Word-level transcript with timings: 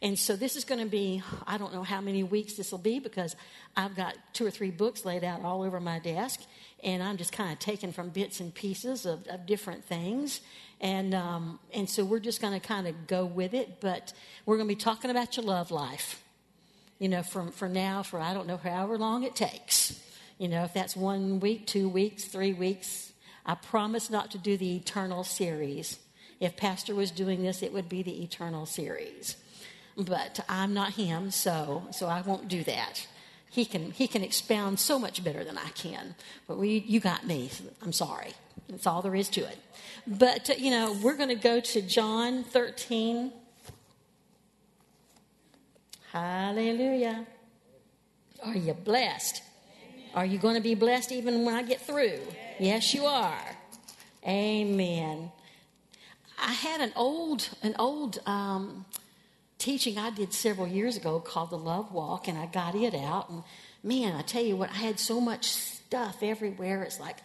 And 0.02 0.18
so 0.18 0.36
this 0.36 0.56
is 0.56 0.64
going 0.64 0.80
to 0.80 0.90
be, 0.90 1.22
I 1.46 1.58
don't 1.58 1.72
know 1.72 1.82
how 1.82 2.00
many 2.00 2.22
weeks 2.22 2.54
this 2.54 2.70
will 2.70 2.78
be 2.78 2.98
because 2.98 3.34
I've 3.76 3.96
got 3.96 4.14
two 4.32 4.46
or 4.46 4.50
three 4.50 4.70
books 4.70 5.04
laid 5.04 5.24
out 5.24 5.42
all 5.42 5.62
over 5.62 5.80
my 5.80 5.98
desk. 5.98 6.40
And 6.84 7.02
I'm 7.02 7.16
just 7.16 7.32
kind 7.32 7.52
of 7.52 7.58
taking 7.58 7.92
from 7.92 8.10
bits 8.10 8.40
and 8.40 8.54
pieces 8.54 9.06
of, 9.06 9.26
of 9.28 9.46
different 9.46 9.84
things. 9.84 10.40
And, 10.80 11.14
um, 11.14 11.58
and 11.72 11.88
so 11.88 12.04
we're 12.04 12.20
just 12.20 12.40
going 12.40 12.58
to 12.58 12.66
kind 12.66 12.86
of 12.86 13.06
go 13.06 13.24
with 13.24 13.54
it. 13.54 13.80
But 13.80 14.12
we're 14.44 14.56
going 14.56 14.68
to 14.68 14.74
be 14.74 14.80
talking 14.80 15.10
about 15.10 15.36
your 15.36 15.46
love 15.46 15.70
life, 15.70 16.22
you 16.98 17.08
know, 17.08 17.22
from, 17.22 17.50
for 17.50 17.68
now, 17.68 18.02
for 18.02 18.20
I 18.20 18.34
don't 18.34 18.46
know 18.46 18.58
however 18.58 18.98
long 18.98 19.24
it 19.24 19.34
takes. 19.34 20.02
You 20.38 20.48
know, 20.48 20.64
if 20.64 20.74
that's 20.74 20.94
one 20.94 21.40
week, 21.40 21.66
two 21.66 21.88
weeks, 21.88 22.24
three 22.24 22.52
weeks. 22.52 23.12
I 23.46 23.54
promise 23.54 24.10
not 24.10 24.32
to 24.32 24.38
do 24.38 24.56
the 24.56 24.76
eternal 24.76 25.24
series. 25.24 25.98
If 26.40 26.56
Pastor 26.56 26.94
was 26.94 27.10
doing 27.10 27.42
this, 27.42 27.62
it 27.62 27.72
would 27.72 27.88
be 27.88 28.02
the 28.02 28.22
eternal 28.22 28.66
series. 28.66 29.36
But 29.96 30.40
I'm 30.48 30.74
not 30.74 30.92
him, 30.92 31.30
so, 31.30 31.86
so 31.90 32.06
I 32.06 32.20
won't 32.20 32.48
do 32.48 32.62
that. 32.64 33.06
He 33.48 33.64
can, 33.64 33.92
he 33.92 34.06
can 34.06 34.22
expound 34.22 34.78
so 34.78 34.98
much 34.98 35.24
better 35.24 35.42
than 35.42 35.56
I 35.56 35.68
can. 35.70 36.14
But 36.46 36.58
we, 36.58 36.84
you 36.86 37.00
got 37.00 37.26
me. 37.26 37.50
I'm 37.80 37.92
sorry. 37.92 38.34
That's 38.68 38.86
all 38.86 39.02
there 39.02 39.14
is 39.14 39.28
to 39.30 39.40
it. 39.42 39.58
But, 40.06 40.50
uh, 40.50 40.54
you 40.58 40.70
know, 40.70 40.96
we're 41.02 41.16
going 41.16 41.28
to 41.28 41.34
go 41.34 41.60
to 41.60 41.82
John 41.82 42.44
13. 42.44 43.32
Hallelujah. 46.12 47.26
Are 48.44 48.56
you 48.56 48.74
blessed? 48.74 49.42
Are 50.14 50.24
you 50.24 50.38
going 50.38 50.54
to 50.54 50.60
be 50.60 50.74
blessed 50.74 51.12
even 51.12 51.44
when 51.44 51.54
I 51.54 51.62
get 51.62 51.80
through? 51.80 52.20
Yes, 52.58 52.94
you 52.94 53.04
are. 53.04 53.56
Amen. 54.26 55.30
I 56.38 56.52
had 56.52 56.80
an 56.80 56.92
old, 56.96 57.48
an 57.62 57.74
old 57.78 58.18
um, 58.26 58.84
teaching 59.58 59.98
I 59.98 60.10
did 60.10 60.32
several 60.32 60.66
years 60.66 60.96
ago 60.96 61.20
called 61.20 61.50
the 61.50 61.58
Love 61.58 61.92
Walk, 61.92 62.28
and 62.28 62.38
I 62.38 62.46
got 62.46 62.74
it 62.74 62.94
out. 62.94 63.30
And 63.30 63.42
man, 63.82 64.14
I 64.16 64.22
tell 64.22 64.42
you 64.42 64.56
what, 64.56 64.70
I 64.70 64.74
had 64.74 64.98
so 64.98 65.20
much 65.20 65.46
stuff 65.46 66.22
everywhere. 66.22 66.82
It's 66.82 67.00
like 67.00 67.16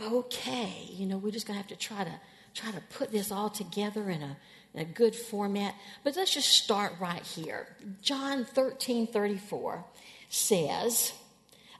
okay, 0.00 0.88
you 0.90 1.06
know, 1.06 1.16
we're 1.16 1.32
just 1.32 1.46
going 1.46 1.56
to 1.56 1.62
have 1.62 1.68
to 1.68 1.76
try 1.76 2.04
to 2.04 2.20
try 2.56 2.70
to 2.70 2.80
put 2.98 3.12
this 3.12 3.30
all 3.30 3.50
together 3.50 4.08
in 4.08 4.22
a, 4.22 4.36
in 4.74 4.80
a 4.80 4.84
good 4.84 5.14
format. 5.14 5.74
But 6.02 6.16
let's 6.16 6.32
just 6.32 6.48
start 6.48 6.94
right 6.98 7.22
here. 7.22 7.68
John 8.02 8.44
13 8.44 9.06
34 9.06 9.84
says, 10.28 11.12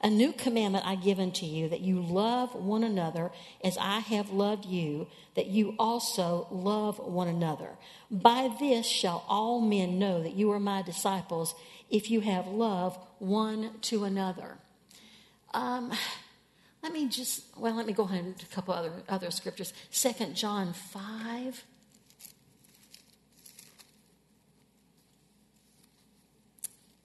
A 0.01 0.09
new 0.09 0.31
commandment 0.31 0.85
I 0.85 0.95
give 0.95 1.19
unto 1.19 1.45
you, 1.45 1.67
that 1.69 1.81
you 1.81 1.99
love 1.99 2.53
one 2.53 2.83
another 2.83 3.31
as 3.63 3.77
I 3.79 3.99
have 3.99 4.29
loved 4.29 4.65
you, 4.65 5.07
that 5.35 5.47
you 5.47 5.75
also 5.79 6.47
love 6.51 6.99
one 6.99 7.27
another. 7.27 7.71
By 8.11 8.55
this 8.59 8.85
shall 8.85 9.25
all 9.27 9.59
men 9.59 9.97
know 9.97 10.21
that 10.21 10.35
you 10.35 10.51
are 10.51 10.59
my 10.59 10.83
disciples, 10.83 11.55
if 11.89 12.11
you 12.11 12.21
have 12.21 12.47
love 12.47 12.97
one 13.19 13.71
to 13.81 14.03
another. 14.03 14.57
Um, 15.53 15.91
let 16.83 16.93
me 16.93 17.07
just, 17.07 17.43
well, 17.57 17.75
let 17.75 17.85
me 17.85 17.93
go 17.93 18.03
ahead 18.03 18.23
and 18.23 18.35
a 18.41 18.55
couple 18.55 18.73
other, 18.73 18.91
other 19.09 19.31
scriptures. 19.31 19.73
Second 19.89 20.35
John 20.35 20.73
5. 20.73 21.65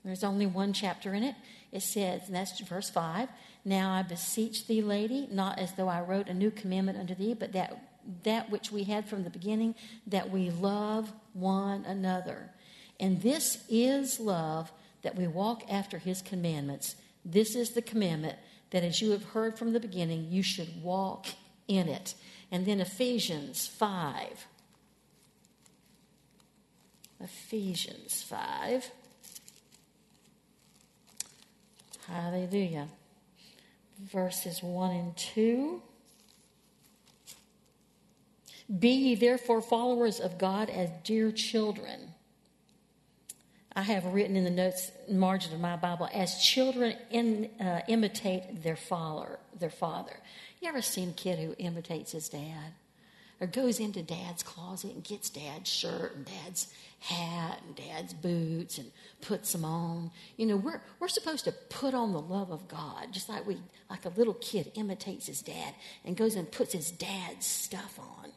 There's 0.05 0.25
only 0.25 0.47
one 0.47 0.73
chapter 0.73 1.15
in 1.15 1.23
it. 1.23 1.37
It 1.71 1.83
says, 1.83 2.23
and 2.27 2.35
that's 2.35 2.59
verse 2.61 2.91
5 2.91 3.29
Now 3.65 3.93
I 3.93 4.03
beseech 4.03 4.67
thee, 4.67 4.83
lady, 4.83 5.29
not 5.31 5.59
as 5.59 5.75
though 5.75 5.89
I 5.89 6.01
wrote 6.01 6.29
a 6.29 6.35
new 6.35 6.51
commandment 6.51 6.99
unto 6.99 7.15
thee, 7.15 7.35
but 7.35 7.53
that, 7.53 7.83
that 8.25 8.51
which 8.51 8.71
we 8.71 8.85
had 8.85 9.09
from 9.09 9.25
the 9.25 9.31
beginning, 9.31 9.75
that 10.07 10.31
we 10.31 10.51
love 10.51 11.13
one 11.33 11.85
another. 11.85 12.51
And 13.01 13.23
this 13.23 13.65
is 13.69 14.21
love, 14.21 14.71
that 15.03 15.17
we 15.17 15.27
walk 15.27 15.63
after 15.71 15.99
his 15.99 16.21
commandments. 16.23 16.97
This 17.25 17.55
is 17.55 17.71
the 17.71 17.83
commandment 17.83 18.39
that 18.73 18.83
as 18.83 19.01
you 19.01 19.11
have 19.11 19.23
heard 19.23 19.57
from 19.57 19.73
the 19.73 19.81
beginning, 19.81 20.27
you 20.31 20.43
should 20.43 20.83
walk 20.83 21.27
in 21.69 21.89
it. 21.89 22.15
And 22.51 22.67
then 22.67 22.81
Ephesians 22.81 23.67
5. 23.67 24.47
Ephesians 27.21 28.23
5. 28.23 28.91
Hallelujah. 32.09 32.89
Verses 34.01 34.63
1 34.63 34.91
and 34.91 35.17
2. 35.17 35.83
Be 38.79 38.89
ye 38.89 39.15
therefore 39.15 39.61
followers 39.61 40.19
of 40.19 40.39
God 40.39 40.71
as 40.71 40.89
dear 41.05 41.31
children 41.31 42.12
I 43.75 43.83
have 43.83 44.05
written 44.07 44.37
in 44.37 44.45
the 44.45 44.51
notes 44.51 44.93
margin 45.09 45.55
of 45.55 45.61
my 45.61 45.77
Bible, 45.77 46.09
as 46.13 46.43
children 46.43 46.97
in, 47.11 47.51
uh, 47.59 47.81
imitate 47.89 48.63
their 48.63 48.77
father, 48.77 49.39
their 49.59 49.71
father. 49.71 50.13
You 50.61 50.69
ever 50.69 50.83
seen 50.83 51.11
a 51.11 51.13
kid 51.13 51.39
who 51.39 51.55
imitates 51.59 52.13
his 52.13 52.29
dad? 52.29 52.75
Or 53.41 53.47
goes 53.47 53.81
into 53.81 54.03
dad's 54.03 54.43
closet 54.45 54.93
and 54.93 55.03
gets 55.03 55.29
dad's 55.29 55.69
shirt 55.69 56.15
and 56.15 56.25
dad's 56.25 56.73
hat 57.01 57.61
and 57.67 57.75
dad's 57.75 58.15
boots 58.15 58.79
and 58.79 58.93
puts 59.21 59.51
them 59.51 59.65
on. 59.65 60.13
You 60.37 60.47
know, 60.47 60.57
we're, 60.57 60.81
we're 61.01 61.09
supposed 61.09 61.45
to 61.47 61.53
put 61.53 61.93
on 61.93 62.13
the 62.13 62.21
love 62.21 62.53
of 62.53 62.69
God, 62.69 63.09
just 63.11 63.29
like 63.29 63.45
we 63.45 63.57
like 63.91 64.05
a 64.05 64.11
little 64.11 64.35
kid 64.35 64.71
imitates 64.77 65.27
his 65.27 65.43
dad 65.43 65.75
and 66.05 66.17
goes 66.17 66.37
and 66.37 66.53
puts 66.53 66.73
his 66.73 66.93
dad's 66.93 67.45
stuff 67.45 67.99
on. 67.99 68.31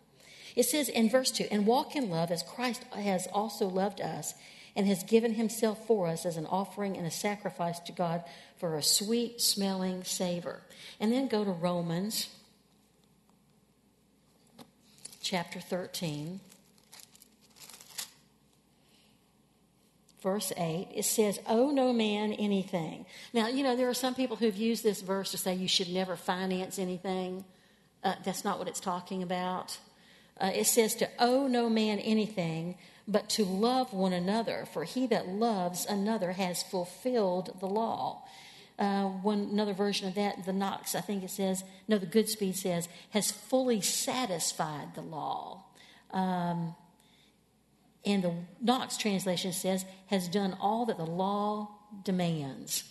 It 0.55 0.63
says 0.63 0.89
in 0.89 1.09
verse 1.09 1.29
2, 1.31 1.47
and 1.51 1.67
walk 1.67 1.95
in 1.95 2.09
love 2.09 2.31
as 2.31 2.41
Christ 2.41 2.83
has 2.93 3.27
also 3.27 3.67
loved 3.67 4.01
us 4.01 4.33
and 4.75 4.87
has 4.87 5.03
given 5.03 5.33
himself 5.33 5.85
for 5.87 6.07
us 6.07 6.25
as 6.25 6.37
an 6.37 6.45
offering 6.45 6.97
and 6.97 7.07
a 7.07 7.11
sacrifice 7.11 7.79
to 7.79 7.91
God 7.91 8.23
for 8.57 8.75
a 8.75 8.83
sweet 8.83 9.41
smelling 9.41 10.03
savor. 10.03 10.61
And 10.99 11.11
then 11.11 11.27
go 11.27 11.43
to 11.43 11.51
Romans 11.51 12.29
chapter 15.21 15.59
13. 15.59 16.39
verse 20.25 20.51
8, 20.57 20.87
it 20.95 21.05
says, 21.05 21.39
Owe 21.45 21.69
no 21.69 21.93
man 21.93 22.33
anything. 22.33 23.05
Now, 23.31 23.47
you 23.47 23.61
know, 23.61 23.75
there 23.75 23.87
are 23.87 23.93
some 23.93 24.15
people 24.15 24.35
who've 24.35 24.57
used 24.57 24.83
this 24.83 25.01
verse 25.01 25.29
to 25.31 25.37
say 25.37 25.53
you 25.53 25.67
should 25.67 25.87
never 25.89 26.15
finance 26.15 26.79
anything. 26.79 27.45
Uh, 28.03 28.15
that's 28.25 28.43
not 28.43 28.57
what 28.57 28.67
it's 28.67 28.79
talking 28.79 29.21
about. 29.21 29.77
Uh, 30.41 30.49
it 30.51 30.65
says 30.65 30.95
to 30.95 31.09
owe 31.19 31.45
no 31.45 31.69
man 31.69 31.99
anything, 31.99 32.75
but 33.07 33.29
to 33.29 33.45
love 33.45 33.93
one 33.93 34.13
another, 34.13 34.65
for 34.73 34.83
he 34.83 35.07
that 35.07 35.27
loves 35.27 35.85
another 35.85 36.31
has 36.33 36.63
fulfilled 36.63 37.57
the 37.59 37.67
law. 37.67 38.23
Uh, 38.77 39.03
one 39.05 39.49
another 39.51 39.73
version 39.73 40.07
of 40.07 40.15
that, 40.15 40.45
the 40.45 40.51
Knox, 40.51 40.95
I 40.95 41.01
think 41.01 41.23
it 41.23 41.29
says, 41.29 41.63
no, 41.87 41.97
the 41.97 42.07
Goodspeed 42.07 42.55
says, 42.55 42.89
has 43.11 43.31
fully 43.31 43.79
satisfied 43.79 44.95
the 44.95 45.01
law. 45.01 45.63
Um, 46.11 46.75
and 48.05 48.23
the 48.23 48.33
Knox 48.59 48.97
translation 48.97 49.53
says, 49.53 49.85
has 50.07 50.27
done 50.27 50.57
all 50.59 50.85
that 50.87 50.97
the 50.97 51.05
law 51.05 51.69
demands. 52.03 52.83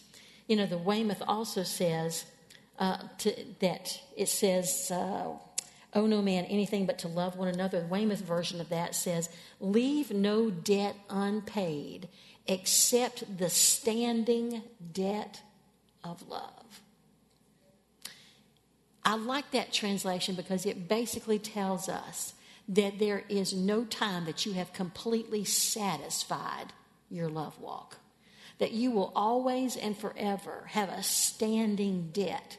You 0.47 0.57
know, 0.57 0.67
the 0.67 0.79
Weymouth 0.79 1.23
also 1.27 1.63
says, 1.63 2.25
uh, 2.79 2.99
to, 3.19 3.35
that 3.61 4.01
it 4.17 4.29
says, 4.29 4.91
uh, 4.91 5.33
owe 5.95 6.07
no 6.07 6.23
man 6.23 6.45
anything 6.47 6.87
but 6.87 6.99
to 7.01 7.09
love 7.09 7.37
one 7.37 7.49
another. 7.49 7.81
The 7.81 7.87
Weymouth 7.87 8.21
version 8.21 8.61
of 8.61 8.69
that 8.71 8.95
says, 8.95 9.29
leave 9.61 10.11
no 10.11 10.51
debt 10.51 10.97
unpaid 11.09 12.09
except 12.47 13.39
the 13.39 13.49
standing 13.49 14.63
debt 14.93 15.43
of 16.03 16.29
love. 16.29 16.81
I 19.05 19.17
like 19.17 19.51
that 19.51 19.73
translation 19.73 20.35
because 20.35 20.65
it 20.65 20.89
basically 20.89 21.39
tells 21.39 21.89
us 21.89 22.35
that 22.69 22.99
there 22.99 23.25
is 23.29 23.53
no 23.53 23.85
time 23.85 24.25
that 24.25 24.47
you 24.47 24.55
have 24.55 24.73
completely 24.73 25.45
satisfied 25.45 26.73
your 27.11 27.29
love 27.29 27.59
walk. 27.61 27.99
That 28.59 28.73
you 28.73 28.91
will 28.91 29.13
always 29.15 29.77
and 29.77 29.97
forever 29.97 30.65
have 30.69 30.89
a 30.89 31.03
standing 31.03 32.11
debt. 32.13 32.57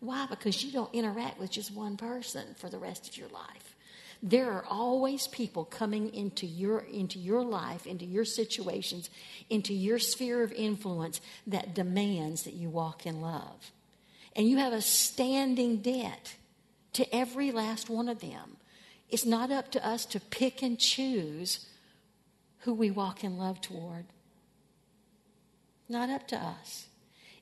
Why? 0.00 0.26
Because 0.28 0.62
you 0.62 0.72
don't 0.72 0.94
interact 0.94 1.40
with 1.40 1.50
just 1.50 1.74
one 1.74 1.96
person 1.96 2.54
for 2.56 2.68
the 2.68 2.78
rest 2.78 3.08
of 3.08 3.16
your 3.16 3.28
life. 3.28 3.76
There 4.22 4.50
are 4.50 4.64
always 4.68 5.28
people 5.28 5.64
coming 5.64 6.12
into 6.12 6.46
your, 6.46 6.80
into 6.80 7.18
your 7.18 7.44
life, 7.44 7.86
into 7.86 8.04
your 8.04 8.24
situations, 8.24 9.10
into 9.48 9.72
your 9.72 9.98
sphere 9.98 10.42
of 10.42 10.52
influence 10.52 11.20
that 11.46 11.74
demands 11.74 12.42
that 12.42 12.54
you 12.54 12.68
walk 12.68 13.06
in 13.06 13.20
love. 13.20 13.72
And 14.34 14.48
you 14.48 14.58
have 14.58 14.72
a 14.72 14.82
standing 14.82 15.78
debt 15.78 16.34
to 16.94 17.14
every 17.14 17.52
last 17.52 17.88
one 17.88 18.08
of 18.08 18.20
them. 18.20 18.56
It's 19.08 19.24
not 19.24 19.50
up 19.50 19.70
to 19.72 19.86
us 19.86 20.04
to 20.06 20.20
pick 20.20 20.62
and 20.62 20.78
choose 20.78 21.66
who 22.60 22.74
we 22.74 22.90
walk 22.90 23.22
in 23.22 23.38
love 23.38 23.60
toward. 23.60 24.06
Not 25.88 26.10
up 26.10 26.26
to 26.28 26.36
us. 26.36 26.86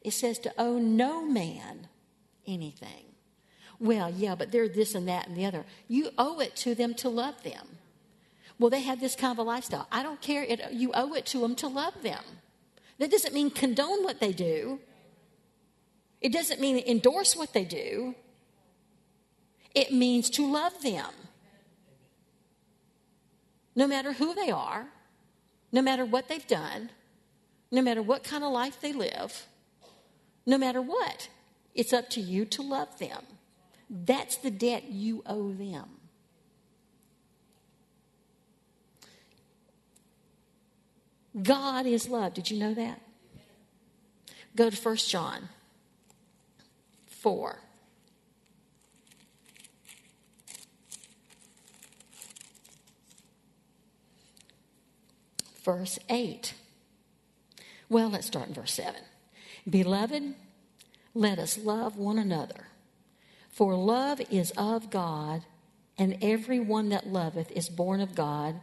It 0.02 0.12
says 0.12 0.38
to 0.40 0.52
owe 0.58 0.78
no 0.78 1.24
man 1.24 1.88
anything. 2.46 3.04
Well, 3.78 4.10
yeah, 4.10 4.34
but 4.34 4.52
they're 4.52 4.68
this 4.68 4.94
and 4.94 5.08
that 5.08 5.28
and 5.28 5.36
the 5.36 5.44
other. 5.44 5.64
You 5.88 6.10
owe 6.16 6.40
it 6.40 6.56
to 6.56 6.74
them 6.74 6.94
to 6.94 7.08
love 7.08 7.42
them. 7.42 7.78
Well, 8.58 8.70
they 8.70 8.80
have 8.80 9.00
this 9.00 9.14
kind 9.14 9.32
of 9.32 9.38
a 9.38 9.42
lifestyle. 9.42 9.86
I 9.92 10.02
don't 10.02 10.20
care. 10.20 10.42
It, 10.42 10.72
you 10.72 10.90
owe 10.94 11.14
it 11.14 11.26
to 11.26 11.38
them 11.40 11.54
to 11.56 11.68
love 11.68 12.02
them. 12.02 12.22
That 12.98 13.10
doesn't 13.10 13.34
mean 13.34 13.50
condone 13.50 14.02
what 14.02 14.20
they 14.20 14.32
do. 14.32 14.80
It 16.22 16.32
doesn't 16.32 16.60
mean 16.60 16.78
endorse 16.86 17.36
what 17.36 17.52
they 17.52 17.64
do. 17.64 18.14
It 19.74 19.92
means 19.92 20.30
to 20.30 20.50
love 20.50 20.82
them. 20.82 21.10
No 23.74 23.86
matter 23.86 24.14
who 24.14 24.34
they 24.34 24.50
are, 24.50 24.86
no 25.70 25.82
matter 25.82 26.06
what 26.06 26.28
they've 26.28 26.46
done, 26.46 26.88
no 27.70 27.82
matter 27.82 28.00
what 28.00 28.24
kind 28.24 28.42
of 28.42 28.52
life 28.52 28.80
they 28.80 28.94
live, 28.94 29.46
no 30.46 30.56
matter 30.56 30.80
what, 30.80 31.28
it's 31.76 31.92
up 31.92 32.08
to 32.10 32.20
you 32.20 32.44
to 32.46 32.62
love 32.62 32.98
them. 32.98 33.22
That's 33.88 34.36
the 34.36 34.50
debt 34.50 34.90
you 34.90 35.22
owe 35.26 35.52
them. 35.52 35.88
God 41.40 41.86
is 41.86 42.08
love. 42.08 42.32
Did 42.34 42.50
you 42.50 42.58
know 42.58 42.72
that? 42.74 43.00
Go 44.56 44.70
to 44.70 44.76
1 44.76 44.96
John 44.96 45.50
4. 47.06 47.58
Verse 55.62 55.98
8. 56.08 56.54
Well, 57.88 58.08
let's 58.08 58.26
start 58.26 58.48
in 58.48 58.54
verse 58.54 58.72
7. 58.72 58.94
Beloved, 59.68 60.34
let 61.16 61.38
us 61.38 61.58
love 61.58 61.96
one 61.96 62.18
another, 62.18 62.68
for 63.48 63.74
love 63.74 64.20
is 64.30 64.52
of 64.56 64.90
God, 64.90 65.44
and 65.96 66.18
every 66.20 66.60
one 66.60 66.90
that 66.90 67.06
loveth 67.06 67.50
is 67.52 67.70
born 67.70 68.02
of 68.02 68.14
God 68.14 68.60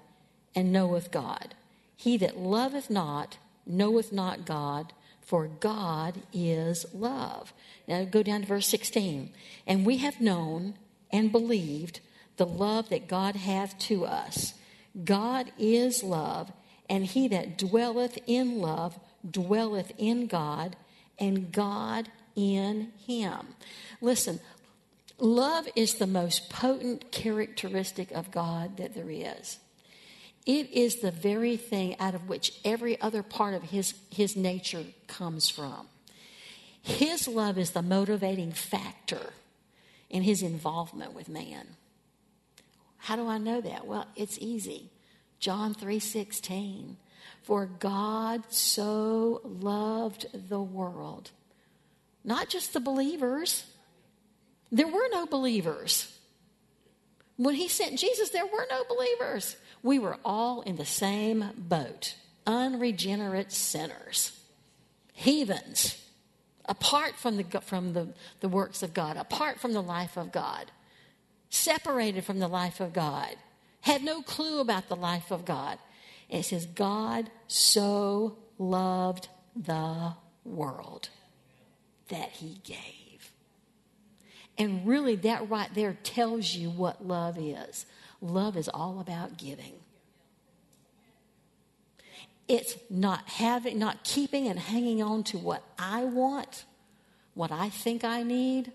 and 0.55 0.71
knoweth 0.71 1.09
God. 1.11 1.55
He 1.95 2.15
that 2.17 2.37
loveth 2.37 2.91
not 2.91 3.37
knoweth 3.65 4.11
not 4.11 4.45
God, 4.45 4.93
for 5.19 5.47
God 5.47 6.21
is 6.31 6.85
love. 6.93 7.53
Now 7.87 8.03
go 8.03 8.21
down 8.21 8.41
to 8.41 8.47
verse 8.47 8.67
16. 8.67 9.31
And 9.65 9.85
we 9.85 9.97
have 9.97 10.21
known 10.21 10.75
and 11.11 11.31
believed 11.31 12.01
the 12.37 12.45
love 12.45 12.89
that 12.89 13.07
God 13.07 13.35
hath 13.35 13.79
to 13.79 14.05
us. 14.05 14.53
God 15.03 15.51
is 15.57 16.03
love, 16.03 16.51
and 16.87 17.05
he 17.05 17.27
that 17.29 17.57
dwelleth 17.57 18.19
in 18.27 18.59
love 18.59 18.99
dwelleth 19.27 19.91
in 19.97 20.27
God, 20.27 20.75
and 21.17 21.51
God 21.51 22.09
in 22.35 22.91
him. 23.05 23.55
Listen, 24.01 24.39
love 25.19 25.67
is 25.75 25.95
the 25.95 26.07
most 26.07 26.49
potent 26.49 27.11
characteristic 27.11 28.11
of 28.11 28.31
God 28.31 28.77
that 28.77 28.93
there 28.93 29.09
is. 29.09 29.59
It 30.45 30.71
is 30.71 30.97
the 30.97 31.11
very 31.11 31.55
thing 31.55 31.97
out 31.99 32.15
of 32.15 32.27
which 32.27 32.59
every 32.65 32.99
other 32.99 33.23
part 33.23 33.53
of 33.53 33.63
his, 33.63 33.93
his 34.09 34.35
nature 34.35 34.83
comes 35.07 35.49
from. 35.49 35.87
His 36.81 37.29
love 37.29 37.57
is 37.57 37.71
the 37.71 37.81
motivating 37.81 38.51
factor 38.51 39.31
in 40.09 40.23
his 40.23 40.41
involvement 40.41 41.13
with 41.13 41.29
man. 41.29 41.65
How 42.97 43.15
do 43.15 43.27
I 43.27 43.37
know 43.37 43.61
that? 43.61 43.87
Well, 43.87 44.07
it's 44.15 44.37
easy. 44.39 44.89
John 45.39 45.73
3:16. 45.73 46.97
For 47.41 47.65
God 47.65 48.43
so 48.49 49.41
loved 49.43 50.27
the 50.33 50.61
world. 50.61 51.31
Not 52.23 52.49
just 52.49 52.73
the 52.73 52.79
believers. 52.79 53.65
There 54.71 54.87
were 54.87 55.07
no 55.11 55.25
believers. 55.25 56.17
When 57.37 57.55
he 57.55 57.67
sent 57.67 57.99
Jesus, 57.99 58.29
there 58.29 58.45
were 58.45 58.67
no 58.69 58.83
believers. 58.87 59.57
We 59.81 59.99
were 59.99 60.17
all 60.23 60.61
in 60.61 60.77
the 60.77 60.85
same 60.85 61.51
boat 61.57 62.15
unregenerate 62.45 63.53
sinners, 63.53 64.37
heathens, 65.13 65.97
apart 66.65 67.15
from, 67.15 67.37
the, 67.37 67.61
from 67.61 67.93
the, 67.93 68.09
the 68.41 68.49
works 68.49 68.83
of 68.83 68.93
God, 68.93 69.15
apart 69.15 69.61
from 69.61 69.71
the 69.71 69.81
life 69.81 70.17
of 70.17 70.33
God, 70.33 70.69
separated 71.49 72.25
from 72.25 72.39
the 72.39 72.49
life 72.49 72.81
of 72.81 72.91
God, 72.91 73.35
had 73.79 74.03
no 74.03 74.21
clue 74.21 74.59
about 74.59 74.89
the 74.89 74.95
life 74.95 75.31
of 75.31 75.45
God. 75.45 75.77
It 76.29 76.43
says, 76.43 76.65
God 76.65 77.29
so 77.47 78.37
loved 78.57 79.29
the 79.55 80.15
world 80.43 81.09
that 82.13 82.29
he 82.29 82.59
gave. 82.63 83.31
And 84.57 84.87
really, 84.87 85.15
that 85.17 85.49
right 85.49 85.69
there 85.73 85.97
tells 86.03 86.53
you 86.53 86.69
what 86.69 87.05
love 87.05 87.37
is. 87.39 87.87
Love 88.21 88.55
is 88.55 88.69
all 88.69 88.99
about 88.99 89.37
giving. 89.37 89.73
It's 92.47 92.75
not 92.89 93.27
having, 93.27 93.79
not 93.79 94.03
keeping 94.03 94.47
and 94.47 94.59
hanging 94.59 95.01
on 95.01 95.23
to 95.25 95.39
what 95.39 95.63
I 95.79 96.03
want, 96.03 96.65
what 97.33 97.51
I 97.51 97.69
think 97.69 98.03
I 98.03 98.21
need, 98.21 98.71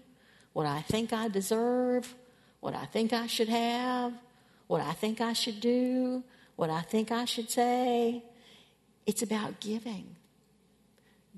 what 0.53 0.67
I 0.67 0.81
think 0.81 1.13
I 1.13 1.29
deserve, 1.29 2.13
what 2.59 2.75
I 2.75 2.87
think 2.87 3.13
I 3.13 3.29
should 3.29 3.49
have, 3.49 4.13
what 4.67 4.81
I 4.81 4.93
think 4.95 5.21
I 5.21 5.33
should 5.33 5.61
do, 5.61 6.25
what 6.57 6.71
I 6.71 6.81
think 6.81 7.13
I 7.13 7.25
should 7.25 7.51
say. 7.51 8.25
It's 9.07 9.23
about 9.23 9.61
giving. 9.61 10.17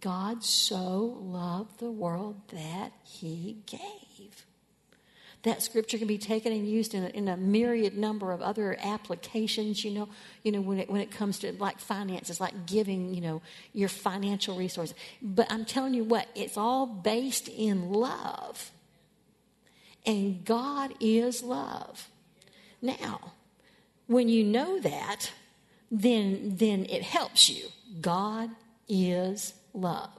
God 0.00 0.45
so 0.45 1.19
loved 1.21 1.78
the 1.78 1.90
world 1.90 2.37
that 2.52 2.92
he 3.04 3.59
gave. 3.66 4.47
That 5.42 5.62
scripture 5.62 5.97
can 5.97 6.07
be 6.07 6.19
taken 6.19 6.52
and 6.52 6.69
used 6.69 6.92
in 6.92 7.04
a, 7.04 7.09
in 7.09 7.26
a 7.26 7.37
myriad 7.37 7.97
number 7.97 8.30
of 8.33 8.42
other 8.42 8.76
applications. 8.83 9.83
You 9.85 9.92
know, 9.92 10.09
you 10.42 10.52
know 10.52 10.61
when 10.61 10.78
it 10.78 10.90
when 10.90 11.00
it 11.00 11.11
comes 11.11 11.38
to 11.38 11.52
like 11.52 11.78
finances, 11.78 12.40
like 12.40 12.66
giving, 12.66 13.14
you 13.14 13.23
know, 13.23 13.40
your 13.73 13.88
financial 13.88 14.57
resources. 14.57 14.95
But 15.23 15.50
I'm 15.50 15.64
telling 15.64 15.95
you 15.95 16.04
what, 16.04 16.28
it's 16.35 16.59
all 16.59 16.87
based 16.87 17.49
in 17.49 17.90
love, 17.90 18.71
and 20.04 20.45
God 20.45 20.92
is 21.00 21.42
love. 21.42 22.09
Now, 22.83 23.33
when 24.07 24.28
you 24.28 24.45
know 24.45 24.78
that, 24.80 25.33
then 25.90 26.57
then 26.57 26.85
it 26.85 27.02
helps 27.02 27.49
you. 27.49 27.69
God 28.02 28.50
is 28.88 29.54
love. 29.72 30.10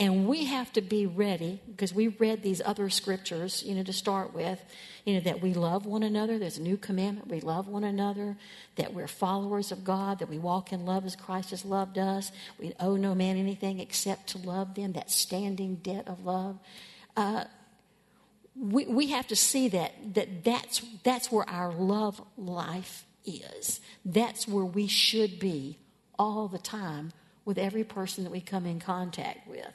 And 0.00 0.28
we 0.28 0.44
have 0.44 0.72
to 0.74 0.80
be 0.80 1.06
ready 1.06 1.60
because 1.66 1.92
we 1.92 2.08
read 2.08 2.42
these 2.42 2.62
other 2.64 2.88
scriptures, 2.88 3.64
you 3.64 3.74
know, 3.74 3.82
to 3.82 3.92
start 3.92 4.32
with, 4.32 4.62
you 5.04 5.14
know, 5.14 5.20
that 5.20 5.42
we 5.42 5.54
love 5.54 5.86
one 5.86 6.04
another. 6.04 6.38
There's 6.38 6.58
a 6.58 6.62
new 6.62 6.76
commandment. 6.76 7.28
We 7.28 7.40
love 7.40 7.66
one 7.66 7.82
another, 7.82 8.36
that 8.76 8.94
we're 8.94 9.08
followers 9.08 9.72
of 9.72 9.82
God, 9.82 10.20
that 10.20 10.28
we 10.28 10.38
walk 10.38 10.72
in 10.72 10.86
love 10.86 11.04
as 11.04 11.16
Christ 11.16 11.50
has 11.50 11.64
loved 11.64 11.98
us. 11.98 12.30
We 12.60 12.74
owe 12.78 12.96
no 12.96 13.14
man 13.14 13.36
anything 13.36 13.80
except 13.80 14.28
to 14.28 14.38
love 14.38 14.76
them, 14.76 14.92
that 14.92 15.10
standing 15.10 15.76
debt 15.76 16.06
of 16.06 16.24
love. 16.24 16.60
Uh, 17.16 17.44
we, 18.56 18.86
we 18.86 19.08
have 19.08 19.26
to 19.28 19.36
see 19.36 19.68
that, 19.68 20.14
that 20.14 20.44
that's, 20.44 20.80
that's 21.02 21.32
where 21.32 21.48
our 21.48 21.72
love 21.72 22.22
life 22.36 23.04
is. 23.24 23.80
That's 24.04 24.46
where 24.46 24.64
we 24.64 24.86
should 24.86 25.40
be 25.40 25.78
all 26.18 26.46
the 26.46 26.58
time 26.58 27.12
with 27.48 27.58
every 27.58 27.82
person 27.82 28.24
that 28.24 28.30
we 28.30 28.42
come 28.42 28.66
in 28.66 28.78
contact 28.78 29.48
with. 29.48 29.66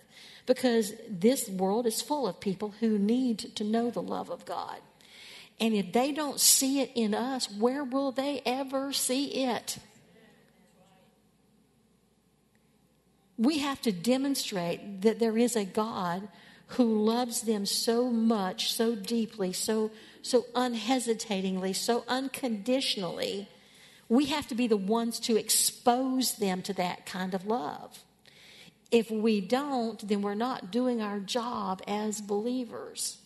because 0.45 0.93
this 1.09 1.49
world 1.49 1.87
is 1.87 2.01
full 2.01 2.27
of 2.27 2.39
people 2.39 2.75
who 2.81 2.99
need 2.99 3.39
to 3.55 3.63
know 3.63 3.89
the 3.89 4.01
love 4.01 4.29
of 4.29 4.45
God. 4.45 4.77
And 5.59 5.73
if 5.73 5.91
they 5.93 6.11
don't 6.11 6.39
see 6.39 6.81
it 6.81 6.91
in 6.95 7.13
us, 7.13 7.49
where 7.49 7.83
will 7.83 8.11
they 8.11 8.41
ever 8.45 8.91
see 8.91 9.45
it? 9.45 9.77
We 13.37 13.59
have 13.59 13.81
to 13.83 13.91
demonstrate 13.91 15.01
that 15.01 15.19
there 15.19 15.37
is 15.37 15.55
a 15.55 15.65
God 15.65 16.27
who 16.67 17.03
loves 17.03 17.41
them 17.41 17.65
so 17.65 18.09
much, 18.09 18.73
so 18.73 18.95
deeply, 18.95 19.53
so, 19.53 19.91
so 20.21 20.45
unhesitatingly, 20.53 21.73
so 21.73 22.03
unconditionally. 22.07 23.47
We 24.13 24.25
have 24.25 24.45
to 24.49 24.55
be 24.55 24.67
the 24.67 24.77
ones 24.77 25.19
to 25.21 25.37
expose 25.37 26.35
them 26.35 26.61
to 26.63 26.73
that 26.73 27.07
kind 27.07 27.33
of 27.33 27.47
love. 27.47 28.03
If 28.91 29.09
we 29.09 29.41
don't, 29.41 30.07
then 30.07 30.21
we're 30.21 30.35
not 30.35 30.69
doing 30.69 31.01
our 31.01 31.19
job 31.19 31.81
as 31.87 32.21
believers. 32.21 33.17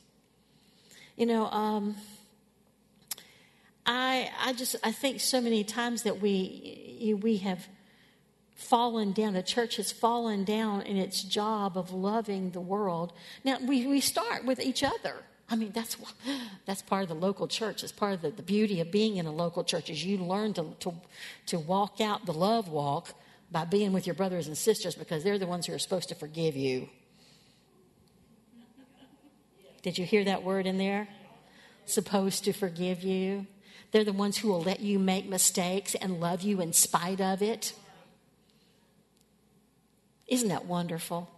You 1.18 1.26
know, 1.26 1.48
um, 1.48 1.98
I 3.86 4.32
I 4.42 4.54
just 4.54 4.78
I 4.82 4.94
think 4.94 5.20
so 5.20 5.42
many 5.42 5.66
times 5.66 6.04
that 6.04 6.22
we 6.22 7.18
we 7.22 7.36
have 7.40 7.68
fallen 8.56 9.12
down. 9.12 9.34
The 9.34 9.44
church 9.44 9.76
has 9.76 9.92
fallen 9.92 10.46
down 10.46 10.84
in 10.84 10.96
its 10.96 11.22
job 11.22 11.78
of 11.78 11.92
loving 11.92 12.52
the 12.52 12.62
world. 12.62 13.12
Now 13.44 13.58
we 13.60 13.86
we 13.88 14.00
start 14.00 14.46
with 14.46 14.62
each 14.62 14.84
other. 14.84 15.26
I 15.50 15.56
mean, 15.56 15.72
that's 15.74 15.96
that's 16.66 16.82
part 16.82 17.04
of 17.04 17.10
the 17.10 17.16
local 17.16 17.48
church. 17.48 17.84
It's 17.84 17.92
part 17.92 18.14
of 18.14 18.22
the, 18.22 18.32
the 18.32 18.44
beauty 18.44 18.82
of 18.82 18.92
being 18.92 19.16
in 19.16 19.26
a 19.26 19.32
local 19.32 19.64
church 19.64 19.90
is 19.90 20.04
you 20.04 20.18
learn 20.18 20.54
to, 20.56 20.76
to 20.82 20.94
to 21.48 21.60
walk 21.60 22.02
out 22.02 22.26
the 22.26 22.34
love 22.34 22.68
walk 22.68 23.14
by 23.50 23.64
being 23.64 23.94
with 23.94 24.06
your 24.06 24.14
brothers 24.14 24.48
and 24.48 24.58
sisters 24.58 24.96
because 24.96 25.24
they're 25.24 25.40
the 25.40 25.48
ones 25.48 25.66
who 25.66 25.74
are 25.74 25.80
supposed 25.80 26.10
to 26.10 26.16
forgive 26.16 26.56
you. 26.56 26.90
Did 29.84 29.98
you 29.98 30.06
hear 30.06 30.26
that 30.26 30.44
word 30.44 30.66
in 30.66 30.78
there? 30.78 31.08
Supposed 31.86 32.44
to 32.44 32.52
forgive 32.52 33.04
you. 33.04 33.48
They're 33.92 34.04
the 34.04 34.12
ones 34.12 34.38
who 34.38 34.50
will 34.50 34.62
let 34.62 34.82
you 34.82 35.00
make 35.00 35.30
mistakes 35.30 35.96
and 35.96 36.20
love 36.20 36.42
you 36.42 36.60
in 36.60 36.74
spite 36.74 37.22
of 37.22 37.42
it. 37.42 37.74
Isn't 40.28 40.50
that 40.50 40.66
wonderful? 40.66 41.32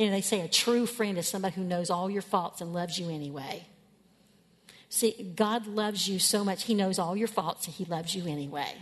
You 0.00 0.06
know, 0.06 0.12
they 0.12 0.22
say 0.22 0.40
a 0.40 0.48
true 0.48 0.86
friend 0.86 1.18
is 1.18 1.28
somebody 1.28 1.56
who 1.56 1.62
knows 1.62 1.90
all 1.90 2.08
your 2.08 2.22
faults 2.22 2.62
and 2.62 2.72
loves 2.72 2.98
you 2.98 3.10
anyway. 3.10 3.66
See, 4.88 5.34
God 5.36 5.66
loves 5.66 6.08
you 6.08 6.18
so 6.18 6.42
much, 6.42 6.62
He 6.62 6.72
knows 6.72 6.98
all 6.98 7.14
your 7.14 7.28
faults 7.28 7.66
and 7.66 7.74
He 7.74 7.84
loves 7.84 8.14
you 8.14 8.26
anyway. 8.26 8.72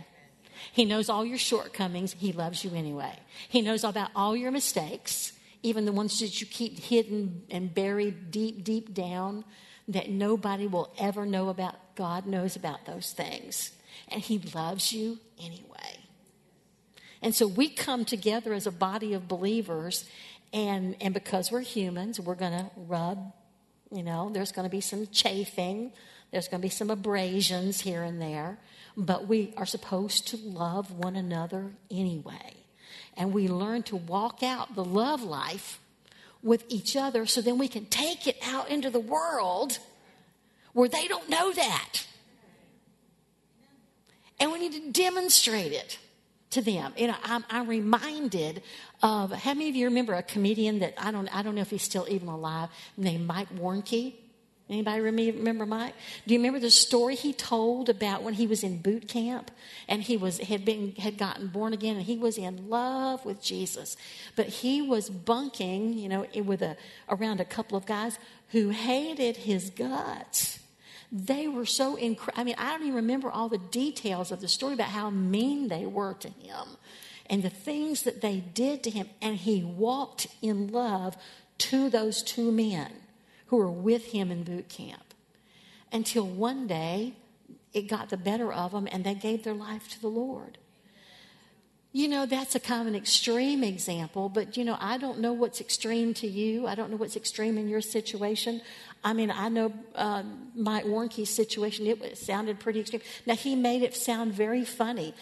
He 0.71 0.85
knows 0.85 1.09
all 1.09 1.25
your 1.25 1.37
shortcomings. 1.37 2.13
He 2.13 2.31
loves 2.31 2.63
you 2.63 2.73
anyway. 2.73 3.19
He 3.49 3.61
knows 3.61 3.83
about 3.83 4.11
all 4.15 4.33
your 4.33 4.51
mistakes, 4.51 5.33
even 5.61 5.83
the 5.83 5.91
ones 5.91 6.17
that 6.21 6.39
you 6.39 6.47
keep 6.47 6.79
hidden 6.79 7.43
and 7.51 7.73
buried 7.73 8.31
deep, 8.31 8.63
deep 8.63 8.93
down 8.93 9.43
that 9.89 10.09
nobody 10.09 10.67
will 10.67 10.93
ever 10.97 11.25
know 11.25 11.49
about. 11.49 11.95
God 11.95 12.27
knows 12.27 12.55
about 12.55 12.85
those 12.85 13.11
things. 13.11 13.71
And 14.07 14.21
He 14.21 14.39
loves 14.53 14.93
you 14.93 15.19
anyway. 15.37 15.99
And 17.21 17.35
so 17.35 17.47
we 17.47 17.69
come 17.69 18.05
together 18.05 18.53
as 18.53 18.65
a 18.65 18.71
body 18.71 19.13
of 19.13 19.27
believers, 19.27 20.05
and, 20.53 20.95
and 21.01 21.13
because 21.13 21.51
we're 21.51 21.61
humans, 21.61 22.19
we're 22.19 22.35
going 22.35 22.51
to 22.51 22.69
rub, 22.75 23.33
you 23.91 24.03
know, 24.03 24.29
there's 24.31 24.51
going 24.51 24.65
to 24.65 24.71
be 24.71 24.81
some 24.81 25.07
chafing, 25.07 25.91
there's 26.31 26.47
going 26.47 26.61
to 26.61 26.65
be 26.65 26.69
some 26.69 26.89
abrasions 26.89 27.81
here 27.81 28.03
and 28.03 28.21
there 28.21 28.59
but 28.99 29.27
we 29.27 29.53
are 29.55 29.65
supposed 29.65 30.27
to 30.27 30.37
love 30.37 30.91
one 30.91 31.15
another 31.15 31.71
anyway. 31.89 32.53
And 33.15 33.33
we 33.33 33.47
learn 33.47 33.83
to 33.83 33.95
walk 33.95 34.43
out 34.43 34.75
the 34.75 34.83
love 34.83 35.21
life 35.23 35.79
with 36.43 36.65
each 36.69 36.97
other 36.97 37.25
so 37.25 37.41
then 37.41 37.57
we 37.57 37.69
can 37.69 37.85
take 37.85 38.27
it 38.27 38.37
out 38.45 38.69
into 38.69 38.89
the 38.89 38.99
world 38.99 39.79
where 40.73 40.89
they 40.89 41.07
don't 41.07 41.29
know 41.29 41.51
that. 41.53 42.05
And 44.39 44.51
we 44.51 44.59
need 44.59 44.73
to 44.73 44.91
demonstrate 44.91 45.71
it 45.71 45.97
to 46.51 46.61
them. 46.61 46.93
You 46.97 47.07
know, 47.07 47.15
I'm, 47.23 47.45
I'm, 47.49 47.67
reminded 47.67 48.61
how 49.01 49.53
many 49.53 49.69
of 49.69 49.75
you 49.75 49.85
remember 49.85 50.13
a 50.13 50.23
comedian 50.23 50.79
that 50.79 50.93
I 50.97 51.11
don't 51.11 51.27
I 51.29 51.41
don't 51.41 51.55
know 51.55 51.61
if 51.61 51.69
he's 51.69 51.83
still 51.83 52.05
even 52.09 52.27
alive 52.27 52.69
named 52.97 53.25
Mike 53.25 53.49
Warnke. 53.55 54.13
Anybody 54.69 55.01
remember 55.01 55.65
Mike? 55.65 55.95
Do 56.27 56.33
you 56.33 56.39
remember 56.39 56.59
the 56.59 56.69
story 56.69 57.15
he 57.15 57.33
told 57.33 57.89
about 57.89 58.21
when 58.21 58.35
he 58.35 58.45
was 58.45 58.63
in 58.63 58.81
boot 58.81 59.07
camp 59.07 59.49
and 59.87 60.03
he 60.03 60.15
was 60.15 60.37
had 60.37 60.63
been 60.63 60.93
had 60.95 61.17
gotten 61.17 61.47
born 61.47 61.73
again 61.73 61.95
and 61.95 62.05
he 62.05 62.17
was 62.17 62.37
in 62.37 62.69
love 62.69 63.25
with 63.25 63.41
Jesus, 63.41 63.97
but 64.35 64.45
he 64.45 64.83
was 64.83 65.09
bunking, 65.09 65.93
you 65.93 66.07
know, 66.07 66.27
with 66.43 66.61
a 66.61 66.77
around 67.09 67.39
a 67.39 67.45
couple 67.45 67.77
of 67.77 67.87
guys 67.87 68.19
who 68.49 68.69
hated 68.69 69.37
his 69.37 69.71
guts. 69.71 70.59
They 71.11 71.47
were 71.47 71.65
so 71.65 71.95
incredible. 71.95 72.39
I 72.39 72.43
mean, 72.43 72.55
I 72.59 72.69
don't 72.71 72.83
even 72.83 72.93
remember 72.95 73.31
all 73.31 73.49
the 73.49 73.57
details 73.57 74.31
of 74.31 74.39
the 74.39 74.47
story 74.47 74.75
about 74.75 74.89
how 74.89 75.09
mean 75.09 75.67
they 75.67 75.87
were 75.87 76.13
to 76.15 76.29
him 76.29 76.77
and 77.29 77.43
the 77.43 77.49
things 77.49 78.03
that 78.03 78.21
they 78.21 78.37
did 78.39 78.83
to 78.83 78.89
him, 78.89 79.07
and 79.21 79.37
he 79.37 79.63
walked 79.63 80.27
in 80.41 80.67
love 80.67 81.15
to 81.59 81.89
those 81.89 82.23
two 82.23 82.51
men 82.51 82.91
who 83.47 83.57
were 83.57 83.69
with 83.69 84.07
him 84.07 84.31
in 84.31 84.43
boot 84.43 84.69
camp 84.69 85.13
until 85.91 86.25
one 86.25 86.67
day 86.67 87.13
it 87.73 87.83
got 87.83 88.09
the 88.09 88.17
better 88.17 88.51
of 88.51 88.71
them 88.71 88.87
and 88.91 89.03
they 89.03 89.13
gave 89.13 89.43
their 89.43 89.53
life 89.53 89.87
to 89.89 90.01
the 90.01 90.07
Lord. 90.07 90.57
You 91.91 92.07
know, 92.07 92.27
that's 92.27 92.53
a 92.53 92.59
kind 92.59 92.81
of 92.81 92.87
an 92.87 92.95
extreme 92.95 93.63
example, 93.63 94.29
but 94.29 94.55
you 94.55 94.63
know, 94.63 94.77
I 94.79 94.99
don't 94.99 95.19
know 95.19 95.33
what's 95.33 95.59
extreme 95.59 96.13
to 96.15 96.27
you. 96.27 96.67
I 96.67 96.75
don't 96.75 96.91
know 96.91 96.97
what's 96.97 97.15
extreme 97.15 97.57
in 97.57 97.67
your 97.67 97.81
situation. 97.81 98.61
I 99.03 99.13
mean, 99.13 99.31
I 99.31 99.49
know 99.49 99.73
uh, 99.95 100.21
Mike 100.55 100.85
Warnke's 100.85 101.31
situation, 101.31 101.87
it, 101.87 101.99
it 102.03 102.17
sounded 102.19 102.59
pretty 102.59 102.81
extreme. 102.81 103.01
Now, 103.25 103.35
he 103.35 103.55
made 103.55 103.81
it 103.81 103.95
sound 103.95 104.33
very 104.33 104.63
funny. 104.65 105.15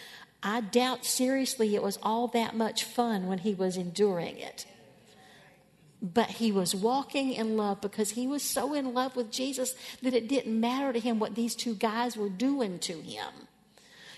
I 0.44 0.62
doubt 0.62 1.06
seriously 1.06 1.76
it 1.76 1.84
was 1.84 1.98
all 2.04 2.28
that 2.30 2.56
much 2.56 2.84
fun 2.84 3.28
when 3.28 3.40
he 3.40 3.54
was 3.54 3.78
enduring 3.78 4.38
it 4.38 4.66
but 6.02 6.30
he 6.30 6.52
was 6.52 6.76
walking 6.76 7.34
in 7.34 7.58
love 7.58 7.82
because 7.82 8.12
he 8.12 8.28
was 8.28 8.44
so 8.44 8.74
in 8.74 8.94
love 8.94 9.16
with 9.16 9.32
Jesus 9.32 9.76
that 10.04 10.14
it 10.14 10.28
didn't 10.28 10.60
matter 10.60 10.94
to 10.94 11.00
him 11.00 11.20
what 11.20 11.36
these 11.36 11.56
two 11.56 11.74
guys 11.74 12.16
were 12.16 12.30
doing 12.30 12.80
to 12.80 12.94
him. 12.94 13.32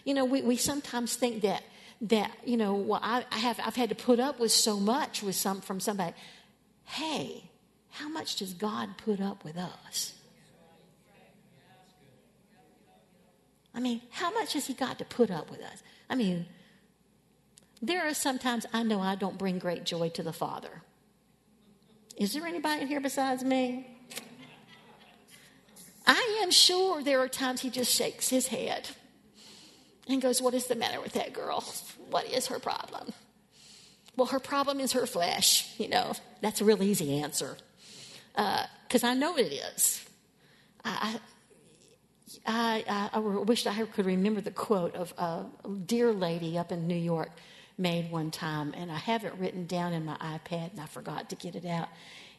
You 0.03 0.13
know, 0.13 0.25
we, 0.25 0.41
we 0.41 0.57
sometimes 0.57 1.15
think 1.15 1.41
that 1.41 1.63
that 2.01 2.31
you 2.45 2.55
know, 2.55 2.75
well, 2.75 3.01
I, 3.03 3.25
I 3.31 3.37
have 3.39 3.59
I've 3.63 3.75
had 3.75 3.89
to 3.89 3.95
put 3.95 4.19
up 4.19 4.39
with 4.39 4.51
so 4.51 4.79
much 4.79 5.21
with 5.21 5.35
some 5.35 5.61
from 5.61 5.79
somebody. 5.79 6.15
Hey, 6.85 7.49
how 7.91 8.09
much 8.09 8.37
does 8.37 8.53
God 8.53 8.97
put 8.97 9.21
up 9.21 9.43
with 9.43 9.57
us? 9.57 10.13
I 13.73 13.79
mean, 13.79 14.01
how 14.11 14.31
much 14.33 14.53
has 14.53 14.67
He 14.67 14.73
got 14.73 14.97
to 14.99 15.05
put 15.05 15.29
up 15.29 15.51
with 15.51 15.61
us? 15.61 15.83
I 16.09 16.15
mean, 16.15 16.45
there 17.81 18.07
are 18.07 18.13
sometimes 18.13 18.65
I 18.73 18.83
know 18.83 18.99
I 18.99 19.15
don't 19.15 19.37
bring 19.37 19.59
great 19.59 19.85
joy 19.85 20.09
to 20.09 20.23
the 20.23 20.33
Father. 20.33 20.81
Is 22.17 22.33
there 22.33 22.45
anybody 22.45 22.81
in 22.81 22.87
here 22.87 22.99
besides 22.99 23.43
me? 23.43 23.87
I 26.05 26.41
am 26.41 26.51
sure 26.51 27.03
there 27.03 27.19
are 27.19 27.27
times 27.27 27.61
he 27.61 27.69
just 27.69 27.93
shakes 27.93 28.29
his 28.29 28.47
head 28.47 28.89
and 30.07 30.21
goes, 30.21 30.41
What 30.41 30.53
is 30.53 30.65
the 30.67 30.75
matter 30.75 30.99
with 30.99 31.13
that 31.13 31.33
girl? 31.33 31.63
What 32.09 32.25
is 32.25 32.47
her 32.47 32.59
problem? 32.59 33.13
Well, 34.15 34.27
her 34.27 34.39
problem 34.39 34.79
is 34.79 34.93
her 34.93 35.05
flesh. 35.05 35.73
You 35.77 35.87
know, 35.87 36.13
that's 36.41 36.59
a 36.59 36.65
real 36.65 36.83
easy 36.83 37.21
answer. 37.21 37.55
Because 38.35 39.03
uh, 39.03 39.07
I 39.07 39.13
know 39.13 39.37
it 39.37 39.53
is. 39.53 40.03
I, 40.83 41.19
I, 42.45 42.83
I, 42.87 43.09
I 43.13 43.19
wish 43.19 43.65
I 43.65 43.85
could 43.85 44.05
remember 44.05 44.41
the 44.41 44.51
quote 44.51 44.95
of 44.95 45.13
a 45.17 45.45
dear 45.85 46.11
lady 46.11 46.57
up 46.57 46.71
in 46.71 46.87
New 46.87 46.95
York 46.95 47.31
made 47.77 48.11
one 48.11 48.29
time, 48.29 48.73
and 48.75 48.91
I 48.91 48.97
have 48.97 49.23
it 49.23 49.33
written 49.37 49.65
down 49.65 49.93
in 49.93 50.05
my 50.05 50.17
iPad, 50.17 50.71
and 50.71 50.81
I 50.81 50.85
forgot 50.85 51.29
to 51.29 51.35
get 51.35 51.55
it 51.55 51.65
out. 51.65 51.87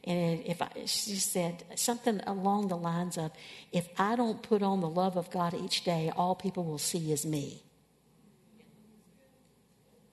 And 0.04 0.42
if 0.47 0.62
I, 0.62 0.68
she 0.87 1.16
said 1.16 1.64
something 1.75 2.20
along 2.26 2.68
the 2.68 2.76
lines 2.76 3.18
of, 3.18 3.32
"If 3.73 3.88
I 3.99 4.16
don't 4.16 4.42
put 4.42 4.62
on 4.62 4.80
the 4.80 4.88
love 4.88 5.16
of 5.16 5.30
God 5.30 5.54
each 5.54 5.85
day, 5.85 6.12
all 6.14 6.35
people 6.35 6.64
will 6.64 6.78
see 6.78 7.12
is 7.12 7.26
me." 7.26 7.62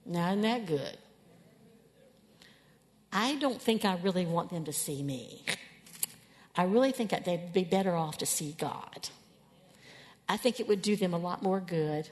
Now, 0.04 0.28
isn't 0.28 0.42
that 0.42 0.66
good? 0.66 0.98
I 3.12 3.36
don't 3.36 3.60
think 3.60 3.84
I 3.84 3.96
really 3.96 4.26
want 4.26 4.50
them 4.50 4.64
to 4.64 4.72
see 4.72 5.02
me. 5.02 5.44
I 6.56 6.64
really 6.64 6.92
think 6.92 7.10
that 7.10 7.24
they'd 7.24 7.52
be 7.52 7.64
better 7.64 7.94
off 7.94 8.18
to 8.18 8.26
see 8.26 8.54
God. 8.58 9.08
I 10.28 10.36
think 10.36 10.60
it 10.60 10.68
would 10.68 10.82
do 10.82 10.96
them 10.96 11.14
a 11.14 11.18
lot 11.18 11.42
more 11.42 11.60
good 11.60 12.08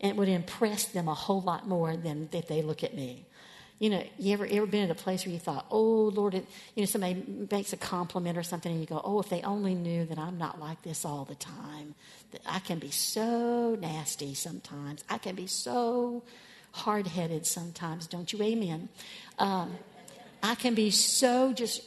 and 0.00 0.10
it 0.10 0.16
would 0.16 0.28
impress 0.28 0.84
them 0.86 1.08
a 1.08 1.14
whole 1.14 1.40
lot 1.40 1.66
more 1.66 1.96
than 1.96 2.28
if 2.32 2.48
they 2.48 2.62
look 2.62 2.84
at 2.84 2.94
me. 2.94 3.24
You 3.78 3.90
know, 3.90 4.02
you 4.18 4.32
ever 4.32 4.46
ever 4.50 4.66
been 4.66 4.84
in 4.84 4.90
a 4.90 4.94
place 4.94 5.26
where 5.26 5.32
you 5.34 5.38
thought, 5.38 5.66
"Oh 5.70 6.10
Lord," 6.14 6.32
you 6.32 6.42
know, 6.76 6.86
somebody 6.86 7.22
makes 7.50 7.74
a 7.74 7.76
compliment 7.76 8.38
or 8.38 8.42
something, 8.42 8.72
and 8.72 8.80
you 8.80 8.86
go, 8.86 9.02
"Oh, 9.04 9.20
if 9.20 9.28
they 9.28 9.42
only 9.42 9.74
knew 9.74 10.06
that 10.06 10.18
I'm 10.18 10.38
not 10.38 10.58
like 10.58 10.80
this 10.82 11.04
all 11.04 11.26
the 11.26 11.34
time. 11.34 11.94
That 12.30 12.40
I 12.46 12.58
can 12.60 12.78
be 12.78 12.90
so 12.90 13.76
nasty 13.78 14.32
sometimes. 14.32 15.04
I 15.10 15.18
can 15.18 15.34
be 15.34 15.46
so 15.46 16.22
hard-headed 16.72 17.46
sometimes." 17.46 18.06
Don't 18.06 18.32
you? 18.32 18.42
Amen. 18.42 18.88
Um, 19.38 19.76
I 20.42 20.54
can 20.54 20.74
be 20.74 20.90
so 20.90 21.52
just 21.52 21.82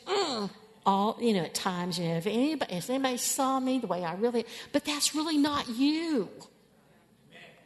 all 0.90 1.18
you 1.22 1.34
know 1.34 1.44
at 1.44 1.54
times. 1.54 2.00
You 2.00 2.08
know, 2.10 2.18
if 2.18 2.26
anybody 2.26 2.74
if 2.74 2.90
anybody 2.90 3.18
saw 3.18 3.60
me 3.60 3.78
the 3.80 3.88
way 3.88 4.04
I 4.04 4.16
really, 4.16 4.46
but 4.74 4.84
that's 4.84 5.14
really 5.14 5.38
not 5.38 5.70
you. 5.70 6.30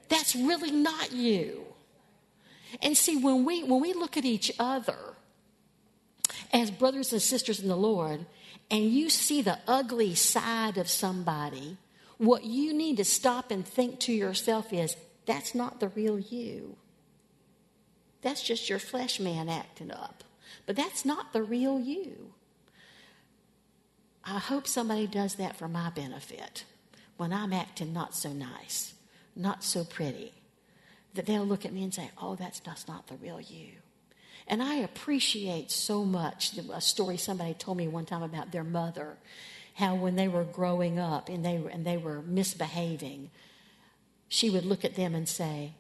That's 0.09 0.35
really 0.35 0.71
not 0.71 1.13
you. 1.13 1.63
And 2.81 2.97
see, 2.97 3.17
when 3.17 3.45
we 3.45 3.63
when 3.63 3.81
we 3.81 3.93
look 3.93 4.17
at 4.17 4.25
each 4.25 4.51
other 4.59 4.97
as 6.51 6.69
brothers 6.69 7.13
and 7.13 7.21
sisters 7.21 7.61
in 7.61 7.69
the 7.69 7.77
Lord, 7.77 8.25
and 8.69 8.83
you 8.83 9.09
see 9.09 9.41
the 9.41 9.59
ugly 9.67 10.15
side 10.15 10.77
of 10.77 10.89
somebody, 10.89 11.77
what 12.17 12.43
you 12.43 12.73
need 12.73 12.97
to 12.97 13.05
stop 13.05 13.51
and 13.51 13.65
think 13.65 13.99
to 14.01 14.11
yourself 14.11 14.73
is 14.73 14.97
that's 15.25 15.55
not 15.55 15.79
the 15.79 15.87
real 15.89 16.19
you. 16.19 16.75
That's 18.21 18.43
just 18.43 18.69
your 18.69 18.79
flesh 18.79 19.19
man 19.19 19.47
acting 19.47 19.91
up. 19.91 20.23
But 20.65 20.75
that's 20.75 21.05
not 21.05 21.33
the 21.33 21.43
real 21.43 21.79
you. 21.79 22.33
I 24.25 24.39
hope 24.39 24.67
somebody 24.67 25.07
does 25.07 25.35
that 25.35 25.57
for 25.57 25.67
my 25.67 25.89
benefit 25.89 26.63
when 27.17 27.33
I'm 27.33 27.53
acting 27.53 27.93
not 27.93 28.15
so 28.15 28.31
nice, 28.31 28.93
not 29.35 29.63
so 29.63 29.83
pretty, 29.83 30.33
that 31.13 31.25
they'll 31.25 31.45
look 31.45 31.65
at 31.65 31.73
me 31.73 31.83
and 31.83 31.93
say, 31.93 32.09
oh, 32.21 32.35
that's, 32.35 32.59
that's 32.61 32.87
not 32.87 33.07
the 33.07 33.15
real 33.15 33.39
you. 33.39 33.67
And 34.47 34.61
I 34.61 34.75
appreciate 34.75 35.71
so 35.71 36.03
much 36.03 36.57
a 36.57 36.81
story 36.81 37.17
somebody 37.17 37.53
told 37.53 37.77
me 37.77 37.87
one 37.87 38.05
time 38.05 38.23
about 38.23 38.51
their 38.51 38.63
mother, 38.63 39.17
how 39.75 39.95
when 39.95 40.15
they 40.15 40.27
were 40.27 40.43
growing 40.43 40.99
up 40.99 41.29
and 41.29 41.45
they, 41.45 41.55
and 41.55 41.85
they 41.85 41.97
were 41.97 42.21
misbehaving, 42.21 43.29
she 44.27 44.49
would 44.49 44.65
look 44.65 44.83
at 44.83 44.95
them 44.95 45.15
and 45.15 45.27
say, 45.27 45.73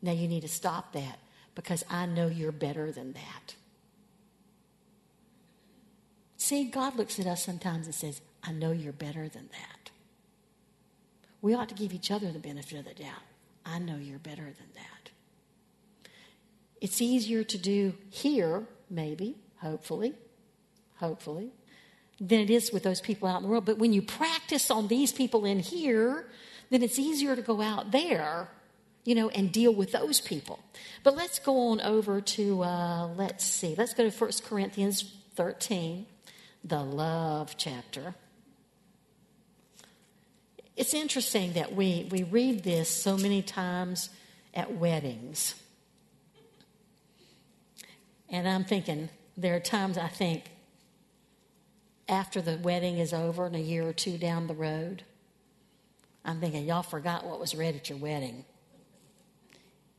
Now 0.00 0.12
you 0.12 0.28
need 0.28 0.42
to 0.42 0.48
stop 0.48 0.92
that 0.92 1.18
because 1.54 1.84
I 1.90 2.06
know 2.06 2.28
you're 2.28 2.52
better 2.52 2.92
than 2.92 3.12
that. 3.12 3.54
See, 6.52 6.64
God 6.64 6.96
looks 6.96 7.18
at 7.18 7.26
us 7.26 7.42
sometimes 7.42 7.86
and 7.86 7.94
says, 7.94 8.20
I 8.44 8.52
know 8.52 8.72
you're 8.72 8.92
better 8.92 9.26
than 9.26 9.48
that. 9.52 9.90
We 11.40 11.54
ought 11.54 11.70
to 11.70 11.74
give 11.74 11.94
each 11.94 12.10
other 12.10 12.30
the 12.30 12.38
benefit 12.38 12.78
of 12.78 12.84
the 12.84 12.92
doubt. 12.92 13.22
I 13.64 13.78
know 13.78 13.96
you're 13.96 14.18
better 14.18 14.42
than 14.42 14.68
that. 14.74 16.10
It's 16.78 17.00
easier 17.00 17.42
to 17.42 17.56
do 17.56 17.94
here, 18.10 18.66
maybe, 18.90 19.38
hopefully, 19.62 20.12
hopefully, 20.96 21.52
than 22.20 22.40
it 22.40 22.50
is 22.50 22.70
with 22.70 22.82
those 22.82 23.00
people 23.00 23.28
out 23.28 23.38
in 23.38 23.44
the 23.44 23.48
world. 23.48 23.64
But 23.64 23.78
when 23.78 23.94
you 23.94 24.02
practice 24.02 24.70
on 24.70 24.88
these 24.88 25.10
people 25.10 25.46
in 25.46 25.58
here, 25.58 26.26
then 26.68 26.82
it's 26.82 26.98
easier 26.98 27.34
to 27.34 27.40
go 27.40 27.62
out 27.62 27.92
there 27.92 28.50
you 29.04 29.14
know, 29.14 29.30
and 29.30 29.50
deal 29.50 29.74
with 29.74 29.92
those 29.92 30.20
people. 30.20 30.60
But 31.02 31.16
let's 31.16 31.38
go 31.38 31.68
on 31.68 31.80
over 31.80 32.20
to, 32.20 32.62
uh, 32.62 33.06
let's 33.16 33.42
see, 33.46 33.74
let's 33.74 33.94
go 33.94 34.08
to 34.08 34.14
1 34.14 34.30
Corinthians 34.44 35.14
13, 35.34 36.06
the 36.64 36.82
love 36.82 37.56
chapter. 37.56 38.14
It's 40.76 40.94
interesting 40.94 41.52
that 41.54 41.74
we, 41.74 42.08
we 42.10 42.22
read 42.22 42.64
this 42.64 42.88
so 42.88 43.16
many 43.16 43.42
times 43.42 44.10
at 44.54 44.74
weddings. 44.74 45.54
And 48.28 48.48
I'm 48.48 48.64
thinking, 48.64 49.10
there 49.36 49.54
are 49.56 49.60
times 49.60 49.98
I 49.98 50.08
think 50.08 50.44
after 52.08 52.40
the 52.40 52.56
wedding 52.56 52.98
is 52.98 53.12
over 53.12 53.46
and 53.46 53.56
a 53.56 53.60
year 53.60 53.86
or 53.86 53.92
two 53.92 54.16
down 54.16 54.46
the 54.46 54.54
road, 54.54 55.02
I'm 56.24 56.40
thinking, 56.40 56.64
y'all 56.64 56.82
forgot 56.82 57.26
what 57.26 57.38
was 57.38 57.54
read 57.54 57.76
at 57.76 57.90
your 57.90 57.98
wedding 57.98 58.44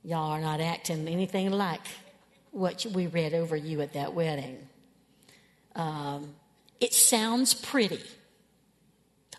y'all 0.03 0.31
are 0.31 0.41
not 0.41 0.59
acting 0.59 1.07
anything 1.07 1.51
like 1.51 1.81
what 2.51 2.85
we 2.93 3.07
read 3.07 3.33
over 3.33 3.55
you 3.55 3.81
at 3.81 3.93
that 3.93 4.13
wedding. 4.13 4.57
Um, 5.75 6.35
it 6.83 6.93
sounds 6.93 7.53
pretty. 7.53 8.01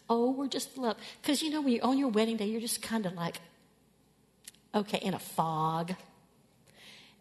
Oh, 0.08 0.30
we're 0.30 0.48
just 0.48 0.78
love. 0.78 0.96
Because 1.20 1.42
you 1.42 1.50
know, 1.50 1.60
when 1.60 1.74
you're 1.74 1.84
on 1.84 1.98
your 1.98 2.08
wedding 2.08 2.38
day, 2.38 2.46
you're 2.46 2.60
just 2.60 2.80
kind 2.80 3.04
of 3.04 3.12
like, 3.12 3.36
okay, 4.74 4.96
in 4.98 5.12
a 5.12 5.18
fog. 5.18 5.92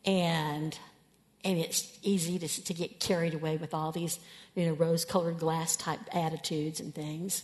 And 0.06 0.78
and 1.44 1.58
it's 1.60 2.00
easy 2.04 2.40
to, 2.40 2.48
to 2.48 2.74
get 2.74 3.02
carried 3.02 3.34
away 3.34 3.58
with 3.58 3.74
all 3.74 3.92
these, 3.92 4.18
you 4.56 4.66
know, 4.66 4.72
rose 4.72 5.04
colored 5.04 5.40
glass 5.40 5.76
type 5.76 6.00
attitudes 6.14 6.80
and 6.80 6.96
things. 6.96 7.44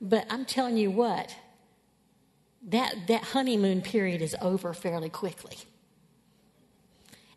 But 0.00 0.24
I'm 0.30 0.46
telling 0.46 0.78
you 0.78 0.90
what, 0.90 1.36
that, 2.68 2.94
that 3.08 3.24
honeymoon 3.24 3.82
period 3.82 4.22
is 4.22 4.34
over 4.40 4.72
fairly 4.72 5.10
quickly. 5.10 5.58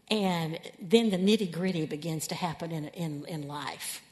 And 0.09 0.57
then 0.81 1.09
the 1.09 1.17
nitty 1.17 1.51
gritty 1.51 1.85
begins 1.85 2.27
to 2.27 2.35
happen 2.35 2.71
in, 2.71 2.88
in, 2.88 3.25
in 3.25 3.45
life. 3.49 4.02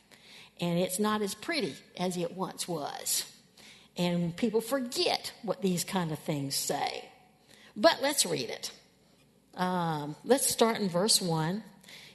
And 0.61 0.79
it's 0.79 0.99
not 0.99 1.21
as 1.21 1.33
pretty 1.33 1.75
as 1.97 2.15
it 2.15 2.37
once 2.37 2.67
was. 2.67 3.25
And 3.97 4.35
people 4.37 4.61
forget 4.61 5.33
what 5.41 5.61
these 5.61 5.83
kind 5.83 6.11
of 6.11 6.19
things 6.19 6.55
say. 6.55 7.09
But 7.75 7.97
let's 8.01 8.25
read 8.25 8.49
it. 8.49 8.71
Um, 9.55 10.15
let's 10.23 10.47
start 10.47 10.79
in 10.79 10.87
verse 10.87 11.21
1. 11.21 11.63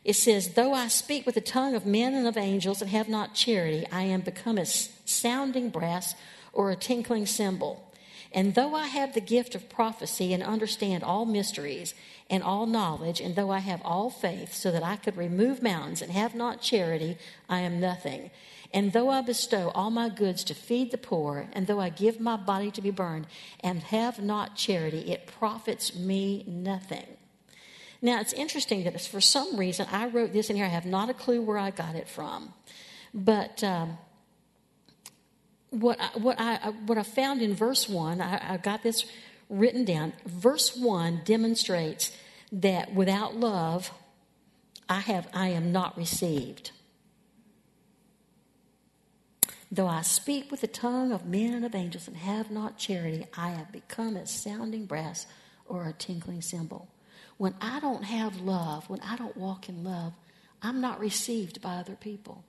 It 0.04 0.14
says, 0.14 0.54
Though 0.54 0.72
I 0.72 0.88
speak 0.88 1.26
with 1.26 1.34
the 1.34 1.40
tongue 1.40 1.74
of 1.74 1.84
men 1.84 2.14
and 2.14 2.26
of 2.26 2.36
angels 2.36 2.80
and 2.80 2.90
have 2.90 3.08
not 3.08 3.34
charity, 3.34 3.86
I 3.90 4.02
am 4.02 4.20
become 4.20 4.58
as 4.58 4.90
sounding 5.04 5.70
brass 5.70 6.14
or 6.52 6.70
a 6.70 6.76
tinkling 6.76 7.26
cymbal. 7.26 7.85
And 8.32 8.54
though 8.54 8.74
I 8.74 8.86
have 8.88 9.14
the 9.14 9.20
gift 9.20 9.54
of 9.54 9.68
prophecy 9.68 10.32
and 10.32 10.42
understand 10.42 11.02
all 11.02 11.24
mysteries 11.24 11.94
and 12.28 12.42
all 12.42 12.66
knowledge, 12.66 13.20
and 13.20 13.36
though 13.36 13.50
I 13.50 13.60
have 13.60 13.80
all 13.84 14.10
faith 14.10 14.52
so 14.52 14.70
that 14.70 14.82
I 14.82 14.96
could 14.96 15.16
remove 15.16 15.62
mountains 15.62 16.02
and 16.02 16.10
have 16.12 16.34
not 16.34 16.60
charity, 16.60 17.16
I 17.48 17.60
am 17.60 17.80
nothing. 17.80 18.30
And 18.74 18.92
though 18.92 19.08
I 19.08 19.22
bestow 19.22 19.70
all 19.74 19.90
my 19.90 20.08
goods 20.08 20.44
to 20.44 20.54
feed 20.54 20.90
the 20.90 20.98
poor, 20.98 21.48
and 21.52 21.66
though 21.66 21.80
I 21.80 21.88
give 21.88 22.20
my 22.20 22.36
body 22.36 22.70
to 22.72 22.82
be 22.82 22.90
burned 22.90 23.26
and 23.60 23.82
have 23.84 24.20
not 24.20 24.56
charity, 24.56 25.12
it 25.12 25.26
profits 25.26 25.94
me 25.94 26.44
nothing. 26.46 27.06
Now, 28.02 28.20
it's 28.20 28.32
interesting 28.32 28.84
that 28.84 29.00
for 29.00 29.20
some 29.20 29.56
reason 29.56 29.86
I 29.90 30.08
wrote 30.08 30.32
this 30.32 30.50
in 30.50 30.56
here. 30.56 30.66
I 30.66 30.68
have 30.68 30.84
not 30.84 31.08
a 31.08 31.14
clue 31.14 31.40
where 31.40 31.58
I 31.58 31.70
got 31.70 31.94
it 31.94 32.08
from. 32.08 32.52
But 33.14 33.64
um, 33.64 33.96
what 35.80 36.00
I, 36.00 36.18
what 36.18 36.40
I 36.40 36.56
what 36.86 36.98
I 36.98 37.02
found 37.02 37.42
in 37.42 37.54
verse 37.54 37.88
one, 37.88 38.20
I, 38.20 38.54
I 38.54 38.56
got 38.56 38.82
this 38.82 39.04
written 39.48 39.84
down. 39.84 40.12
Verse 40.24 40.76
one 40.76 41.22
demonstrates 41.24 42.12
that 42.52 42.94
without 42.94 43.36
love, 43.36 43.90
I 44.88 45.00
have 45.00 45.28
I 45.32 45.48
am 45.48 45.72
not 45.72 45.96
received. 45.96 46.70
Though 49.70 49.88
I 49.88 50.02
speak 50.02 50.50
with 50.50 50.60
the 50.60 50.68
tongue 50.68 51.12
of 51.12 51.26
men 51.26 51.52
and 51.52 51.64
of 51.64 51.74
angels 51.74 52.06
and 52.06 52.16
have 52.16 52.50
not 52.50 52.78
charity, 52.78 53.26
I 53.36 53.50
have 53.50 53.72
become 53.72 54.16
a 54.16 54.26
sounding 54.26 54.86
brass 54.86 55.26
or 55.66 55.86
a 55.86 55.92
tinkling 55.92 56.40
cymbal. 56.40 56.88
When 57.36 57.54
I 57.60 57.80
don't 57.80 58.04
have 58.04 58.40
love, 58.40 58.88
when 58.88 59.00
I 59.00 59.16
don't 59.16 59.36
walk 59.36 59.68
in 59.68 59.82
love, 59.82 60.14
I'm 60.62 60.80
not 60.80 61.00
received 61.00 61.60
by 61.60 61.74
other 61.74 61.96
people. 61.96 62.44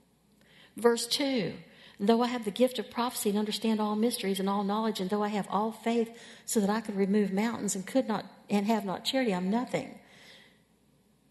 Verse 0.76 1.06
2 1.08 1.52
though 2.00 2.22
I 2.22 2.28
have 2.28 2.44
the 2.44 2.50
gift 2.50 2.78
of 2.78 2.90
prophecy 2.90 3.30
and 3.30 3.38
understand 3.38 3.80
all 3.80 3.96
mysteries 3.96 4.40
and 4.40 4.48
all 4.48 4.64
knowledge, 4.64 5.00
and 5.00 5.10
though 5.10 5.22
I 5.22 5.28
have 5.28 5.48
all 5.50 5.72
faith 5.72 6.16
so 6.44 6.60
that 6.60 6.70
I 6.70 6.80
could 6.80 6.96
remove 6.96 7.32
mountains 7.32 7.74
and 7.74 7.86
could 7.86 8.08
not 8.08 8.24
and 8.48 8.66
have 8.66 8.84
not 8.84 9.04
charity, 9.04 9.34
I'm 9.34 9.50
nothing. 9.50 9.98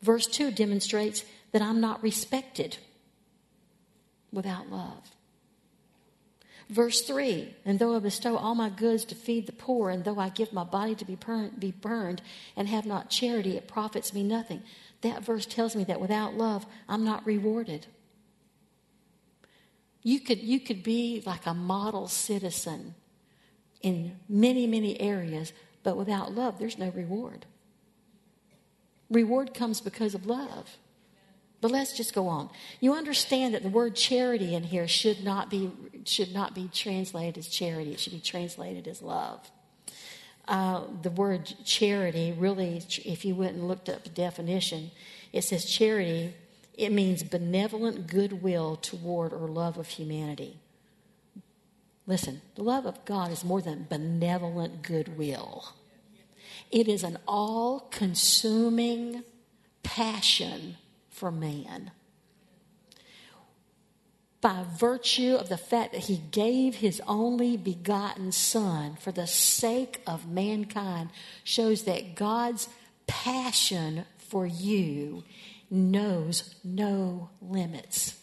Verse 0.01 0.27
2 0.27 0.51
demonstrates 0.51 1.23
that 1.51 1.62
I'm 1.62 1.82
not 1.82 2.03
respected 2.03 2.77
without 4.32 4.69
love. 4.69 5.12
Verse 6.69 7.01
3 7.01 7.56
And 7.65 7.80
though 7.80 7.95
I 7.95 7.99
bestow 7.99 8.38
all 8.38 8.56
my 8.56 8.69
goods 8.69 9.06
to 9.06 9.15
feed 9.15 9.47
the 9.47 9.53
poor, 9.53 9.89
and 9.89 10.03
though 10.03 10.19
I 10.19 10.30
give 10.30 10.51
my 10.51 10.63
body 10.63 10.95
to 10.95 11.06
be 11.06 11.17
be 11.58 11.71
burned 11.71 12.21
and 12.56 12.67
have 12.67 12.86
not 12.86 13.10
charity, 13.10 13.56
it 13.58 13.67
profits 13.67 14.13
me 14.13 14.23
nothing. 14.23 14.63
That 15.01 15.23
verse 15.23 15.45
tells 15.45 15.75
me 15.75 15.84
that 15.86 16.01
without 16.01 16.36
love, 16.36 16.65
I'm 16.89 17.06
not 17.06 17.25
rewarded. 17.25 17.88
You 20.08 20.22
could, 20.22 20.39
you 20.39 20.62
could 20.62 20.84
be 20.84 21.22
like 21.26 21.46
a 21.46 21.54
model 21.54 22.08
citizen 22.08 22.96
in 23.82 24.15
many, 24.30 24.65
many 24.65 24.98
areas, 25.02 25.52
but 25.84 25.98
without 25.98 26.34
love, 26.34 26.60
there's 26.60 26.78
no 26.78 26.91
reward. 26.91 27.46
Reward 29.10 29.54
comes 29.54 29.82
because 29.82 30.15
of 30.15 30.26
love. 30.26 30.78
But 31.60 31.72
let's 31.72 31.91
just 31.91 32.15
go 32.15 32.30
on. 32.30 32.50
You 32.80 32.93
understand 32.93 33.54
that 33.54 33.63
the 33.63 33.70
word 33.70 33.98
charity 33.98 34.56
in 34.56 34.63
here 34.63 34.88
should 34.88 35.26
not 35.26 35.50
be, 35.50 35.74
should 36.06 36.34
not 36.34 36.56
be 36.56 36.70
translated 36.74 37.38
as 37.38 37.50
charity, 37.50 37.91
it 37.91 38.00
should 38.00 38.13
be 38.13 38.22
translated 38.22 38.88
as 38.88 39.02
love. 39.02 39.52
Uh, 40.48 40.84
the 41.02 41.10
word 41.10 41.54
charity 41.65 42.32
really, 42.32 42.82
if 43.04 43.26
you 43.26 43.36
went 43.36 43.56
and 43.56 43.67
looked 43.67 43.89
up 43.89 44.06
the 44.06 44.10
definition, 44.10 44.89
it 45.34 45.43
says 45.43 45.65
charity 45.65 46.34
it 46.77 46.91
means 46.91 47.23
benevolent 47.23 48.07
goodwill 48.07 48.77
toward 48.77 49.33
or 49.33 49.49
love 49.49 49.77
of 49.77 49.87
humanity. 49.87 50.59
Listen, 52.05 52.41
the 52.55 52.63
love 52.63 52.85
of 52.85 53.03
God 53.03 53.31
is 53.31 53.43
more 53.43 53.61
than 53.61 53.87
benevolent 53.89 54.83
goodwill. 54.83 55.73
It 56.71 56.87
is 56.87 57.03
an 57.03 57.17
all 57.27 57.81
consuming 57.91 59.23
passion 59.83 60.77
for 61.09 61.31
man. 61.31 61.91
by 64.41 64.63
virtue 64.77 65.35
of 65.35 65.49
the 65.49 65.57
fact 65.57 65.93
that 65.93 66.03
he 66.03 66.21
gave 66.31 66.75
his 66.75 67.01
only 67.07 67.57
begotten 67.57 68.31
Son 68.31 68.95
for 68.99 69.11
the 69.11 69.27
sake 69.27 70.01
of 70.05 70.27
mankind 70.27 71.09
shows 71.43 71.83
that 71.83 72.15
God's 72.15 72.69
passion 73.07 74.05
for 74.17 74.45
you 74.45 75.23
knows 75.69 76.56
no 76.63 77.30
limits. 77.41 78.19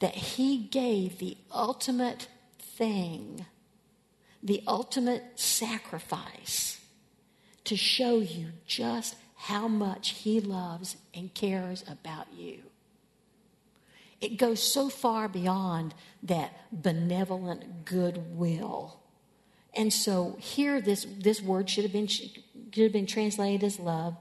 That 0.00 0.14
he 0.14 0.58
gave 0.58 1.18
the 1.18 1.36
ultimate 1.52 2.28
thing, 2.58 3.46
the 4.42 4.62
ultimate 4.66 5.38
sacrifice 5.38 6.80
to 7.64 7.76
show 7.76 8.20
you 8.20 8.48
just 8.66 9.16
how 9.34 9.68
much 9.68 10.10
he 10.10 10.40
loves 10.40 10.96
and 11.14 11.34
cares 11.34 11.84
about 11.88 12.26
you. 12.32 12.62
It 14.20 14.36
goes 14.36 14.60
so 14.60 14.88
far 14.88 15.28
beyond 15.28 15.94
that 16.22 16.52
benevolent 16.72 17.84
goodwill. 17.84 19.00
And 19.74 19.92
so 19.92 20.36
here 20.40 20.80
this, 20.80 21.06
this 21.18 21.40
word 21.40 21.70
should 21.70 21.84
have 21.84 21.92
been 21.92 22.08
should 22.08 22.42
have 22.76 22.92
been 22.92 23.06
translated 23.06 23.64
as 23.64 23.78
love. 23.78 24.16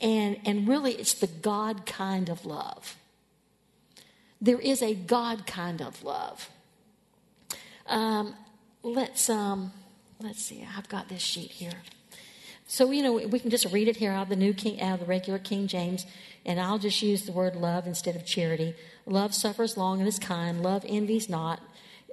And, 0.00 0.38
and 0.44 0.68
really 0.68 0.92
it's 0.92 1.14
the 1.14 1.26
God 1.26 1.86
kind 1.86 2.28
of 2.28 2.44
love. 2.44 2.96
There 4.40 4.60
is 4.60 4.82
a 4.82 4.94
God 4.94 5.46
kind 5.46 5.80
of 5.80 6.02
love. 6.04 6.50
Um, 7.86 8.34
let's 8.82 9.30
um, 9.30 9.72
let's 10.20 10.44
see. 10.44 10.66
I've 10.76 10.88
got 10.88 11.08
this 11.08 11.22
sheet 11.22 11.50
here. 11.50 11.82
So 12.66 12.90
you 12.90 13.02
know 13.02 13.14
we 13.14 13.38
can 13.38 13.50
just 13.50 13.72
read 13.72 13.88
it 13.88 13.96
here 13.96 14.12
out 14.12 14.24
of 14.24 14.28
the 14.28 14.36
new 14.36 14.52
King, 14.52 14.80
out 14.80 14.94
of 14.94 15.00
the 15.00 15.06
regular 15.06 15.38
King 15.38 15.68
James, 15.68 16.04
and 16.44 16.60
I'll 16.60 16.78
just 16.78 17.00
use 17.00 17.24
the 17.24 17.32
word 17.32 17.56
love 17.56 17.86
instead 17.86 18.16
of 18.16 18.26
charity. 18.26 18.74
Love 19.06 19.34
suffers 19.34 19.76
long 19.76 20.00
and 20.00 20.08
is 20.08 20.18
kind. 20.18 20.62
Love 20.62 20.84
envies 20.86 21.28
not. 21.28 21.60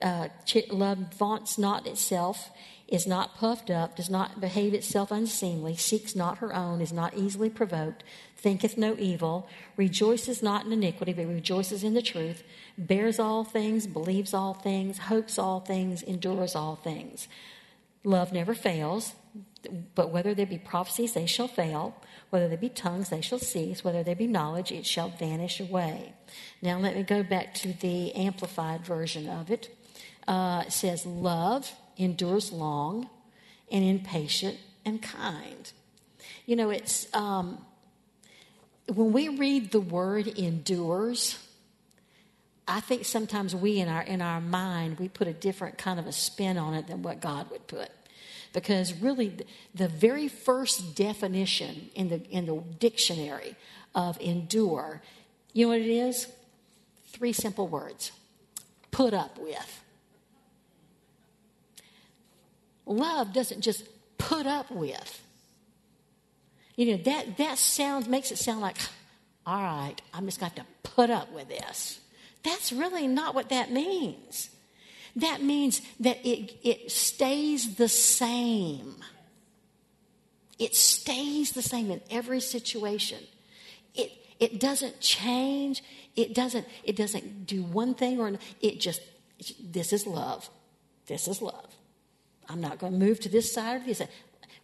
Uh, 0.02 0.28
ch- 0.46 0.70
love 0.70 0.98
vaunts 1.18 1.58
not 1.58 1.88
itself, 1.88 2.50
is 2.88 3.08
not 3.08 3.36
puffed 3.36 3.72
up, 3.72 3.96
does 3.96 4.10
not 4.10 4.42
behave 4.42 4.74
itself 4.74 5.12
unseemly, 5.12 5.76
seeks 5.76 6.16
not 6.16 6.40
her 6.40 6.54
own, 6.54 6.82
is 6.82 6.94
not 6.94 7.18
easily 7.18 7.50
provoked, 7.50 8.04
thinketh 8.38 8.78
no 8.78 8.96
evil, 9.00 9.48
rejoices 9.78 10.44
not 10.44 10.66
in 10.66 10.72
iniquity, 10.74 11.14
but 11.14 11.28
rejoices 11.28 11.84
in 11.84 11.94
the 11.94 12.02
truth, 12.02 12.44
bears 12.78 13.20
all 13.20 13.44
things, 13.44 13.88
believes 13.88 14.34
all 14.34 14.54
things, 14.54 14.98
hopes 14.98 15.40
all 15.40 15.62
things, 15.62 16.04
endures 16.04 16.56
all 16.56 16.76
things. 16.76 17.28
Love 18.04 18.34
never 18.34 18.54
fails, 18.54 19.14
but 19.96 20.12
whether 20.12 20.34
there 20.36 20.46
be 20.46 20.58
prophecies, 20.58 21.14
they 21.14 21.26
shall 21.26 21.48
fail. 21.48 21.96
Whether 22.32 22.50
there 22.50 22.58
be 22.58 22.70
tongues, 22.70 23.10
they 23.10 23.22
shall 23.22 23.40
cease. 23.40 23.84
Whether 23.84 24.04
there 24.04 24.16
be 24.16 24.28
knowledge, 24.28 24.72
it 24.72 24.86
shall 24.86 25.10
vanish 25.10 25.60
away. 25.60 26.14
Now, 26.62 26.80
let 26.80 26.96
me 26.96 27.04
go 27.04 27.24
back 27.24 27.54
to 27.56 27.74
the 27.74 28.14
amplified 28.14 28.86
version 28.86 29.30
of 29.30 29.50
it. 29.50 29.74
Uh, 30.28 30.64
it 30.68 30.74
says, 30.74 31.06
Love 31.06 31.72
endures 31.98 32.52
long 32.52 33.10
and 33.72 33.84
impatient 33.84 34.58
and 34.86 35.02
kind. 35.02 35.72
You 36.46 36.56
know, 36.56 36.70
it's 36.70 37.14
um, 37.14 37.64
when 38.94 39.12
we 39.14 39.30
read 39.30 39.72
the 39.72 39.82
word 39.82 40.28
endures, 40.28 41.38
I 42.68 42.80
think 42.80 43.06
sometimes 43.06 43.56
we 43.56 43.80
in 43.80 43.88
our 43.88 44.02
in 44.02 44.22
our 44.22 44.42
mind 44.42 45.00
we 45.00 45.10
put 45.10 45.28
a 45.28 45.34
different 45.34 45.78
kind 45.78 46.00
of 46.00 46.08
a 46.08 46.12
spin 46.12 46.58
on 46.58 46.74
it 46.74 46.88
than 46.88 47.02
what 47.02 47.20
God 47.20 47.50
would 47.52 47.68
put. 47.68 47.90
Because 48.54 48.94
really 48.94 49.36
the 49.74 49.88
very 49.88 50.28
first 50.28 50.96
definition 50.96 51.90
in 51.96 52.10
the 52.10 52.24
in 52.30 52.46
the 52.46 52.62
dictionary 52.80 53.56
of 53.96 54.20
endure 54.20 55.02
you 55.54 55.66
know 55.66 55.70
what 55.70 55.82
it 55.82 55.88
is? 55.88 56.28
Three 57.08 57.32
simple 57.32 57.68
words. 57.68 58.12
Put 58.90 59.14
up 59.14 59.38
with 59.38 59.83
love 62.86 63.34
doesn't 63.34 63.62
just 63.62 63.86
put 64.18 64.46
up 64.46 64.70
with 64.72 65.22
you 66.76 66.92
know 66.92 67.04
that 67.04 67.38
that 67.38 67.58
sounds 67.58 68.08
makes 68.08 68.32
it 68.32 68.38
sound 68.38 68.62
like 68.62 68.78
all 69.46 69.62
right 69.62 70.02
i'm 70.14 70.26
just 70.26 70.40
got 70.40 70.56
to 70.56 70.66
put 70.84 71.10
up 71.10 71.32
with 71.32 71.48
this 71.48 72.00
that's 72.44 72.72
really 72.72 73.08
not 73.08 73.34
what 73.36 73.50
that 73.50 73.72
means 73.72 74.50
that 75.16 75.44
means 75.44 75.82
that 76.00 76.26
it, 76.26 76.54
it 76.64 76.92
stays 76.92 77.76
the 77.76 77.88
same. 77.88 78.96
It 80.58 80.76
stays 80.76 81.52
the 81.52 81.62
same 81.62 81.92
in 81.92 82.02
every 82.10 82.40
situation. 82.40 83.20
It, 83.94 84.12
it 84.40 84.60
doesn't 84.60 85.02
change. 85.02 85.84
It 86.16 86.34
doesn't, 86.34 86.68
it 86.84 86.96
doesn't 86.96 87.46
do 87.46 87.62
one 87.62 87.94
thing 87.94 88.20
or 88.20 88.28
another. 88.28 88.44
it 88.62 88.80
just, 88.80 89.02
this 89.62 89.94
is 89.94 90.08
love. 90.08 90.50
This 91.06 91.28
is 91.28 91.42
love. 91.42 91.76
I'm 92.50 92.62
not 92.62 92.80
going 92.80 92.94
to 92.94 93.00
move 93.00 93.20
to 93.22 93.30
this 93.30 93.54
side 93.54 93.82
or 93.82 93.86
this 93.86 94.00
side. 94.00 94.10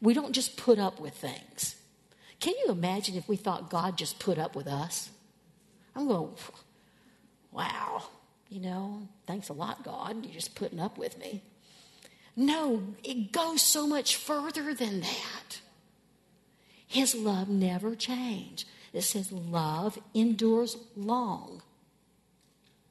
We 0.02 0.14
don't 0.14 0.34
just 0.34 0.58
put 0.58 0.80
up 0.80 1.00
with 1.00 1.14
things. 1.14 1.76
Can 2.40 2.54
you 2.66 2.72
imagine 2.72 3.16
if 3.16 3.28
we 3.28 3.36
thought 3.36 3.70
God 3.70 3.98
just 3.98 4.20
put 4.20 4.38
up 4.38 4.56
with 4.56 4.68
us? 4.68 5.10
I'm 5.96 6.08
going, 6.08 6.32
wow 7.52 8.04
you 8.50 8.60
know, 8.60 9.08
thanks 9.28 9.50
a 9.50 9.54
lot, 9.54 9.84
God. 9.84 10.26
You're 10.26 10.34
just 10.34 10.56
putting 10.56 10.80
up 10.80 10.98
with 10.98 11.18
me. 11.20 11.42
No, 12.36 12.96
it 13.04 13.32
goes 13.32 13.62
so 13.62 13.86
much 13.86 14.16
further 14.16 14.74
than 14.74 15.02
that. 15.02 15.62
His 16.88 17.14
love 17.14 17.48
never 17.48 17.96
changed. 17.96 18.68
It 18.92 19.02
says 19.02 19.32
love 19.32 20.00
endures 20.16 20.78
long. 20.96 21.62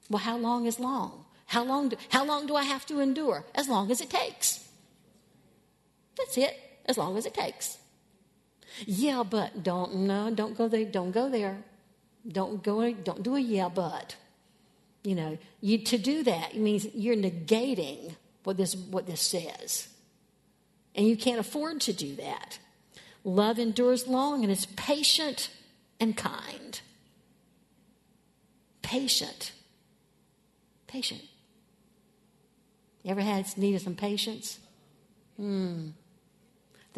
Well, 0.08 0.20
how 0.20 0.36
long 0.36 0.66
is 0.66 0.78
long? 0.78 1.24
How 1.46 1.64
long 1.64 1.88
do, 1.88 1.96
how 2.10 2.24
long 2.24 2.46
do 2.46 2.54
I 2.54 2.62
have 2.62 2.86
to 2.86 3.00
endure? 3.00 3.44
As 3.54 3.68
long 3.68 3.90
as 3.90 4.00
it 4.00 4.10
takes. 4.10 4.67
That's 6.18 6.36
it. 6.36 6.56
As 6.86 6.98
long 6.98 7.16
as 7.16 7.26
it 7.26 7.34
takes. 7.34 7.78
Yeah, 8.84 9.22
but 9.22 9.62
don't 9.62 9.94
no, 9.94 10.30
don't 10.30 10.56
go 10.56 10.68
there. 10.68 10.84
Don't 10.84 11.12
go 11.12 11.28
there. 11.28 11.58
Don't 12.26 12.62
go. 12.62 12.92
Don't 12.92 13.22
do 13.22 13.36
a 13.36 13.40
yeah, 13.40 13.68
but. 13.68 14.16
You 15.04 15.14
know, 15.14 15.38
you, 15.60 15.78
to 15.78 15.98
do 15.98 16.22
that 16.24 16.56
means 16.56 16.86
you're 16.94 17.16
negating 17.16 18.16
what 18.44 18.56
this, 18.56 18.74
what 18.74 19.06
this 19.06 19.20
says. 19.20 19.88
And 20.94 21.06
you 21.06 21.16
can't 21.16 21.38
afford 21.38 21.80
to 21.82 21.92
do 21.92 22.16
that. 22.16 22.58
Love 23.24 23.58
endures 23.58 24.08
long 24.08 24.42
and 24.42 24.50
is 24.50 24.66
patient 24.66 25.50
and 26.00 26.16
kind. 26.16 26.80
Patient. 28.82 29.52
Patient. 30.86 31.22
You 33.02 33.10
ever 33.12 33.20
had 33.20 33.46
need 33.56 33.74
of 33.76 33.82
some 33.82 33.94
patience? 33.94 34.58
Hmm. 35.36 35.88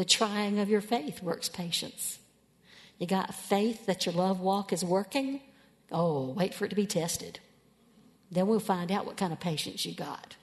The 0.01 0.07
trying 0.07 0.59
of 0.59 0.71
your 0.71 0.81
faith 0.81 1.23
works 1.23 1.51
patience. 1.51 2.21
You 2.97 3.07
got 3.07 3.35
faith 3.35 3.85
that 3.85 4.07
your 4.07 4.15
love 4.15 4.41
walk 4.41 4.73
is 4.73 4.83
working? 4.83 5.43
Oh, 5.93 6.31
wait 6.31 6.55
for 6.55 6.65
it 6.65 6.71
to 6.71 6.75
be 6.75 6.87
tested. 6.87 7.39
Then 8.31 8.47
we'll 8.47 8.61
find 8.61 8.91
out 8.91 9.05
what 9.05 9.19
kind 9.19 9.31
of 9.31 9.41
patience 9.41 9.85
you 9.85 9.95
got. 9.95 10.37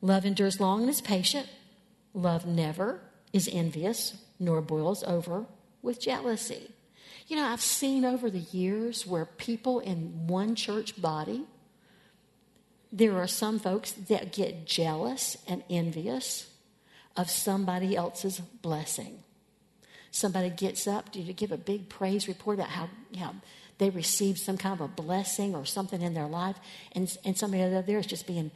Love 0.00 0.26
endures 0.26 0.58
long 0.58 0.80
and 0.80 0.90
is 0.90 1.00
patient. 1.00 1.48
Love 2.14 2.46
never 2.46 3.00
is 3.32 3.48
envious, 3.52 4.20
nor 4.40 4.60
boils 4.60 5.04
over 5.04 5.46
with 5.80 6.00
jealousy. 6.00 6.72
You 7.28 7.36
know, 7.36 7.44
I've 7.44 7.60
seen 7.60 8.04
over 8.04 8.28
the 8.28 8.40
years 8.40 9.06
where 9.06 9.26
people 9.26 9.78
in 9.78 10.26
one 10.26 10.56
church 10.56 11.00
body, 11.00 11.44
there 12.90 13.16
are 13.18 13.28
some 13.28 13.60
folks 13.60 13.92
that 13.92 14.32
get 14.32 14.66
jealous 14.66 15.36
and 15.46 15.62
envious 15.70 16.50
of 17.16 17.30
somebody 17.30 17.96
else's 17.96 18.40
blessing. 18.40 19.18
Somebody 20.10 20.50
gets 20.50 20.86
up 20.86 21.12
to 21.12 21.20
give 21.20 21.52
a 21.52 21.56
big 21.56 21.88
praise 21.88 22.28
report 22.28 22.58
about 22.58 22.70
how, 22.70 22.88
how 23.18 23.34
they 23.78 23.90
received 23.90 24.38
some 24.38 24.56
kind 24.56 24.74
of 24.74 24.80
a 24.80 24.88
blessing 24.88 25.54
or 25.54 25.66
something 25.66 26.00
in 26.00 26.14
their 26.14 26.26
life, 26.26 26.56
and, 26.92 27.14
and 27.24 27.36
somebody 27.36 27.62
out 27.62 27.86
there 27.86 27.98
is 27.98 28.06
just 28.06 28.26
being 28.26 28.50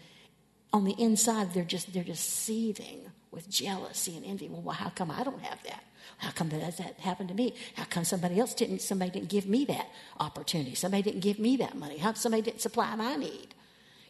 on 0.72 0.84
the 0.84 0.94
inside, 0.98 1.52
they're 1.52 1.64
just 1.64 1.92
they're 1.92 2.04
just 2.04 2.24
seething 2.24 3.10
with 3.30 3.48
jealousy 3.48 4.16
and 4.16 4.24
envy. 4.24 4.48
Well, 4.48 4.74
how 4.74 4.90
come 4.90 5.10
I 5.10 5.24
don't 5.24 5.40
have 5.42 5.62
that? 5.64 5.82
How 6.18 6.30
come 6.30 6.48
that, 6.50 6.76
that 6.78 7.00
happened 7.00 7.28
to 7.30 7.34
me? 7.34 7.54
How 7.74 7.84
come 7.84 8.04
somebody 8.04 8.38
else 8.38 8.54
didn't? 8.54 8.80
Somebody 8.80 9.10
didn't 9.10 9.28
give 9.30 9.46
me 9.46 9.64
that 9.66 9.88
opportunity. 10.18 10.74
Somebody 10.74 11.02
didn't 11.02 11.20
give 11.20 11.38
me 11.38 11.56
that 11.58 11.76
money. 11.76 11.98
How 11.98 12.12
somebody 12.12 12.42
didn't 12.42 12.60
supply 12.60 12.94
my 12.94 13.16
need? 13.16 13.54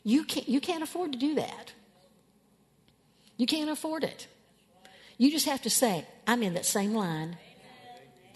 You 0.04 0.24
can't. 0.24 0.48
You 0.48 0.60
can't 0.60 0.82
afford 0.82 1.12
to 1.12 1.18
do 1.18 1.34
that. 1.36 1.72
You 3.36 3.46
can't 3.46 3.70
afford 3.70 4.04
it. 4.04 4.28
You 5.20 5.30
just 5.30 5.44
have 5.44 5.60
to 5.62 5.70
say, 5.70 6.06
"I'm 6.26 6.42
in 6.42 6.54
that 6.54 6.64
same 6.64 6.94
line." 6.94 7.36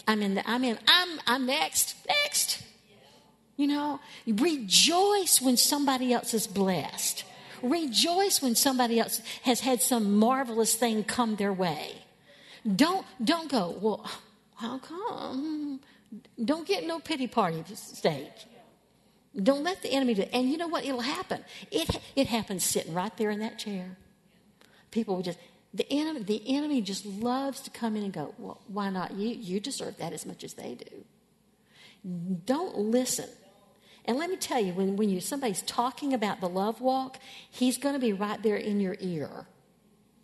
I'm 0.07 0.21
in 0.21 0.35
the, 0.35 0.49
I'm 0.49 0.63
in, 0.63 0.77
I'm, 0.87 1.19
I'm 1.25 1.45
next, 1.45 1.95
next. 2.07 2.61
You 3.57 3.67
know, 3.67 3.99
rejoice 4.27 5.41
when 5.41 5.57
somebody 5.57 6.13
else 6.13 6.33
is 6.33 6.45
blessed. 6.45 7.23
Rejoice 7.63 8.41
when 8.41 8.53
somebody 8.53 8.99
else 8.99 9.21
has 9.43 9.61
had 9.61 9.81
some 9.81 10.17
marvelous 10.17 10.75
thing 10.75 11.03
come 11.03 11.37
their 11.37 11.53
way. 11.53 11.95
Don't, 12.75 13.05
don't 13.23 13.49
go, 13.49 13.75
well, 13.81 14.05
how 14.55 14.77
come? 14.77 15.79
Don't 16.43 16.67
get 16.67 16.85
no 16.85 16.99
pity 16.99 17.27
party 17.27 17.63
stage. 17.73 18.45
Don't 19.35 19.63
let 19.63 19.81
the 19.81 19.89
enemy 19.89 20.13
do 20.13 20.21
it. 20.21 20.29
And 20.33 20.49
you 20.49 20.57
know 20.57 20.67
what? 20.67 20.85
It'll 20.85 21.01
happen. 21.01 21.43
It, 21.71 21.89
it 22.15 22.27
happens 22.27 22.63
sitting 22.63 22.93
right 22.93 23.15
there 23.17 23.31
in 23.31 23.39
that 23.39 23.57
chair. 23.57 23.97
People 24.91 25.15
will 25.15 25.23
just, 25.23 25.39
the 25.75 25.85
enemy, 25.91 26.23
the 26.23 26.41
enemy 26.55 26.81
just 26.81 27.05
loves 27.05 27.59
to 27.61 27.69
come 27.69 27.97
in 27.97 28.03
and 28.03 28.13
go, 28.13 28.33
well, 28.37 28.61
why 28.67 28.89
not 28.89 29.11
you? 29.13 29.27
You 29.29 29.59
deserve 29.59 29.97
that 29.97 30.13
as 30.13 30.25
much 30.25 30.45
as 30.45 30.53
they 30.53 30.75
do. 30.75 32.39
Don't 32.45 32.77
listen. 32.77 33.29
And 34.05 34.17
let 34.17 34.29
me 34.29 34.37
tell 34.37 34.59
you, 34.59 34.71
when, 34.73 34.95
when 34.95 35.09
you, 35.09 35.19
somebody's 35.19 35.63
talking 35.63 36.13
about 36.13 36.39
the 36.39 36.47
love 36.47 36.79
walk, 36.79 37.17
he's 37.51 37.77
going 37.77 37.93
to 37.93 37.99
be 37.99 38.13
right 38.13 38.41
there 38.41 38.55
in 38.55 38.79
your 38.79 38.95
ear 39.01 39.47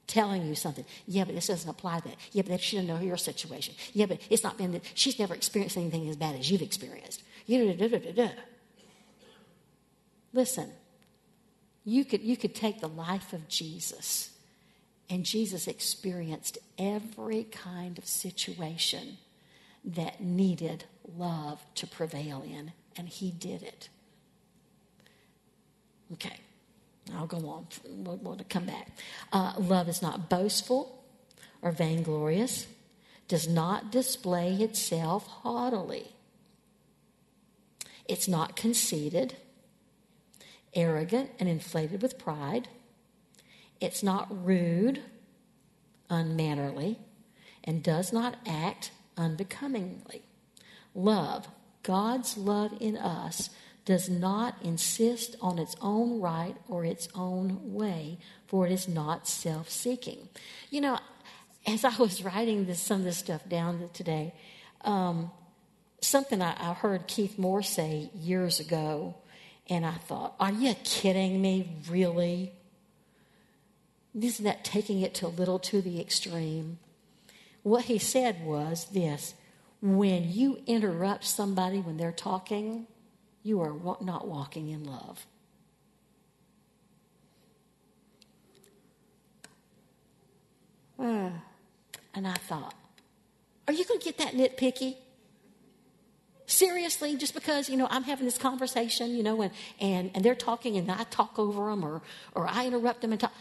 telling 0.08 0.46
you 0.46 0.56
something. 0.56 0.86
Yeah, 1.06 1.26
but 1.26 1.36
this 1.36 1.48
doesn't 1.48 1.70
apply 1.70 2.00
to 2.00 2.10
that. 2.10 2.18
Yeah, 2.32 2.44
but 2.48 2.62
she 2.62 2.78
doesn't 2.78 2.88
know 2.88 3.02
your 3.02 3.18
situation. 3.18 3.76
Yeah, 3.94 4.06
but 4.06 4.20
it's 4.30 4.44
not 4.44 4.58
been 4.58 4.72
that 4.72 4.84
she's 4.94 5.20
never 5.20 5.34
experienced 5.34 5.76
anything 5.76 6.08
as 6.08 6.16
bad 6.16 6.36
as 6.36 6.50
you've 6.50 6.62
experienced. 6.62 7.24
Listen, 10.34 10.70
you 11.84 12.06
could, 12.06 12.22
you 12.22 12.38
could 12.38 12.56
take 12.56 12.80
the 12.80 12.88
life 12.88 13.34
of 13.34 13.50
Jesus 13.50 14.32
and 15.12 15.26
Jesus 15.26 15.68
experienced 15.68 16.58
every 16.80 17.44
kind 17.44 17.98
of 17.98 18.06
situation 18.06 19.18
that 19.84 20.22
needed 20.22 20.86
love 21.18 21.60
to 21.76 21.86
prevail 21.86 22.42
in, 22.44 22.72
and 22.96 23.10
he 23.10 23.30
did 23.30 23.62
it. 23.62 23.90
Okay, 26.14 26.40
I'll 27.14 27.28
go 27.28 27.38
on. 27.50 27.68
We'll, 27.90 28.18
we'll 28.18 28.40
come 28.48 28.66
back. 28.66 28.88
Uh, 29.34 29.54
love 29.60 29.90
is 29.90 30.02
not 30.02 30.30
boastful 30.30 31.04
or 31.62 31.74
vainglorious, 31.74 32.68
does 33.28 33.50
not 33.50 33.92
display 33.92 34.56
itself 34.56 35.28
haughtily. 35.28 36.14
It's 38.08 38.30
not 38.30 38.56
conceited, 38.56 39.36
arrogant, 40.74 41.32
and 41.38 41.50
inflated 41.50 42.02
with 42.02 42.18
pride 42.18 42.70
it's 43.82 44.04
not 44.04 44.46
rude, 44.46 45.02
unmannerly, 46.10 47.00
and 47.64 47.84
does 47.84 48.14
not 48.14 48.36
act 48.48 48.92
unbecomingly. 49.18 50.22
Love, 50.94 51.48
God's 51.84 52.38
love 52.38 52.74
in 52.80 52.96
us, 52.96 53.50
does 53.84 54.10
not 54.10 54.56
insist 54.62 55.36
on 55.42 55.58
its 55.58 55.76
own 55.82 56.22
right 56.22 56.56
or 56.70 56.86
its 56.86 57.10
own 57.16 57.74
way, 57.74 58.20
for 58.48 58.68
it 58.68 58.72
is 58.72 58.88
not 58.88 59.28
self 59.28 59.70
seeking. 59.70 60.30
You 60.70 60.82
know, 60.82 61.00
as 61.66 61.84
I 61.84 61.96
was 61.98 62.24
writing 62.24 62.66
this, 62.66 62.80
some 62.80 63.00
of 63.00 63.06
this 63.06 63.18
stuff 63.18 63.48
down 63.50 63.90
today, 63.94 64.34
um, 64.82 65.32
something 66.02 66.42
I, 66.42 66.52
I 66.52 66.74
heard 66.74 67.08
Keith 67.08 67.40
Moore 67.40 67.64
say 67.64 68.12
years 68.14 68.60
ago, 68.60 69.16
and 69.70 69.86
I 69.86 69.94
thought, 69.94 70.36
are 70.40 70.52
you 70.52 70.76
kidding 70.84 71.42
me? 71.42 71.78
Really? 71.90 72.52
Isn't 74.20 74.44
that 74.44 74.64
taking 74.64 75.02
it 75.02 75.14
to 75.16 75.28
a 75.28 75.30
little 75.30 75.60
to 75.60 75.82
the 75.82 76.00
extreme? 76.02 76.80
What 77.64 77.86
he 77.86 77.98
said 77.98 78.44
was 78.44 78.86
this 78.86 79.36
when 79.82 80.32
you 80.32 80.60
interrupt 80.68 81.26
somebody 81.26 81.80
when 81.80 81.98
they're 81.98 82.12
talking, 82.12 82.88
you 83.44 83.62
are 83.62 83.74
not 84.02 84.28
walking 84.28 84.70
in 84.70 84.84
love. 84.84 85.26
Uh, 91.00 91.32
and 92.14 92.28
I 92.28 92.34
thought, 92.34 92.76
are 93.68 93.74
you 93.74 93.84
going 93.86 94.00
to 94.00 94.06
get 94.06 94.20
that 94.20 94.34
nitpicky? 94.34 94.98
Seriously, 96.46 97.16
just 97.16 97.34
because, 97.34 97.70
you 97.70 97.78
know, 97.78 97.88
I'm 97.90 98.04
having 98.04 98.26
this 98.26 98.38
conversation, 98.38 99.16
you 99.16 99.24
know, 99.24 99.42
and, 99.42 99.52
and, 99.80 100.12
and 100.14 100.24
they're 100.24 100.36
talking 100.36 100.78
and 100.78 100.92
I 100.92 101.06
talk 101.06 101.40
over 101.40 101.72
them 101.72 101.84
or, 101.84 102.02
or 102.36 102.48
I 102.48 102.68
interrupt 102.68 103.02
them 103.02 103.14
and 103.14 103.22
talk. 103.22 103.34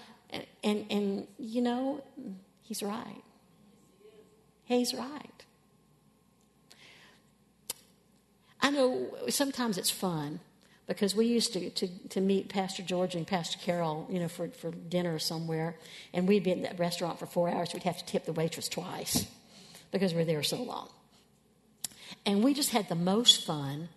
And, 0.63 0.87
and, 0.91 1.27
you 1.39 1.63
know, 1.63 2.03
he's 2.63 2.83
right. 2.83 3.23
He's 4.65 4.95
right. 4.95 5.45
I 8.63 8.71
know 8.71 9.17
sometimes 9.29 9.79
it's 9.79 9.91
fun 9.91 10.41
because 10.87 11.15
we 11.15 11.27
used 11.27 11.53
to, 11.53 11.71
to, 11.71 11.89
to 12.11 12.21
meet 12.21 12.49
Pastor 12.49 12.83
George 12.83 13.15
and 13.15 13.27
Pastor 13.27 13.59
Carol, 13.59 14.07
you 14.11 14.19
know, 14.19 14.29
for, 14.29 14.49
for 14.49 14.71
dinner 14.71 15.19
somewhere, 15.19 15.77
and 16.13 16.29
we'd 16.29 16.45
be 16.45 16.51
in 16.51 16.63
that 16.63 16.79
restaurant 16.79 17.19
for 17.19 17.27
four 17.27 17.49
hours. 17.49 17.73
We'd 17.73 17.85
have 17.85 17.99
to 17.99 18.05
tip 18.05 18.25
the 18.27 18.33
waitress 18.33 18.69
twice 18.69 19.27
because 19.93 20.15
we 20.15 20.23
are 20.23 20.25
there 20.25 20.43
so 20.43 20.63
long. 20.63 20.89
And 22.27 22.45
we 22.45 22.55
just 22.55 22.71
had 22.71 22.89
the 22.89 22.97
most 22.97 23.47
fun, 23.47 23.89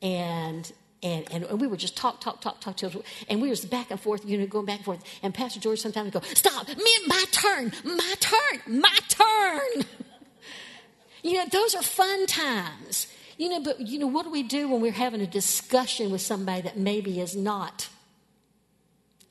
and 0.00 0.70
and, 1.02 1.30
and 1.32 1.60
we 1.60 1.66
would 1.66 1.80
just 1.80 1.96
talk, 1.96 2.20
talk, 2.20 2.40
talk, 2.40 2.60
talk, 2.60 2.76
talk, 2.76 2.92
and 3.28 3.40
we 3.40 3.48
was 3.48 3.64
back 3.64 3.90
and 3.90 3.98
forth, 3.98 4.24
you 4.26 4.36
know, 4.36 4.46
going 4.46 4.66
back 4.66 4.76
and 4.76 4.84
forth. 4.84 5.02
And 5.22 5.32
Pastor 5.32 5.58
George 5.58 5.80
sometimes 5.80 6.12
would 6.12 6.22
go, 6.22 6.28
"Stop! 6.34 6.68
Me, 6.68 6.92
my 7.06 7.24
turn, 7.30 7.72
my 7.84 8.14
turn, 8.20 8.80
my 8.80 8.98
turn." 9.08 9.86
you 11.22 11.34
know, 11.34 11.46
those 11.50 11.74
are 11.74 11.82
fun 11.82 12.26
times. 12.26 13.06
You 13.38 13.48
know, 13.48 13.60
but 13.60 13.80
you 13.80 13.98
know, 13.98 14.06
what 14.06 14.24
do 14.24 14.30
we 14.30 14.42
do 14.42 14.68
when 14.68 14.82
we're 14.82 14.92
having 14.92 15.22
a 15.22 15.26
discussion 15.26 16.10
with 16.10 16.20
somebody 16.20 16.60
that 16.62 16.76
maybe 16.76 17.20
is 17.20 17.34
not 17.34 17.88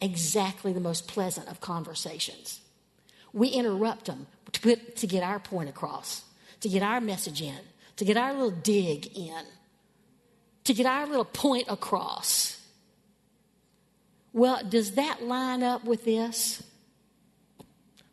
exactly 0.02 0.74
the 0.74 0.80
most 0.80 1.08
pleasant 1.08 1.48
of 1.48 1.62
conversations? 1.62 2.62
We 3.32 3.50
interrupt 3.50 4.06
them 4.06 4.26
to, 4.54 4.60
put, 4.60 4.96
to 4.96 5.06
get 5.06 5.22
our 5.22 5.38
point 5.38 5.70
across, 5.70 6.24
to 6.62 6.70
get 6.70 6.82
our 6.82 7.00
message 7.00 7.44
in, 7.44 7.60
to 7.98 8.06
get 8.06 8.18
our 8.18 8.34
little 8.34 8.50
dig 8.50 9.16
in 9.16 9.44
to 10.64 10.74
get 10.74 10.86
our 10.86 11.08
little 11.08 11.26
point 11.26 11.66
across. 11.68 12.60
Well, 14.34 14.62
does 14.68 14.92
that 14.92 15.24
line 15.24 15.64
up 15.64 15.84
with 15.84 16.06
this? 16.06 16.64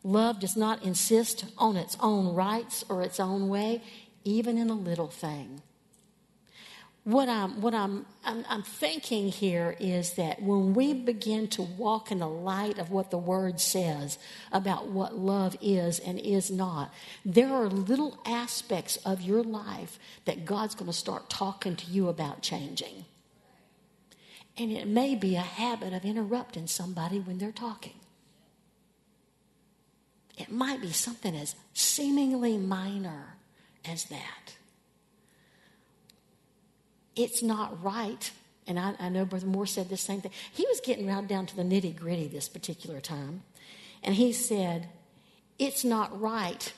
Love 0.03 0.39
does 0.39 0.55
not 0.55 0.83
insist 0.83 1.45
on 1.57 1.75
its 1.75 1.97
own 1.99 2.33
rights 2.33 2.83
or 2.89 3.01
its 3.01 3.19
own 3.19 3.49
way, 3.49 3.81
even 4.23 4.57
in 4.57 4.69
a 4.69 4.75
little 4.75 5.07
thing 5.07 5.61
what 7.07 7.29
I'm 7.29 7.61
what 7.61 7.73
I'm, 7.73 8.05
I'm, 8.25 8.43
I'm 8.49 8.63
thinking 8.63 9.29
here 9.29 9.77
is 9.79 10.15
that 10.15 10.41
when 10.41 10.73
we 10.73 10.93
begin 10.93 11.47
to 11.49 11.61
walk 11.61 12.11
in 12.11 12.19
the 12.19 12.27
light 12.27 12.79
of 12.79 12.91
what 12.91 13.11
the 13.11 13.17
Word 13.17 13.61
says 13.61 14.19
about 14.51 14.87
what 14.87 15.17
love 15.17 15.55
is 15.61 15.99
and 15.99 16.19
is 16.19 16.51
not, 16.51 16.93
there 17.23 17.47
are 17.47 17.69
little 17.69 18.19
aspects 18.25 18.97
of 19.05 19.21
your 19.21 19.41
life 19.41 19.97
that 20.25 20.43
God's 20.43 20.75
going 20.75 20.91
to 20.91 20.97
start 20.97 21.29
talking 21.29 21.77
to 21.77 21.89
you 21.89 22.09
about 22.09 22.41
changing. 22.41 23.05
And 24.57 24.73
it 24.73 24.85
may 24.85 25.15
be 25.15 25.37
a 25.37 25.39
habit 25.39 25.93
of 25.93 26.03
interrupting 26.03 26.67
somebody 26.67 27.19
when 27.21 27.37
they're 27.37 27.53
talking. 27.53 28.01
It 30.37 30.51
might 30.51 30.81
be 30.81 30.91
something 30.91 31.33
as 31.37 31.55
seemingly 31.73 32.57
minor 32.57 33.37
as 33.85 34.03
that 34.05 34.57
it's 37.17 37.41
not 37.41 37.83
right. 37.83 38.31
And 38.67 38.79
I, 38.79 38.95
I 38.99 39.09
know 39.09 39.25
Brother 39.25 39.47
Moore 39.47 39.65
said 39.65 39.89
the 39.89 39.97
same 39.97 40.21
thing. 40.21 40.31
He 40.53 40.65
was 40.67 40.81
getting 40.81 41.07
right 41.07 41.27
down 41.27 41.45
to 41.47 41.55
the 41.55 41.63
nitty 41.63 41.95
gritty 41.95 42.27
this 42.27 42.49
particular 42.49 42.99
time. 42.99 43.43
And 44.03 44.15
he 44.15 44.33
said, 44.33 44.89
It's 45.57 45.83
not 45.83 46.19
right 46.19 46.71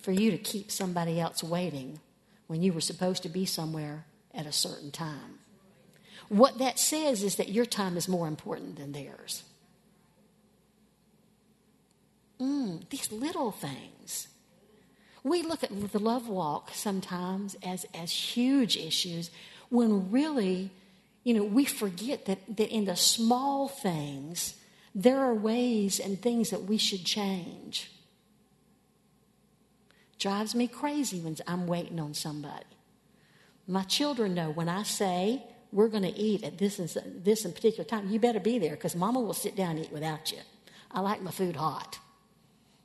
for 0.00 0.12
you 0.12 0.30
to 0.30 0.38
keep 0.38 0.70
somebody 0.70 1.20
else 1.20 1.42
waiting 1.42 2.00
when 2.46 2.62
you 2.62 2.72
were 2.72 2.80
supposed 2.80 3.22
to 3.22 3.28
be 3.28 3.44
somewhere 3.44 4.04
at 4.34 4.46
a 4.46 4.52
certain 4.52 4.90
time. 4.90 5.38
What 6.28 6.58
that 6.58 6.78
says 6.78 7.22
is 7.22 7.36
that 7.36 7.50
your 7.50 7.66
time 7.66 7.96
is 7.96 8.08
more 8.08 8.26
important 8.26 8.76
than 8.76 8.92
theirs. 8.92 9.42
Mm, 12.40 12.88
these 12.88 13.12
little 13.12 13.52
things. 13.52 14.28
We 15.22 15.42
look 15.42 15.62
at 15.62 15.92
the 15.92 15.98
love 15.98 16.28
walk 16.28 16.70
sometimes 16.72 17.56
as, 17.62 17.86
as 17.94 18.10
huge 18.10 18.76
issues 18.76 19.30
when 19.72 20.10
really, 20.10 20.70
you 21.24 21.32
know, 21.32 21.42
we 21.42 21.64
forget 21.64 22.26
that, 22.26 22.38
that 22.58 22.68
in 22.68 22.84
the 22.84 22.94
small 22.94 23.68
things, 23.68 24.54
there 24.94 25.20
are 25.20 25.32
ways 25.32 25.98
and 25.98 26.20
things 26.20 26.50
that 26.50 26.64
we 26.64 26.76
should 26.76 27.06
change. 27.06 27.90
Drives 30.18 30.54
me 30.54 30.68
crazy 30.68 31.20
when 31.20 31.38
I'm 31.46 31.66
waiting 31.66 31.98
on 31.98 32.12
somebody. 32.12 32.66
My 33.66 33.82
children 33.84 34.34
know 34.34 34.50
when 34.50 34.68
I 34.68 34.82
say 34.82 35.42
we're 35.72 35.88
going 35.88 36.02
to 36.02 36.14
eat 36.14 36.44
at 36.44 36.58
this 36.58 36.78
and 36.78 37.24
this 37.24 37.46
in 37.46 37.52
particular 37.52 37.84
time, 37.84 38.10
you 38.10 38.20
better 38.20 38.40
be 38.40 38.58
there 38.58 38.72
because 38.72 38.94
Mama 38.94 39.20
will 39.20 39.32
sit 39.32 39.56
down 39.56 39.76
and 39.76 39.86
eat 39.86 39.90
without 39.90 40.30
you. 40.30 40.38
I 40.90 41.00
like 41.00 41.22
my 41.22 41.30
food 41.30 41.56
hot, 41.56 41.98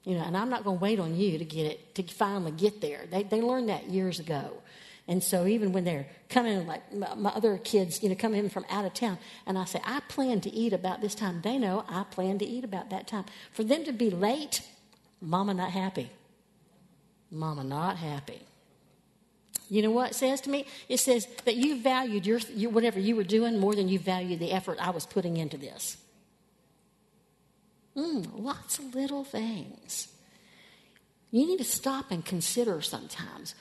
you 0.05 0.15
know, 0.15 0.23
and 0.23 0.37
I'm 0.37 0.49
not 0.49 0.63
going 0.63 0.77
to 0.77 0.81
wait 0.81 1.01
on 1.01 1.17
you 1.17 1.37
to 1.37 1.43
get 1.43 1.65
it 1.65 1.95
to 1.95 2.03
finally 2.03 2.53
get 2.53 2.79
there. 2.79 3.03
They 3.11 3.23
they 3.23 3.41
learned 3.41 3.67
that 3.67 3.89
years 3.89 4.21
ago. 4.21 4.61
And 5.07 5.23
so 5.23 5.47
even 5.47 5.71
when 5.71 5.85
they're 5.85 6.05
coming, 6.29 6.67
like 6.67 6.93
my 6.93 7.29
other 7.29 7.57
kids, 7.57 8.03
you 8.03 8.09
know, 8.09 8.15
coming 8.15 8.39
in 8.39 8.49
from 8.49 8.65
out 8.69 8.83
of 8.83 8.93
town, 8.93 9.17
and 9.45 9.57
I 9.57 9.63
say, 9.63 9.79
I 9.85 10.01
plan 10.09 10.41
to 10.41 10.49
eat 10.49 10.73
about 10.73 10.99
this 10.99 11.15
time. 11.15 11.41
They 11.41 11.57
know 11.57 11.85
I 11.87 12.03
plan 12.03 12.39
to 12.39 12.45
eat 12.45 12.65
about 12.65 12.89
that 12.89 13.07
time. 13.07 13.23
For 13.53 13.63
them 13.63 13.85
to 13.85 13.93
be 13.93 14.09
late, 14.09 14.61
mama 15.21 15.53
not 15.53 15.71
happy. 15.71 16.11
Mama 17.31 17.63
not 17.63 17.97
happy. 17.97 18.41
You 19.69 19.81
know 19.81 19.91
what 19.91 20.11
it 20.11 20.15
says 20.15 20.41
to 20.41 20.49
me? 20.49 20.65
It 20.89 20.99
says 20.99 21.27
that 21.45 21.55
you 21.55 21.81
valued 21.81 22.25
your, 22.25 22.39
your, 22.53 22.71
whatever 22.71 22.99
you 22.99 23.15
were 23.15 23.23
doing 23.23 23.59
more 23.59 23.75
than 23.75 23.87
you 23.89 23.99
valued 23.99 24.39
the 24.39 24.51
effort 24.51 24.77
I 24.79 24.91
was 24.91 25.05
putting 25.05 25.37
into 25.37 25.57
this. 25.57 25.97
Mm, 27.95 28.27
lots 28.35 28.77
of 28.79 28.93
little 28.93 29.23
things. 29.23 30.09
You 31.31 31.45
need 31.45 31.57
to 31.57 31.65
stop 31.65 32.11
and 32.11 32.23
consider 32.23 32.81
sometimes 32.81 33.55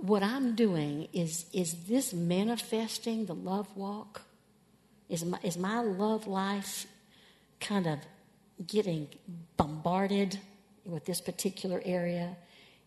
what 0.00 0.22
I'm 0.22 0.54
doing 0.54 1.08
is 1.12 1.46
is 1.52 1.74
this 1.88 2.12
manifesting 2.12 3.26
the 3.26 3.34
love 3.34 3.74
walk? 3.76 4.22
Is 5.08 5.24
my, 5.24 5.38
is 5.42 5.56
my 5.56 5.80
love 5.80 6.26
life 6.26 6.86
kind 7.60 7.86
of 7.86 7.98
getting 8.66 9.08
bombarded 9.56 10.38
with 10.84 11.04
this 11.04 11.20
particular 11.20 11.82
area? 11.84 12.36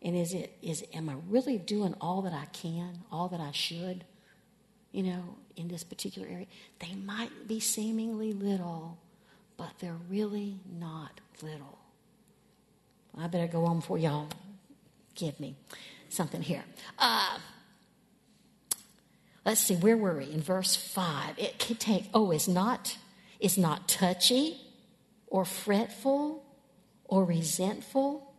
And 0.01 0.15
is 0.15 0.33
it 0.33 0.57
is 0.61 0.83
am 0.93 1.09
I 1.09 1.15
really 1.29 1.57
doing 1.57 1.95
all 2.01 2.21
that 2.23 2.33
I 2.33 2.45
can, 2.45 2.99
all 3.11 3.27
that 3.29 3.39
I 3.39 3.51
should, 3.51 4.05
you 4.91 5.03
know, 5.03 5.35
in 5.55 5.67
this 5.67 5.83
particular 5.83 6.27
area? 6.27 6.47
They 6.79 6.95
might 6.95 7.47
be 7.47 7.59
seemingly 7.59 8.33
little, 8.33 8.97
but 9.57 9.71
they're 9.79 9.99
really 10.09 10.59
not 10.79 11.19
little. 11.41 11.77
I 13.17 13.27
better 13.27 13.47
go 13.47 13.65
on 13.65 13.77
before 13.77 13.97
y'all 13.97 14.29
give 15.15 15.37
me 15.39 15.55
something 16.13 16.41
here. 16.41 16.63
Uh, 16.99 17.37
let's 19.45 19.61
see, 19.61 19.75
where 19.75 19.97
were 19.97 20.17
we? 20.17 20.31
In 20.31 20.41
verse 20.41 20.75
5. 20.75 21.37
It 21.37 21.59
can 21.59 21.77
take, 21.77 22.09
oh, 22.13 22.31
is 22.31 22.47
not, 22.47 22.97
is 23.39 23.57
not 23.57 23.87
touchy 23.87 24.61
or 25.27 25.45
fretful 25.45 26.43
or 27.05 27.25
resentful. 27.25 28.33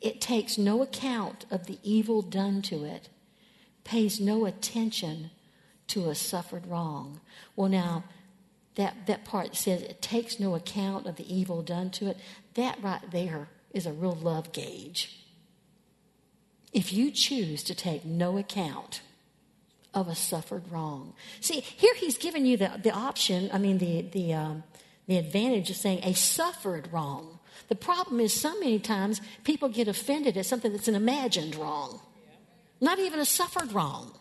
It 0.00 0.20
takes 0.20 0.58
no 0.58 0.82
account 0.82 1.46
of 1.50 1.66
the 1.66 1.78
evil 1.82 2.22
done 2.22 2.62
to 2.62 2.84
it, 2.84 3.08
pays 3.84 4.20
no 4.20 4.44
attention 4.44 5.30
to 5.88 6.10
a 6.10 6.14
suffered 6.14 6.66
wrong. 6.66 7.20
Well, 7.54 7.68
now, 7.68 8.04
that, 8.74 9.06
that 9.06 9.24
part 9.24 9.56
says 9.56 9.82
it 9.82 10.02
takes 10.02 10.38
no 10.38 10.54
account 10.54 11.06
of 11.06 11.16
the 11.16 11.34
evil 11.34 11.62
done 11.62 11.90
to 11.92 12.08
it. 12.08 12.18
That 12.54 12.82
right 12.82 13.10
there 13.10 13.48
is 13.72 13.86
a 13.86 13.92
real 13.92 14.12
love 14.14 14.52
gauge. 14.52 15.25
If 16.72 16.92
you 16.92 17.10
choose 17.10 17.62
to 17.64 17.74
take 17.74 18.04
no 18.04 18.38
account 18.38 19.00
of 19.96 20.08
a 20.08 20.14
suffered 20.14 20.70
wrong. 20.70 21.14
See, 21.40 21.60
here 21.60 21.94
he's 21.94 22.18
given 22.18 22.44
you 22.44 22.58
the, 22.58 22.70
the 22.82 22.90
option, 22.90 23.48
I 23.50 23.58
mean, 23.58 23.78
the, 23.78 24.02
the, 24.02 24.34
um, 24.34 24.62
the 25.06 25.16
advantage 25.16 25.70
of 25.70 25.76
saying 25.76 26.00
a 26.04 26.12
suffered 26.12 26.92
wrong. 26.92 27.38
The 27.68 27.76
problem 27.76 28.20
is, 28.20 28.38
so 28.38 28.58
many 28.60 28.78
times 28.78 29.22
people 29.42 29.70
get 29.70 29.88
offended 29.88 30.36
at 30.36 30.44
something 30.44 30.70
that's 30.70 30.86
an 30.86 30.94
imagined 30.94 31.56
wrong, 31.56 32.00
not 32.78 32.98
even 32.98 33.18
a 33.18 33.24
suffered 33.24 33.72
wrong. 33.72 34.12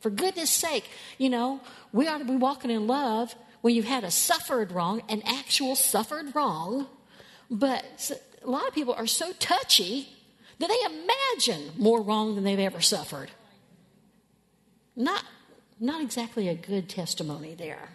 For 0.00 0.10
goodness 0.10 0.50
sake, 0.50 0.90
you 1.16 1.30
know, 1.30 1.60
we 1.92 2.08
ought 2.08 2.18
to 2.18 2.24
be 2.24 2.36
walking 2.36 2.72
in 2.72 2.88
love 2.88 3.34
when 3.60 3.74
you've 3.74 3.86
had 3.86 4.04
a 4.04 4.10
suffered 4.10 4.72
wrong, 4.72 5.00
an 5.08 5.22
actual 5.24 5.76
suffered 5.76 6.34
wrong. 6.34 6.88
But 7.48 8.10
a 8.44 8.50
lot 8.50 8.66
of 8.66 8.74
people 8.74 8.94
are 8.94 9.06
so 9.06 9.32
touchy 9.38 10.08
that 10.58 10.68
they 10.68 10.80
imagine 10.86 11.72
more 11.76 12.00
wrong 12.00 12.34
than 12.34 12.44
they've 12.44 12.58
ever 12.58 12.80
suffered. 12.80 13.30
Not, 14.96 15.24
not 15.80 16.00
exactly 16.02 16.48
a 16.48 16.54
good 16.54 16.88
testimony 16.88 17.54
there. 17.54 17.88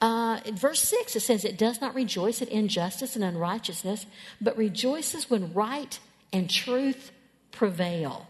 Uh, 0.00 0.40
in 0.44 0.56
verse 0.56 0.82
6, 0.82 1.14
it 1.14 1.20
says, 1.20 1.44
It 1.44 1.56
does 1.56 1.80
not 1.80 1.94
rejoice 1.94 2.42
at 2.42 2.48
injustice 2.48 3.14
and 3.14 3.24
unrighteousness, 3.24 4.06
but 4.40 4.56
rejoices 4.56 5.30
when 5.30 5.54
right 5.54 5.98
and 6.32 6.50
truth 6.50 7.12
prevail. 7.52 8.26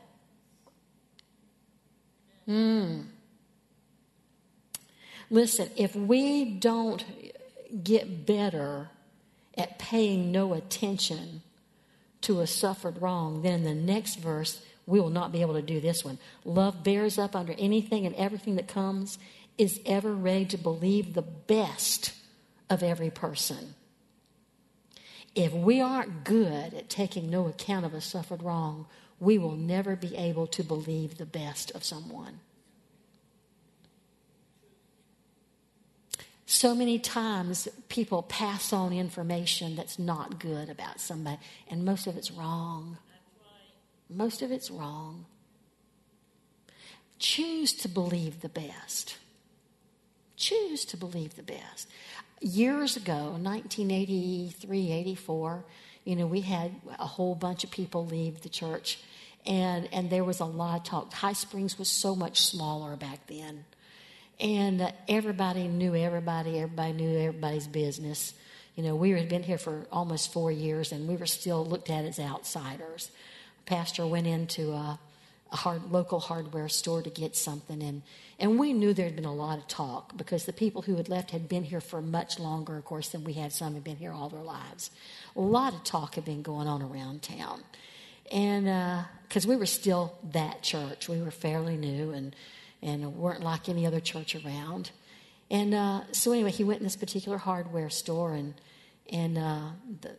Hmm. 2.45 3.03
Listen, 5.31 5.71
if 5.77 5.97
we 5.97 6.45
don't 6.45 7.03
get 7.83 8.27
better 8.27 8.91
at 9.57 9.79
paying 9.79 10.31
no 10.31 10.53
attention 10.53 11.43
to 12.23 12.41
a 12.41 12.47
suffered 12.47 13.01
wrong, 13.01 13.43
then 13.43 13.55
in 13.55 13.65
the 13.65 13.75
next 13.75 14.17
verse, 14.17 14.65
we 14.87 15.01
will 15.01 15.11
not 15.11 15.33
be 15.33 15.41
able 15.43 15.55
to 15.55 15.63
do 15.63 15.81
this 15.81 16.05
one. 16.05 16.19
Love 16.45 16.83
bears 16.83 17.19
up 17.19 17.37
under 17.37 17.55
anything 17.59 18.07
and 18.07 18.15
everything 18.17 18.57
that 18.57 18.69
comes, 18.69 19.19
is 19.59 19.81
ever 19.87 20.15
ready 20.15 20.47
to 20.47 20.57
believe 20.57 21.15
the 21.15 21.23
best 21.23 22.13
of 22.71 22.83
every 22.83 23.11
person. 23.11 23.75
If 25.35 25.53
we 25.53 25.81
aren't 25.81 26.25
good 26.25 26.75
at 26.75 26.89
taking 26.89 27.31
no 27.31 27.47
account 27.47 27.87
of 27.87 27.95
a 27.95 28.01
suffered 28.01 28.43
wrong, 28.43 28.87
we 29.19 29.39
will 29.39 29.57
never 29.57 29.95
be 29.95 30.17
able 30.17 30.47
to 30.49 30.63
believe 30.63 31.17
the 31.17 31.27
best 31.27 31.71
of 31.73 31.85
someone. 31.85 32.41
So 36.53 36.75
many 36.75 36.99
times 36.99 37.67
people 37.89 38.25
pass 38.25 38.75
on 38.75 38.93
information 38.93 39.75
that's 39.75 39.99
not 39.99 40.39
good 40.39 40.69
about 40.69 41.01
somebody, 41.01 41.39
and 41.67 41.83
most 41.83 42.07
of 42.07 42.19
it's 42.19 42.31
wrong. 42.31 42.99
Most 44.11 44.43
of 44.43 44.53
it's 44.53 44.71
wrong. 44.71 45.25
Choose 47.19 47.73
to 47.77 47.89
believe 47.89 48.43
the 48.43 48.51
best. 48.51 49.17
Choose 50.37 50.85
to 50.85 50.99
believe 50.99 51.37
the 51.37 51.43
best. 51.43 51.89
Years 52.43 52.99
ago, 52.99 53.31
1983, 53.41 54.93
84, 54.93 55.65
you 56.05 56.17
know, 56.17 56.27
we 56.27 56.43
had 56.43 56.73
a 56.99 57.07
whole 57.07 57.35
bunch 57.35 57.65
of 57.65 57.71
people 57.71 58.05
leave 58.05 58.43
the 58.43 58.51
church, 58.51 58.99
and, 59.47 59.89
and 59.91 60.11
there 60.11 60.23
was 60.23 60.41
a 60.41 60.45
lot 60.45 60.81
of 60.81 60.85
talk. 60.85 61.15
High 61.15 61.33
Springs 61.33 61.79
was 61.79 61.89
so 61.89 62.15
much 62.15 62.43
smaller 62.43 62.95
back 62.95 63.27
then 63.27 63.65
and 64.43 64.93
everybody 65.09 65.69
knew 65.69 65.95
everybody. 65.95 66.59
Everybody 66.59 66.93
knew 66.93 67.17
everybody's 67.17 67.69
business. 67.69 68.35
You 68.75 68.83
know, 68.83 68.97
we 68.97 69.11
had 69.11 69.29
been 69.29 69.45
here 69.45 69.59
for 69.59 69.87
almost 69.93 70.33
four 70.33 70.51
years, 70.51 70.91
and 70.91 71.09
we 71.09 71.17
were 71.17 71.27
still 71.27 71.65
looked 71.65 71.89
at 71.91 72.05
as 72.05 72.19
outsiders. 72.19 73.11
Pastor 73.67 74.05
went 74.05 74.27
into 74.27 74.73
a, 74.73 74.99
a 75.53 75.57
hard, 75.57 75.93
local 75.93 76.19
hardware 76.19 76.69
store 76.69 77.03
to 77.03 77.11
get 77.11 77.37
something, 77.37 77.81
and 77.83 78.03
and 78.41 78.59
we 78.59 78.73
knew 78.73 78.93
there 78.93 79.05
had 79.05 79.15
been 79.15 79.25
a 79.25 79.33
lot 79.33 79.59
of 79.59 79.69
talk 79.69 80.17
because 80.17 80.45
the 80.45 80.53
people 80.53 80.83
who 80.83 80.97
had 80.97 81.09
left 81.09 81.31
had 81.31 81.49
been 81.49 81.63
here 81.63 81.81
for 81.81 82.03
much 82.03 82.41
longer, 82.41 82.77
of 82.77 82.85
course, 82.85 83.11
than 83.11 83.23
we 83.23 83.35
had. 83.35 83.53
Some 83.53 83.75
had 83.75 83.85
been 83.85 83.97
here 83.97 84.13
all 84.13 84.29
their 84.29 84.43
lives. 84.43 84.91
A 85.37 85.41
lot 85.41 85.73
of 85.73 85.85
talk 85.85 86.17
had 86.17 86.25
been 86.25 86.43
going 86.43 86.67
on 86.67 86.83
around 86.83 87.23
town, 87.23 87.63
and 88.33 89.05
because 89.29 89.47
uh, 89.47 89.51
we 89.51 89.55
were 89.55 89.67
still 89.67 90.19
that 90.33 90.63
church, 90.63 91.09
we 91.09 91.23
were 91.23 91.31
fairly 91.31 91.77
new, 91.77 92.11
and 92.11 92.35
and 92.83 93.15
weren't 93.17 93.43
like 93.43 93.69
any 93.69 93.87
other 93.87 94.01
church 94.01 94.35
around. 94.35 94.91
And 95.51 95.75
uh, 95.75 96.01
so 96.13 96.33
anyway, 96.33 96.51
he 96.51 96.65
went 96.65 96.81
in 96.81 96.85
this 96.85 96.97
particular 96.97 97.39
hardware 97.39 97.91
store, 97.91 98.35
and 98.35 98.55
and 99.11 99.39
uh, 99.39 99.69
the 100.01 100.17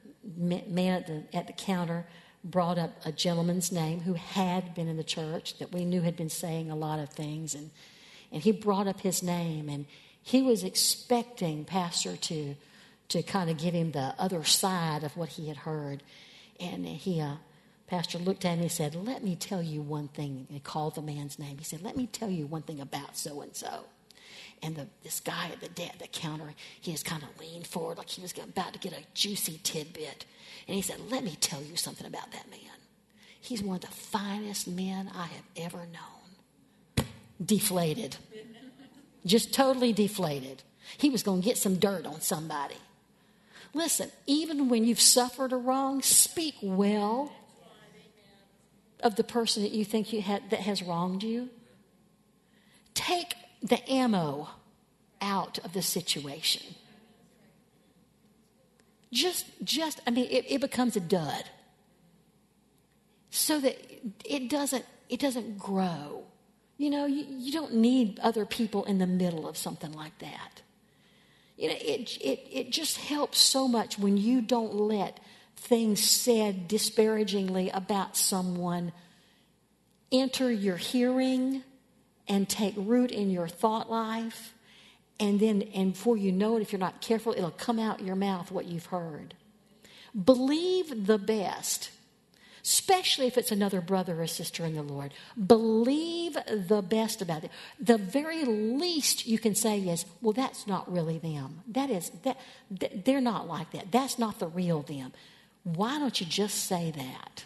man 0.68 0.94
at 0.94 1.08
the 1.08 1.24
at 1.34 1.48
the 1.48 1.54
counter 1.54 2.06
brought 2.44 2.78
up 2.78 2.92
a 3.06 3.12
gentleman's 3.12 3.72
name 3.72 4.02
who 4.02 4.14
had 4.14 4.76
been 4.76 4.88
in 4.88 4.98
the 4.98 5.04
church 5.04 5.58
that 5.58 5.72
we 5.72 5.86
knew 5.86 6.02
had 6.02 6.16
been 6.16 6.30
saying 6.30 6.70
a 6.70 6.76
lot 6.76 7.00
of 7.00 7.10
things, 7.10 7.56
and 7.56 7.72
and 8.32 8.44
he 8.44 8.52
brought 8.52 8.88
up 8.88 9.02
his 9.02 9.24
name, 9.24 9.70
and 9.70 9.86
he 10.22 10.42
was 10.42 10.64
expecting 10.64 11.66
pastor 11.66 12.16
to 12.16 12.56
to 13.10 13.24
kind 13.24 13.50
of 13.50 13.58
give 13.58 13.74
him 13.74 13.92
the 13.92 14.14
other 14.20 14.44
side 14.44 15.04
of 15.04 15.18
what 15.18 15.30
he 15.30 15.48
had 15.48 15.58
heard, 15.58 16.04
and 16.60 16.86
he. 16.86 17.20
Uh, 17.20 17.36
pastor 17.94 18.18
looked 18.18 18.44
at 18.44 18.56
him 18.56 18.62
and 18.62 18.72
said, 18.72 18.96
Let 18.96 19.24
me 19.24 19.36
tell 19.36 19.62
you 19.62 19.80
one 19.80 20.08
thing. 20.08 20.48
He 20.50 20.60
called 20.60 20.96
the 20.96 21.02
man's 21.04 21.38
name. 21.38 21.60
He 21.60 21.64
said, 21.64 21.84
Let 21.84 21.96
me 21.96 22.08
tell 22.08 22.30
you 22.30 22.48
one 22.48 22.64
thing 22.64 22.82
about 22.82 23.16
so 23.16 23.42
and 23.42 23.56
so. 23.56 23.86
And 24.64 24.88
this 25.04 25.20
guy 25.20 25.50
at 25.52 25.60
the, 25.60 25.68
de- 25.68 25.92
the 26.00 26.08
counter, 26.08 26.56
he 26.82 26.92
just 26.92 27.06
kind 27.06 27.22
of 27.22 27.40
leaned 27.40 27.68
forward 27.68 28.00
like 28.00 28.10
he 28.10 28.22
was 28.22 28.34
about 28.36 28.74
to 28.74 28.80
get 28.80 28.94
a 28.94 29.04
juicy 29.14 29.60
tidbit. 29.62 30.26
And 30.68 30.76
he 30.76 30.82
said, 30.82 31.00
Let 31.12 31.24
me 31.24 31.38
tell 31.40 31.62
you 31.62 31.76
something 31.76 32.08
about 32.08 32.32
that 32.32 32.50
man. 32.50 32.60
He's 33.40 33.62
one 33.62 33.76
of 33.76 33.82
the 33.82 33.88
finest 33.88 34.68
men 34.68 35.12
I 35.14 35.28
have 35.28 35.46
ever 35.58 35.86
known. 35.86 37.06
Deflated. 37.46 38.18
Just 39.24 39.54
totally 39.54 39.94
deflated. 39.94 40.64
He 40.98 41.12
was 41.12 41.22
going 41.22 41.42
to 41.42 41.46
get 41.46 41.58
some 41.58 41.76
dirt 41.76 42.08
on 42.08 42.22
somebody. 42.22 42.78
Listen, 43.76 44.10
even 44.26 44.68
when 44.70 44.84
you've 44.84 45.00
suffered 45.00 45.52
a 45.52 45.58
wrong, 45.58 46.02
speak 46.02 46.56
well 46.64 47.32
of 49.04 49.16
the 49.16 49.24
person 49.24 49.62
that 49.64 49.72
you 49.72 49.86
think 49.86 50.12
you 50.12 50.22
had, 50.22 50.50
that 50.50 50.62
has 50.62 50.82
wronged 50.82 51.24
you. 51.24 51.50
Take 52.94 53.36
the 53.62 53.88
ammo 53.90 54.50
out 55.22 55.60
of 55.60 55.74
the 55.74 55.82
situation. 55.82 56.76
Just, 59.12 59.46
just, 59.64 60.02
I 60.08 60.12
mean, 60.12 60.28
it, 60.30 60.46
it 60.50 60.62
becomes 60.62 60.96
a 60.96 61.00
dud. 61.00 61.44
So 63.30 63.60
that 63.60 63.78
it 64.26 64.50
doesn't, 64.50 64.86
it 65.10 65.20
doesn't 65.20 65.58
grow. 65.58 66.24
You 66.78 66.90
know, 66.90 67.06
you, 67.06 67.26
you 67.30 67.52
don't 67.52 67.76
need 67.76 68.20
other 68.20 68.46
people 68.46 68.84
in 68.86 68.98
the 68.98 69.08
middle 69.08 69.48
of 69.48 69.58
something 69.58 69.92
like 69.92 70.18
that. 70.20 70.62
You 71.58 71.70
know, 71.70 71.76
it, 71.76 72.18
it, 72.18 72.40
it 72.52 72.70
just 72.72 72.98
helps 72.98 73.38
so 73.38 73.68
much 73.68 74.00
when 74.00 74.18
you 74.18 74.42
don't 74.42 74.74
let 74.74 75.20
things 75.56 76.04
said 76.04 76.68
disparagingly 76.68 77.70
about 77.70 78.18
someone 78.18 78.92
enter 80.12 80.52
your 80.52 80.78
hearing 80.78 81.64
and 82.28 82.48
take 82.48 82.74
root 82.78 83.12
in 83.12 83.30
your 83.30 83.48
thought 83.48 83.90
life. 83.90 84.54
And 85.20 85.40
then, 85.40 85.62
and 85.74 85.94
before 85.94 86.18
you 86.18 86.32
know 86.32 86.58
it, 86.58 86.62
if 86.62 86.72
you're 86.72 86.80
not 86.80 87.02
careful, 87.02 87.34
it'll 87.34 87.52
come 87.52 87.80
out 87.80 88.02
your 88.02 88.16
mouth 88.16 88.52
what 88.52 88.66
you've 88.66 88.88
heard. 88.88 89.36
Believe 90.14 91.08
the 91.08 91.18
best, 91.18 91.90
especially 92.64 93.28
if 93.28 93.38
it's 93.38 93.52
another 93.52 93.82
brother 93.82 94.22
or 94.22 94.28
sister 94.28 94.66
in 94.66 94.76
the 94.76 94.84
Lord. 94.84 95.14
Believe 95.48 96.38
the 96.48 96.82
best 96.82 97.22
about 97.22 97.44
it. 97.44 97.52
The 97.80 97.98
very 97.98 98.46
least 98.46 99.28
you 99.28 99.40
can 99.40 99.56
say 99.56 99.80
is, 99.80 100.06
well, 100.22 100.34
that's 100.34 100.68
not 100.68 100.92
really 100.92 101.18
them. 101.18 101.62
That 101.70 101.90
is, 101.90 102.12
that, 102.24 102.38
they're 103.06 103.22
not 103.22 103.48
like 103.48 103.72
that. 103.72 103.92
That's 103.92 104.20
not 104.20 104.40
the 104.40 104.48
real 104.48 104.82
them. 104.82 105.14
Why 105.64 106.00
don't 106.00 106.20
you 106.20 106.26
just 106.26 106.66
say 106.66 106.92
that? 106.92 107.46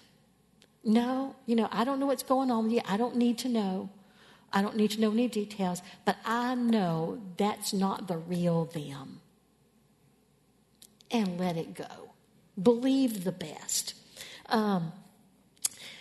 No, 0.84 1.36
you 1.46 1.56
know, 1.56 1.68
I 1.72 1.84
don't 1.84 2.00
know 2.00 2.08
what's 2.08 2.24
going 2.24 2.50
on 2.50 2.66
with 2.66 2.74
you. 2.74 2.82
I 2.88 2.98
don't 2.98 3.16
need 3.16 3.38
to 3.40 3.50
know. 3.50 3.90
I 4.54 4.62
don't 4.62 4.76
need 4.76 4.92
to 4.92 5.02
know 5.02 5.12
any 5.12 5.28
details, 5.28 5.82
but 6.06 6.18
I 6.26 6.56
know 6.56 7.22
that's 7.36 7.74
not 7.74 8.08
the 8.08 8.18
real 8.18 8.66
them. 8.66 9.20
And 11.12 11.40
let 11.40 11.58
it 11.58 11.74
go. 11.74 12.12
Believe 12.62 13.24
the 13.24 13.32
best. 13.32 13.94
Um, 14.48 14.94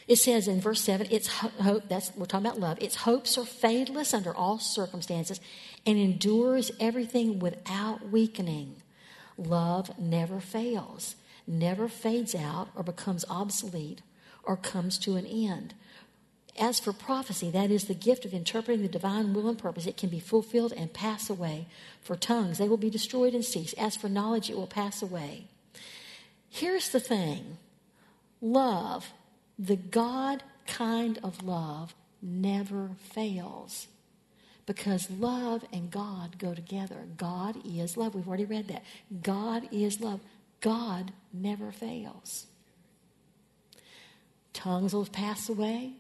it 0.09 0.17
says 0.17 0.47
in 0.47 0.61
verse 0.61 0.81
7, 0.83 1.09
it's 1.11 1.27
hope, 1.27 1.89
that's, 1.89 2.13
we're 2.17 2.27
talking 2.27 2.47
about 2.47 2.61
love. 2.61 2.79
Its 2.81 2.97
hopes 2.97 3.37
are 3.37 3.43
fadeless 3.43 4.15
under 4.15 4.35
all 4.35 4.59
circumstances 4.59 5.41
and 5.85 5.99
endures 5.99 6.71
everything 6.79 7.41
without 7.41 8.11
weakening. 8.11 8.77
Love 9.37 9.99
never 9.99 10.39
fails, 10.39 11.17
never 11.47 11.89
fades 11.89 12.35
out 12.35 12.69
or 12.75 12.83
becomes 12.83 13.25
obsolete 13.29 14.03
or 14.43 14.57
comes 14.57 14.99
to 14.99 15.17
an 15.17 15.27
end. 15.27 15.75
As 16.59 16.81
for 16.81 16.93
prophecy, 16.93 17.51
that 17.51 17.71
is 17.71 17.85
the 17.85 17.95
gift 17.95 18.25
of 18.25 18.33
interpreting 18.33 18.83
the 18.83 18.89
divine 18.89 19.35
will 19.35 19.49
and 19.49 19.59
purpose, 19.59 19.87
it 19.87 19.99
can 19.99 20.09
be 20.09 20.21
fulfilled 20.21 20.73
and 20.75 20.93
pass 20.93 21.29
away. 21.29 21.67
For 22.01 22.17
tongues, 22.17 22.59
they 22.59 22.69
will 22.69 22.79
be 22.79 22.89
destroyed 22.89 23.35
and 23.35 23.45
cease. 23.45 23.75
As 23.75 23.97
for 23.97 24.09
knowledge, 24.09 24.49
it 24.49 24.57
will 24.57 24.67
pass 24.67 25.03
away. 25.03 25.49
Here's 26.49 26.89
the 26.89 27.01
thing 27.01 27.59
love, 28.41 29.13
the 29.59 29.77
God 29.77 30.43
kind 30.67 31.19
of 31.23 31.45
love, 31.45 31.95
never 32.23 32.91
fails. 33.01 33.89
Because 34.65 35.11
love 35.11 35.65
and 35.73 35.93
God 35.93 36.39
go 36.39 36.53
together. 36.53 37.07
God 37.17 37.57
is 37.65 37.97
love. 37.97 38.17
We've 38.17 38.27
already 38.27 38.47
read 38.47 38.67
that. 38.67 38.83
God 39.23 39.69
is 39.71 40.01
love. 40.01 40.21
God 40.61 41.13
never 41.33 41.73
fails. 41.73 42.47
Tongues 44.53 44.95
will 44.95 45.07
pass 45.07 45.49
away. 45.49 45.95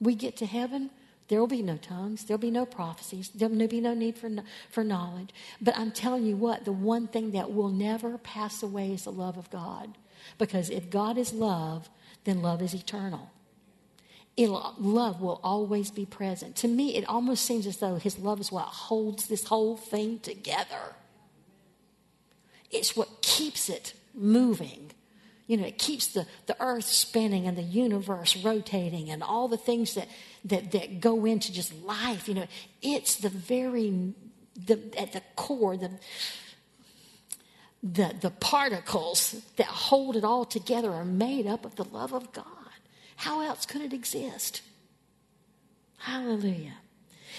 We 0.00 0.14
get 0.14 0.36
to 0.38 0.46
heaven, 0.46 0.90
there 1.32 1.40
will 1.40 1.46
be 1.46 1.62
no 1.62 1.78
tongues. 1.78 2.24
There'll 2.24 2.38
be 2.38 2.50
no 2.50 2.66
prophecies. 2.66 3.30
There'll 3.30 3.66
be 3.66 3.80
no 3.80 3.94
need 3.94 4.18
for, 4.18 4.28
for 4.70 4.84
knowledge. 4.84 5.30
But 5.62 5.78
I'm 5.78 5.90
telling 5.90 6.26
you 6.26 6.36
what, 6.36 6.66
the 6.66 6.72
one 6.72 7.06
thing 7.06 7.30
that 7.30 7.50
will 7.52 7.70
never 7.70 8.18
pass 8.18 8.62
away 8.62 8.92
is 8.92 9.04
the 9.04 9.12
love 9.12 9.38
of 9.38 9.48
God. 9.48 9.96
Because 10.36 10.68
if 10.68 10.90
God 10.90 11.16
is 11.16 11.32
love, 11.32 11.88
then 12.24 12.42
love 12.42 12.60
is 12.60 12.74
eternal. 12.74 13.30
It'll, 14.36 14.74
love 14.78 15.22
will 15.22 15.40
always 15.42 15.90
be 15.90 16.04
present. 16.04 16.54
To 16.56 16.68
me, 16.68 16.96
it 16.96 17.08
almost 17.08 17.46
seems 17.46 17.66
as 17.66 17.78
though 17.78 17.96
His 17.96 18.18
love 18.18 18.38
is 18.38 18.52
what 18.52 18.66
holds 18.66 19.26
this 19.26 19.44
whole 19.44 19.78
thing 19.78 20.18
together. 20.20 20.96
It's 22.72 22.96
what 22.96 23.22
keeps 23.22 23.68
it 23.68 23.94
moving. 24.14 24.90
You 25.46 25.58
know, 25.58 25.66
it 25.66 25.78
keeps 25.78 26.08
the, 26.08 26.26
the 26.46 26.56
earth 26.60 26.84
spinning 26.86 27.46
and 27.46 27.58
the 27.58 27.62
universe 27.62 28.36
rotating 28.36 29.10
and 29.10 29.22
all 29.22 29.48
the 29.48 29.56
things 29.56 29.94
that, 29.94 30.08
that, 30.46 30.72
that 30.72 31.00
go 31.00 31.24
into 31.24 31.52
just 31.52 31.74
life. 31.82 32.28
You 32.28 32.34
know, 32.34 32.46
it's 32.80 33.16
the 33.16 33.28
very, 33.28 34.14
the, 34.66 34.80
at 34.98 35.12
the 35.12 35.22
core, 35.36 35.76
the, 35.76 35.90
the, 37.82 38.14
the 38.20 38.30
particles 38.30 39.42
that 39.56 39.66
hold 39.66 40.16
it 40.16 40.24
all 40.24 40.44
together 40.44 40.90
are 40.92 41.04
made 41.04 41.46
up 41.46 41.64
of 41.64 41.76
the 41.76 41.84
love 41.84 42.14
of 42.14 42.32
God. 42.32 42.46
How 43.16 43.42
else 43.42 43.66
could 43.66 43.82
it 43.82 43.92
exist? 43.92 44.62
Hallelujah. 45.98 46.76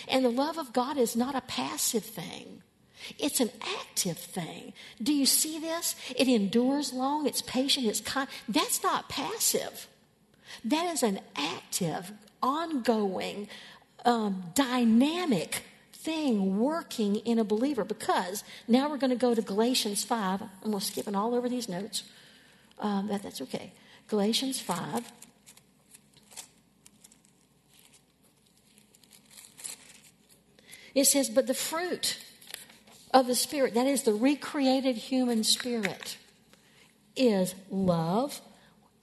And 0.08 0.24
the 0.24 0.30
love 0.30 0.58
of 0.58 0.74
God 0.74 0.98
is 0.98 1.16
not 1.16 1.36
a 1.36 1.42
passive 1.42 2.04
thing. 2.04 2.62
It's 3.20 3.40
an 3.40 3.52
active 3.80 4.18
thing. 4.18 4.74
Do 5.02 5.14
you 5.14 5.26
see 5.26 5.60
this? 5.60 5.96
It 6.16 6.28
endures 6.28 6.94
long, 6.94 7.28
it's 7.28 7.42
patient, 7.42 7.86
it's 7.86 8.02
kind. 8.02 8.28
That's 8.48 8.82
not 8.84 9.10
passive. 9.10 9.88
That 10.64 10.86
is 10.86 11.04
an 11.04 11.20
active, 11.36 12.12
ongoing, 12.42 13.48
um, 14.06 14.44
dynamic 14.56 15.64
thing 15.92 16.60
working 16.60 17.18
in 17.18 17.40
a 17.40 17.44
believer. 17.44 17.84
Because 17.84 18.44
now 18.68 18.90
we're 18.90 18.98
going 18.98 19.10
to 19.10 19.16
go 19.16 19.34
to 19.34 19.42
Galatians 19.42 20.04
5, 20.04 20.42
and 20.64 20.74
we're 20.74 20.80
skipping 20.80 21.16
all 21.16 21.34
over 21.34 21.50
these 21.50 21.68
notes. 21.68 22.04
Um, 22.80 23.08
that, 23.08 23.24
that's 23.24 23.42
okay. 23.42 23.72
Galatians 24.08 24.60
5. 24.60 25.12
It 30.96 31.06
says, 31.06 31.30
But 31.30 31.48
the 31.48 31.54
fruit 31.54 32.20
of 33.14 33.28
the 33.28 33.36
Spirit, 33.36 33.76
that 33.76 33.88
is 33.88 34.04
the 34.04 34.14
recreated 34.14 34.96
human 34.96 35.44
spirit, 35.44 36.18
is 37.16 37.54
love. 37.70 38.42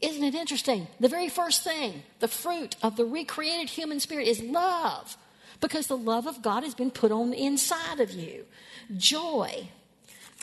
Isn't 0.00 0.24
it 0.24 0.34
interesting? 0.34 0.88
The 0.98 1.08
very 1.08 1.28
first 1.28 1.62
thing, 1.62 2.02
the 2.18 2.28
fruit 2.28 2.74
of 2.82 2.96
the 2.96 3.04
recreated 3.04 3.70
human 3.70 4.00
spirit 4.00 4.26
is 4.26 4.42
love, 4.42 5.16
because 5.60 5.86
the 5.86 5.96
love 5.96 6.26
of 6.26 6.42
God 6.42 6.64
has 6.64 6.74
been 6.74 6.90
put 6.90 7.12
on 7.12 7.30
the 7.30 7.44
inside 7.44 8.00
of 8.00 8.10
you. 8.10 8.46
Joy, 8.96 9.68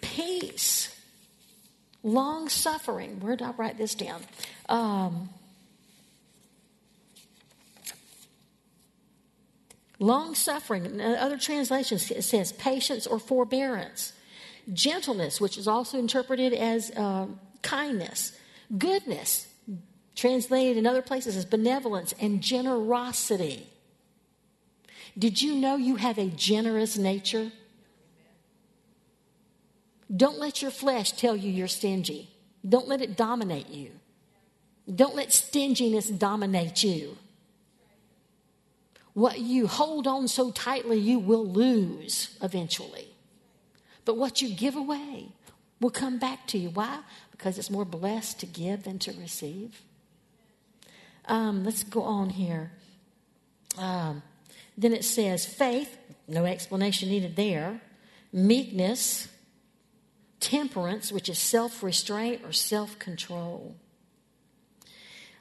peace, 0.02 0.96
long 2.04 2.50
suffering. 2.50 3.20
Where 3.20 3.36
did 3.36 3.48
I 3.48 3.52
write 3.52 3.78
this 3.78 3.96
down? 3.96 4.22
Um, 4.70 5.30
Long 10.00 10.36
suffering, 10.36 10.86
in 10.86 11.02
other 11.02 11.38
translations, 11.38 12.12
it 12.12 12.24
says 12.24 12.52
patience 12.54 13.08
or 13.08 13.20
forbearance. 13.20 14.14
Gentleness, 14.72 15.42
which 15.42 15.58
is 15.58 15.68
also 15.68 15.98
interpreted 15.98 16.54
as 16.54 16.92
uh, 16.92 17.28
kindness. 17.64 18.38
Goodness, 18.78 19.48
translated 20.16 20.78
in 20.78 20.86
other 20.86 21.02
places 21.02 21.36
as 21.36 21.46
benevolence 21.46 22.14
and 22.20 22.42
generosity. 22.42 23.68
Did 25.18 25.42
you 25.42 25.56
know 25.56 25.78
you 25.78 25.96
have 25.96 26.20
a 26.20 26.28
generous 26.28 26.98
nature? 26.98 27.52
Don't 30.16 30.38
let 30.38 30.62
your 30.62 30.72
flesh 30.72 31.14
tell 31.14 31.36
you 31.36 31.52
you're 31.52 31.68
stingy. 31.68 32.30
Don't 32.68 32.88
let 32.88 33.02
it 33.02 33.18
dominate 33.18 33.70
you. 33.70 33.92
Don't 34.94 35.16
let 35.16 35.34
stinginess 35.34 36.08
dominate 36.08 36.84
you. 36.84 37.18
What 39.18 39.40
you 39.40 39.66
hold 39.66 40.06
on 40.06 40.28
so 40.28 40.52
tightly, 40.52 41.00
you 41.00 41.18
will 41.18 41.44
lose 41.44 42.38
eventually. 42.40 43.08
But 44.06 44.16
what 44.16 44.44
you 44.44 44.50
give 44.54 44.76
away 44.76 45.30
will 45.80 45.90
come 45.90 46.20
back 46.20 46.46
to 46.50 46.60
you. 46.60 46.70
Why? 46.70 47.00
Because 47.32 47.58
it's 47.58 47.72
more 47.72 47.84
blessed 47.84 48.40
to 48.42 48.46
give 48.46 48.84
than 48.84 49.00
to 49.00 49.14
receive. 49.14 49.82
Um, 51.26 51.66
let's 51.66 51.82
go 51.84 52.04
on 52.04 52.30
here. 52.30 52.70
Um, 53.80 54.22
then 54.78 54.94
it 54.94 55.04
says 55.04 55.48
faith, 55.48 55.98
no 56.28 56.46
explanation 56.46 57.10
needed 57.10 57.36
there. 57.36 57.82
Meekness, 58.32 59.30
temperance, 60.40 61.12
which 61.12 61.28
is 61.28 61.40
self 61.40 61.82
restraint 61.82 62.44
or 62.46 62.52
self 62.52 63.00
control. 63.00 63.78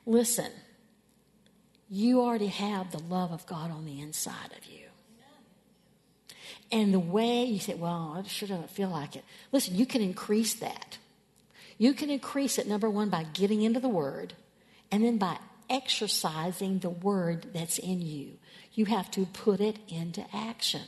Listen, 0.06 0.50
you 1.88 2.20
already 2.20 2.48
have 2.48 2.90
the 2.90 3.02
love 3.02 3.32
of 3.32 3.46
God 3.46 3.70
on 3.70 3.84
the 3.84 4.00
inside 4.00 4.52
of 4.56 4.64
you. 4.66 4.86
And 6.72 6.92
the 6.92 6.98
way 6.98 7.44
you 7.44 7.60
say, 7.60 7.74
well, 7.74 8.16
I 8.16 8.26
sure 8.26 8.48
doesn't 8.48 8.70
feel 8.70 8.88
like 8.88 9.14
it. 9.14 9.24
Listen, 9.52 9.76
you 9.76 9.86
can 9.86 10.02
increase 10.02 10.54
that. 10.54 10.98
You 11.78 11.92
can 11.92 12.10
increase 12.10 12.58
it, 12.58 12.66
number 12.66 12.90
one, 12.90 13.08
by 13.08 13.24
getting 13.24 13.62
into 13.62 13.78
the 13.78 13.88
Word, 13.88 14.32
and 14.90 15.04
then 15.04 15.18
by 15.18 15.38
exercising 15.70 16.80
the 16.80 16.90
Word 16.90 17.52
that's 17.52 17.78
in 17.78 18.00
you. 18.00 18.38
You 18.72 18.86
have 18.86 19.10
to 19.12 19.26
put 19.26 19.60
it 19.60 19.78
into 19.88 20.24
action. 20.34 20.82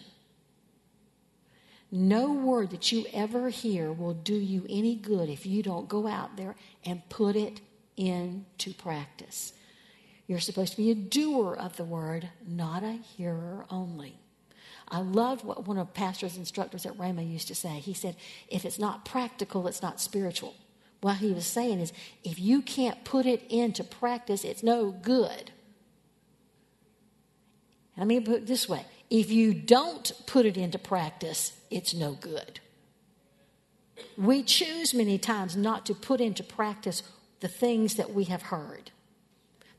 No 1.90 2.32
word 2.32 2.70
that 2.70 2.92
you 2.92 3.06
ever 3.14 3.48
hear 3.48 3.90
will 3.90 4.12
do 4.12 4.34
you 4.34 4.66
any 4.68 4.94
good 4.94 5.30
if 5.30 5.46
you 5.46 5.62
don't 5.62 5.88
go 5.88 6.06
out 6.06 6.36
there 6.36 6.54
and 6.84 7.08
put 7.08 7.34
it 7.34 7.60
into 7.96 8.74
practice. 8.74 9.54
You're 10.28 10.38
supposed 10.38 10.72
to 10.72 10.76
be 10.76 10.90
a 10.92 10.94
doer 10.94 11.56
of 11.58 11.76
the 11.76 11.84
word, 11.84 12.28
not 12.46 12.84
a 12.84 12.92
hearer 12.92 13.66
only. 13.70 14.20
I 14.86 15.00
loved 15.00 15.44
what 15.44 15.66
one 15.66 15.78
of 15.78 15.92
pastor's 15.94 16.36
instructors 16.36 16.86
at 16.86 16.96
Rhema 16.96 17.28
used 17.28 17.48
to 17.48 17.54
say. 17.54 17.80
He 17.80 17.94
said, 17.94 18.14
if 18.48 18.64
it's 18.64 18.78
not 18.78 19.04
practical, 19.04 19.66
it's 19.66 19.82
not 19.82 20.00
spiritual. 20.00 20.54
What 21.00 21.16
he 21.16 21.32
was 21.32 21.46
saying 21.46 21.80
is, 21.80 21.92
if 22.24 22.38
you 22.38 22.62
can't 22.62 23.04
put 23.04 23.26
it 23.26 23.42
into 23.48 23.82
practice, 23.82 24.44
it's 24.44 24.62
no 24.62 24.90
good. 24.90 25.50
Let 27.96 28.06
me 28.06 28.20
put 28.20 28.34
it 28.34 28.46
this 28.46 28.68
way 28.68 28.84
if 29.10 29.30
you 29.30 29.54
don't 29.54 30.12
put 30.26 30.44
it 30.44 30.56
into 30.56 30.78
practice, 30.78 31.58
it's 31.70 31.94
no 31.94 32.12
good. 32.12 32.60
We 34.16 34.42
choose 34.42 34.92
many 34.92 35.18
times 35.18 35.56
not 35.56 35.86
to 35.86 35.94
put 35.94 36.20
into 36.20 36.42
practice 36.42 37.02
the 37.40 37.48
things 37.48 37.94
that 37.94 38.12
we 38.12 38.24
have 38.24 38.42
heard, 38.42 38.90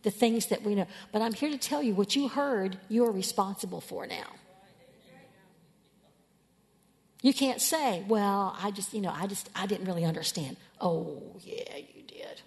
the 0.09 0.17
things 0.17 0.47
that 0.47 0.63
we 0.63 0.73
know. 0.73 0.87
But 1.11 1.21
I'm 1.21 1.33
here 1.33 1.51
to 1.51 1.57
tell 1.57 1.83
you 1.83 1.93
what 1.93 2.15
you 2.15 2.27
heard, 2.29 2.79
you 2.89 3.05
are 3.05 3.11
responsible 3.11 3.79
for 3.79 4.07
now. 4.07 4.25
You 7.21 7.33
can't 7.33 7.61
say, 7.61 8.03
well, 8.07 8.57
I 8.59 8.71
just, 8.71 8.91
you 8.93 9.01
know, 9.01 9.13
I 9.13 9.27
just, 9.27 9.49
I 9.55 9.67
didn't 9.67 9.85
really 9.85 10.05
understand. 10.05 10.57
Oh, 10.81 11.35
yeah, 11.41 11.77
you 11.77 12.01
did. 12.07 12.41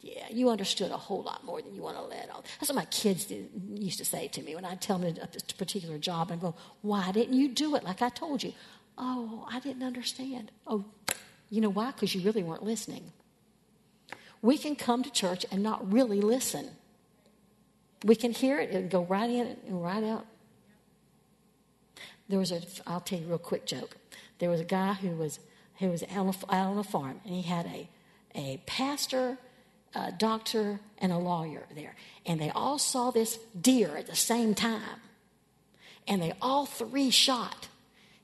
Yeah, 0.00 0.28
you 0.30 0.48
understood 0.48 0.92
a 0.92 0.96
whole 0.96 1.22
lot 1.22 1.44
more 1.44 1.60
than 1.60 1.74
you 1.74 1.82
want 1.82 1.96
to 1.96 2.02
let 2.04 2.30
on. 2.30 2.42
That's 2.58 2.70
what 2.70 2.76
my 2.76 2.86
kids 2.86 3.26
did, 3.26 3.50
used 3.74 3.98
to 3.98 4.04
say 4.06 4.28
to 4.28 4.42
me 4.42 4.54
when 4.54 4.64
I 4.64 4.76
tell 4.76 4.96
them 4.96 5.14
a 5.20 5.54
particular 5.54 5.98
job 5.98 6.30
and 6.30 6.40
go, 6.40 6.54
why 6.80 7.12
didn't 7.12 7.34
you 7.34 7.48
do 7.48 7.76
it 7.76 7.84
like 7.84 8.00
I 8.00 8.08
told 8.08 8.42
you? 8.42 8.54
Oh, 8.96 9.46
I 9.50 9.60
didn't 9.60 9.82
understand. 9.82 10.52
Oh, 10.66 10.86
you 11.50 11.60
know 11.60 11.70
why? 11.70 11.90
Because 11.90 12.14
you 12.14 12.22
really 12.22 12.42
weren't 12.42 12.62
listening. 12.62 13.12
We 14.42 14.56
can 14.56 14.76
come 14.76 15.02
to 15.02 15.10
church 15.10 15.44
and 15.50 15.62
not 15.62 15.92
really 15.92 16.20
listen. 16.20 16.70
We 18.04 18.16
can 18.16 18.32
hear 18.32 18.58
it 18.58 18.70
and 18.70 18.90
go 18.90 19.04
right 19.04 19.28
in 19.28 19.56
and 19.66 19.82
right 19.82 20.02
out. 20.02 20.26
There 22.28 22.38
was 22.38 22.52
a, 22.52 22.62
I'll 22.86 23.00
tell 23.00 23.18
you 23.18 23.26
a 23.26 23.28
real 23.28 23.38
quick 23.38 23.66
joke. 23.66 23.96
There 24.38 24.48
was 24.48 24.60
a 24.60 24.64
guy 24.64 24.94
who 24.94 25.10
was, 25.10 25.40
who 25.78 25.88
was 25.88 26.02
out 26.04 26.36
on 26.50 26.78
a 26.78 26.84
farm, 26.84 27.20
and 27.24 27.34
he 27.34 27.42
had 27.42 27.66
a, 27.66 27.88
a 28.34 28.60
pastor, 28.66 29.36
a 29.94 30.12
doctor, 30.12 30.80
and 30.98 31.12
a 31.12 31.18
lawyer 31.18 31.66
there. 31.74 31.96
And 32.24 32.40
they 32.40 32.50
all 32.50 32.78
saw 32.78 33.10
this 33.10 33.38
deer 33.60 33.96
at 33.96 34.06
the 34.06 34.16
same 34.16 34.54
time. 34.54 35.00
And 36.06 36.22
they 36.22 36.32
all 36.40 36.66
three 36.66 37.10
shot. 37.10 37.68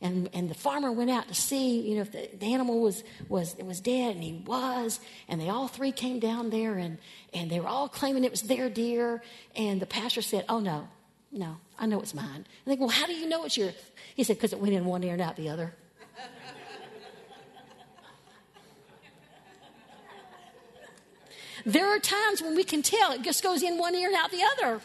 And, 0.02 0.28
and 0.34 0.50
the 0.50 0.54
farmer 0.54 0.92
went 0.92 1.10
out 1.10 1.28
to 1.28 1.34
see, 1.34 1.80
you 1.80 1.94
know, 1.94 2.02
if 2.02 2.12
the, 2.12 2.28
the 2.38 2.52
animal 2.52 2.80
was, 2.80 3.02
was, 3.28 3.56
was 3.56 3.80
dead, 3.80 4.14
and 4.14 4.22
he 4.22 4.42
was. 4.44 5.00
And 5.26 5.40
they 5.40 5.48
all 5.48 5.68
three 5.68 5.90
came 5.90 6.20
down 6.20 6.50
there, 6.50 6.74
and, 6.76 6.98
and 7.32 7.50
they 7.50 7.60
were 7.60 7.68
all 7.68 7.88
claiming 7.88 8.24
it 8.24 8.30
was 8.30 8.42
their 8.42 8.68
deer. 8.68 9.22
And 9.54 9.80
the 9.80 9.86
pastor 9.86 10.20
said, 10.20 10.44
Oh, 10.48 10.60
no, 10.60 10.88
no, 11.32 11.56
I 11.78 11.86
know 11.86 12.00
it's 12.00 12.12
mine. 12.12 12.26
And 12.34 12.46
they 12.66 12.76
go, 12.76 12.86
Well, 12.86 12.94
how 12.94 13.06
do 13.06 13.14
you 13.14 13.26
know 13.26 13.44
it's 13.46 13.56
yours? 13.56 13.74
He 14.14 14.22
said, 14.22 14.36
Because 14.36 14.52
it 14.52 14.58
went 14.58 14.74
in 14.74 14.84
one 14.84 15.02
ear 15.02 15.14
and 15.14 15.22
out 15.22 15.36
the 15.36 15.48
other. 15.48 15.74
there 21.64 21.88
are 21.88 21.98
times 21.98 22.42
when 22.42 22.54
we 22.54 22.64
can 22.64 22.82
tell 22.82 23.12
it 23.12 23.22
just 23.22 23.42
goes 23.42 23.62
in 23.62 23.78
one 23.78 23.94
ear 23.94 24.08
and 24.08 24.16
out 24.16 24.30
the 24.30 24.42
other. 24.56 24.80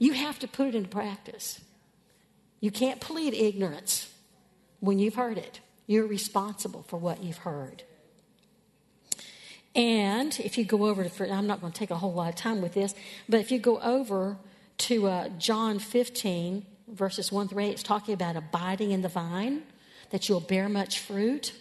You 0.00 0.14
have 0.14 0.38
to 0.38 0.48
put 0.48 0.66
it 0.66 0.74
into 0.74 0.88
practice. 0.88 1.60
You 2.58 2.70
can't 2.70 3.00
plead 3.00 3.34
ignorance 3.34 4.12
when 4.80 4.98
you've 4.98 5.14
heard 5.14 5.36
it. 5.36 5.60
You're 5.86 6.06
responsible 6.06 6.84
for 6.88 6.96
what 6.96 7.22
you've 7.22 7.38
heard. 7.38 7.84
And 9.76 10.38
if 10.40 10.56
you 10.56 10.64
go 10.64 10.86
over 10.86 11.06
to, 11.06 11.30
I'm 11.30 11.46
not 11.46 11.60
going 11.60 11.72
to 11.72 11.78
take 11.78 11.90
a 11.90 11.96
whole 11.96 12.14
lot 12.14 12.30
of 12.30 12.34
time 12.34 12.62
with 12.62 12.72
this, 12.72 12.94
but 13.28 13.40
if 13.40 13.52
you 13.52 13.58
go 13.58 13.78
over 13.80 14.38
to 14.78 15.06
uh, 15.06 15.28
John 15.38 15.78
15, 15.78 16.64
verses 16.88 17.30
1 17.30 17.48
through 17.48 17.64
8, 17.64 17.70
it's 17.70 17.82
talking 17.82 18.14
about 18.14 18.36
abiding 18.36 18.92
in 18.92 19.02
the 19.02 19.08
vine, 19.08 19.62
that 20.10 20.28
you'll 20.28 20.40
bear 20.40 20.70
much 20.70 20.98
fruit. 20.98 21.52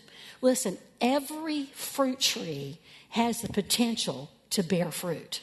Listen, 0.41 0.77
every 1.01 1.65
fruit 1.73 2.21
tree 2.21 2.79
has 3.09 3.41
the 3.41 3.49
potential 3.49 4.31
to 4.51 4.63
bear 4.63 4.91
fruit. 4.91 5.41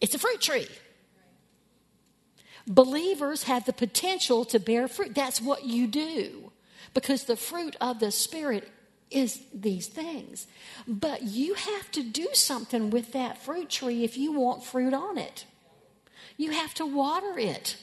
It's 0.00 0.14
a 0.14 0.18
fruit 0.18 0.40
tree. 0.40 0.68
Believers 2.66 3.44
have 3.44 3.64
the 3.64 3.72
potential 3.72 4.44
to 4.46 4.58
bear 4.58 4.88
fruit. 4.88 5.14
That's 5.14 5.40
what 5.40 5.64
you 5.64 5.86
do 5.86 6.52
because 6.94 7.24
the 7.24 7.36
fruit 7.36 7.76
of 7.80 8.00
the 8.00 8.10
Spirit 8.10 8.68
is 9.10 9.40
these 9.54 9.86
things. 9.86 10.46
But 10.86 11.22
you 11.22 11.54
have 11.54 11.90
to 11.92 12.02
do 12.02 12.28
something 12.32 12.90
with 12.90 13.12
that 13.12 13.42
fruit 13.42 13.70
tree 13.70 14.02
if 14.02 14.16
you 14.16 14.32
want 14.32 14.64
fruit 14.64 14.94
on 14.94 15.18
it. 15.18 15.44
You 16.36 16.50
have 16.50 16.74
to 16.74 16.86
water 16.86 17.38
it, 17.38 17.76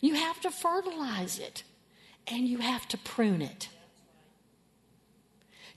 you 0.00 0.14
have 0.14 0.40
to 0.42 0.50
fertilize 0.50 1.38
it, 1.38 1.64
and 2.26 2.46
you 2.46 2.58
have 2.58 2.86
to 2.88 2.98
prune 2.98 3.42
it. 3.42 3.68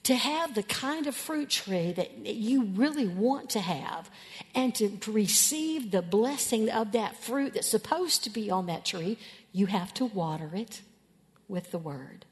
To 0.05 0.15
have 0.15 0.55
the 0.55 0.63
kind 0.63 1.05
of 1.05 1.15
fruit 1.15 1.49
tree 1.49 1.91
that 1.93 2.25
you 2.25 2.63
really 2.63 3.07
want 3.07 3.51
to 3.51 3.59
have 3.59 4.09
and 4.55 4.73
to, 4.75 4.97
receive 5.07 5.91
the 5.91 6.01
blessing 6.01 6.69
of 6.69 6.93
that 6.93 7.15
fruit 7.17 7.53
that's 7.53 7.67
supposed 7.67 8.23
to 8.23 8.31
be 8.31 8.49
on 8.49 8.65
that 8.65 8.83
tree, 8.83 9.19
you 9.51 9.67
have 9.67 9.93
to 9.95 10.05
water 10.05 10.49
it 10.53 10.81
with 11.47 11.69
the 11.71 11.77
word. 11.77 12.25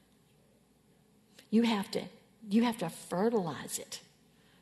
You 1.50 1.62
have 1.62 1.90
to 1.92 2.02
you 2.48 2.64
have 2.64 2.78
to 2.78 2.88
fertilize 2.88 3.78
it 3.78 4.00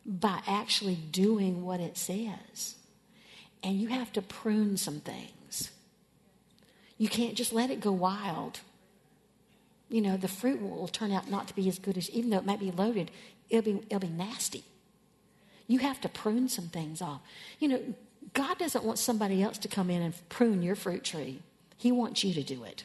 by 0.05 0.41
actually 0.47 0.97
doing 0.97 1.65
what 1.65 1.81
it 1.81 1.97
says. 1.97 2.77
And 3.63 3.81
you 3.81 3.89
have 3.89 4.13
to 4.15 4.23
prune 4.23 4.77
some 4.77 5.01
things. 5.01 5.71
You 6.97 7.09
can't 7.09 7.35
just 7.35 7.53
let 7.53 7.71
it 7.71 7.81
go 7.81 7.93
wild. 7.93 8.61
You 9.89 10.03
know, 10.03 10.17
the 10.17 10.29
fruit 10.29 10.61
will 10.61 10.89
turn 10.89 11.13
out 11.13 11.31
not 11.31 11.49
to 11.49 11.55
be 11.55 11.69
as 11.69 11.79
good 11.79 11.97
as, 11.97 12.11
even 12.11 12.31
though 12.31 12.39
it 12.39 12.47
might 12.47 12.61
be 12.61 12.71
loaded, 12.71 13.11
it'll 13.49 13.73
be, 13.73 13.81
it'll 13.89 14.01
be 14.01 14.09
nasty. 14.09 14.65
You 15.67 15.79
have 15.81 16.01
to 16.03 16.09
prune 16.09 16.49
some 16.49 16.69
things 16.69 17.01
off. 17.01 17.21
You 17.59 17.69
know, 17.69 17.83
God 18.35 18.59
doesn't 18.59 18.85
want 18.85 18.99
somebody 18.99 19.43
else 19.43 19.59
to 19.59 19.69
come 19.69 19.91
in 19.91 20.03
and 20.03 20.15
prune 20.29 20.63
your 20.63 20.77
fruit 20.77 21.05
tree, 21.05 21.41
He 21.77 21.93
wants 21.93 22.25
you 22.25 22.35
to 22.35 22.43
do 22.43 22.65
it. 22.65 22.85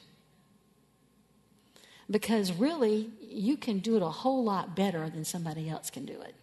Because 2.09 2.51
really, 2.51 3.09
you 3.21 3.57
can 3.57 3.79
do 3.79 3.95
it 3.95 4.01
a 4.01 4.09
whole 4.09 4.43
lot 4.43 4.75
better 4.75 5.09
than 5.09 5.23
somebody 5.23 5.69
else 5.69 5.89
can 5.89 6.05
do 6.05 6.19
it. 6.21 6.35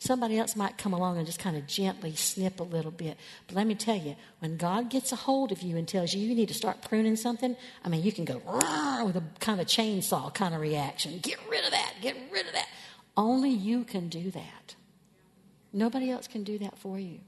Somebody 0.00 0.38
else 0.38 0.56
might 0.56 0.78
come 0.78 0.94
along 0.94 1.18
and 1.18 1.26
just 1.26 1.38
kind 1.38 1.58
of 1.58 1.66
gently 1.66 2.14
snip 2.14 2.58
a 2.58 2.62
little 2.62 2.90
bit. 2.90 3.18
But 3.46 3.56
let 3.56 3.66
me 3.66 3.74
tell 3.74 3.96
you, 3.96 4.16
when 4.38 4.56
God 4.56 4.88
gets 4.88 5.12
a 5.12 5.16
hold 5.16 5.52
of 5.52 5.60
you 5.60 5.76
and 5.76 5.86
tells 5.86 6.14
you 6.14 6.26
you 6.26 6.34
need 6.34 6.48
to 6.48 6.54
start 6.54 6.80
pruning 6.80 7.16
something, 7.16 7.54
I 7.84 7.90
mean, 7.90 8.02
you 8.02 8.10
can 8.10 8.24
go 8.24 8.40
with 9.04 9.16
a 9.16 9.22
kind 9.40 9.60
of 9.60 9.66
chainsaw 9.66 10.32
kind 10.32 10.54
of 10.54 10.62
reaction. 10.62 11.18
Get 11.20 11.38
rid 11.50 11.66
of 11.66 11.72
that, 11.72 11.92
get 12.00 12.16
rid 12.32 12.46
of 12.46 12.54
that. 12.54 12.66
Only 13.14 13.50
you 13.50 13.84
can 13.84 14.08
do 14.08 14.30
that. 14.30 14.74
Nobody 15.70 16.10
else 16.10 16.26
can 16.26 16.44
do 16.44 16.56
that 16.60 16.78
for 16.78 16.98
you. 16.98 17.20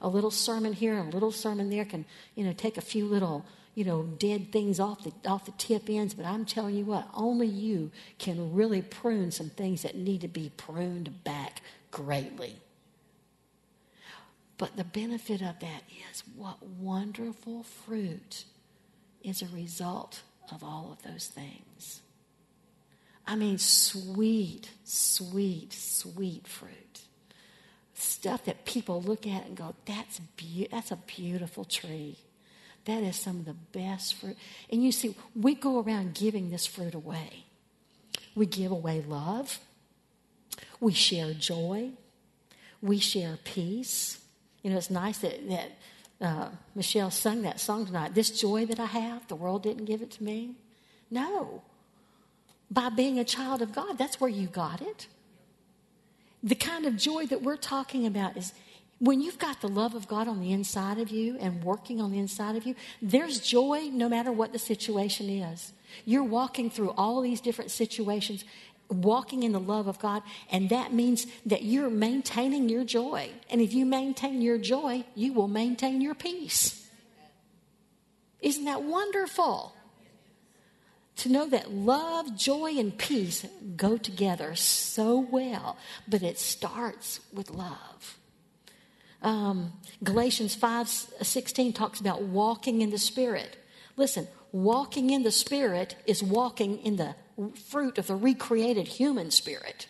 A 0.00 0.08
little 0.08 0.30
sermon 0.30 0.74
here 0.74 0.96
a 0.96 1.02
little 1.02 1.32
sermon 1.32 1.70
there 1.70 1.84
can, 1.84 2.04
you 2.36 2.44
know, 2.44 2.52
take 2.52 2.78
a 2.78 2.82
few 2.82 3.04
little 3.04 3.44
you 3.74 3.84
know, 3.84 4.02
dead 4.02 4.52
things 4.52 4.78
off 4.78 5.02
the, 5.02 5.12
off 5.26 5.46
the 5.46 5.52
tip 5.52 5.88
ends, 5.88 6.12
but 6.12 6.26
I'm 6.26 6.44
telling 6.44 6.74
you 6.74 6.84
what, 6.84 7.08
only 7.14 7.46
you 7.46 7.90
can 8.18 8.52
really 8.52 8.82
prune 8.82 9.30
some 9.30 9.48
things 9.48 9.80
that 9.80 9.96
need 9.96 10.20
to 10.20 10.28
be 10.28 10.52
pruned 10.58 11.24
back 11.24 11.62
greatly. 11.92 12.56
But 14.58 14.76
the 14.76 14.84
benefit 14.84 15.40
of 15.40 15.60
that 15.60 15.82
is 16.10 16.24
what 16.36 16.62
wonderful 16.62 17.62
fruit 17.62 18.44
is 19.22 19.42
a 19.42 19.46
result 19.46 20.22
of 20.50 20.64
all 20.64 20.90
of 20.92 21.08
those 21.08 21.28
things. 21.28 22.00
I 23.26 23.36
mean, 23.36 23.58
sweet, 23.58 24.70
sweet, 24.84 25.72
sweet 25.72 26.46
fruit. 26.46 27.00
Stuff 27.94 28.44
that 28.46 28.64
people 28.64 29.00
look 29.00 29.26
at 29.26 29.46
and 29.46 29.56
go, 29.56 29.74
that's, 29.86 30.20
be- 30.36 30.68
that's 30.70 30.90
a 30.90 30.96
beautiful 30.96 31.64
tree. 31.64 32.18
That 32.84 33.04
is 33.04 33.16
some 33.16 33.38
of 33.38 33.44
the 33.44 33.54
best 33.54 34.14
fruit. 34.14 34.36
And 34.70 34.82
you 34.82 34.90
see, 34.90 35.14
we 35.36 35.54
go 35.54 35.80
around 35.80 36.14
giving 36.14 36.50
this 36.50 36.66
fruit 36.66 36.94
away. 36.94 37.44
We 38.34 38.46
give 38.46 38.72
away 38.72 39.04
love. 39.06 39.60
We 40.82 40.92
share 40.92 41.32
joy. 41.32 41.90
We 42.82 42.98
share 42.98 43.38
peace. 43.44 44.20
You 44.64 44.70
know, 44.70 44.76
it's 44.78 44.90
nice 44.90 45.18
that, 45.18 45.48
that 45.48 45.70
uh, 46.20 46.48
Michelle 46.74 47.12
sung 47.12 47.42
that 47.42 47.60
song 47.60 47.86
tonight. 47.86 48.16
This 48.16 48.32
joy 48.32 48.66
that 48.66 48.80
I 48.80 48.86
have, 48.86 49.28
the 49.28 49.36
world 49.36 49.62
didn't 49.62 49.84
give 49.84 50.02
it 50.02 50.10
to 50.10 50.24
me. 50.24 50.56
No. 51.08 51.62
By 52.68 52.88
being 52.88 53.20
a 53.20 53.24
child 53.24 53.62
of 53.62 53.72
God, 53.72 53.96
that's 53.96 54.20
where 54.20 54.28
you 54.28 54.48
got 54.48 54.82
it. 54.82 55.06
The 56.42 56.56
kind 56.56 56.84
of 56.84 56.96
joy 56.96 57.26
that 57.26 57.42
we're 57.42 57.56
talking 57.56 58.04
about 58.04 58.36
is 58.36 58.52
when 58.98 59.20
you've 59.20 59.38
got 59.38 59.60
the 59.60 59.68
love 59.68 59.94
of 59.94 60.08
God 60.08 60.26
on 60.26 60.40
the 60.40 60.50
inside 60.50 60.98
of 60.98 61.10
you 61.10 61.36
and 61.38 61.62
working 61.62 62.00
on 62.00 62.10
the 62.10 62.18
inside 62.18 62.56
of 62.56 62.66
you, 62.66 62.74
there's 63.00 63.38
joy 63.38 63.88
no 63.92 64.08
matter 64.08 64.32
what 64.32 64.52
the 64.52 64.58
situation 64.58 65.28
is. 65.28 65.72
You're 66.04 66.24
walking 66.24 66.70
through 66.70 66.90
all 66.90 67.20
these 67.20 67.40
different 67.40 67.70
situations, 67.70 68.44
walking 68.88 69.42
in 69.42 69.52
the 69.52 69.60
love 69.60 69.86
of 69.86 69.98
God, 69.98 70.22
and 70.50 70.68
that 70.68 70.92
means 70.92 71.26
that 71.46 71.62
you're 71.62 71.90
maintaining 71.90 72.68
your 72.68 72.84
joy. 72.84 73.30
And 73.50 73.60
if 73.60 73.72
you 73.72 73.86
maintain 73.86 74.42
your 74.42 74.58
joy, 74.58 75.04
you 75.14 75.32
will 75.32 75.48
maintain 75.48 76.00
your 76.00 76.14
peace. 76.14 76.88
Isn't 78.40 78.64
that 78.64 78.82
wonderful? 78.82 79.74
To 81.16 81.28
know 81.28 81.48
that 81.48 81.70
love, 81.70 82.36
joy, 82.36 82.72
and 82.78 82.96
peace 82.96 83.46
go 83.76 83.96
together 83.96 84.54
so 84.54 85.20
well, 85.20 85.76
but 86.08 86.22
it 86.22 86.38
starts 86.38 87.20
with 87.32 87.50
love. 87.50 88.18
Um, 89.22 89.72
Galatians 90.02 90.54
5 90.54 90.88
16 90.88 91.72
talks 91.74 92.00
about 92.00 92.22
walking 92.22 92.80
in 92.80 92.90
the 92.90 92.98
Spirit. 92.98 93.56
Listen, 93.96 94.26
walking 94.52 95.10
in 95.10 95.22
the 95.22 95.32
Spirit 95.32 95.96
is 96.06 96.22
walking 96.22 96.78
in 96.78 96.96
the 96.96 97.14
fruit 97.68 97.98
of 97.98 98.06
the 98.06 98.14
recreated 98.14 98.86
human 98.86 99.30
spirit. 99.30 99.86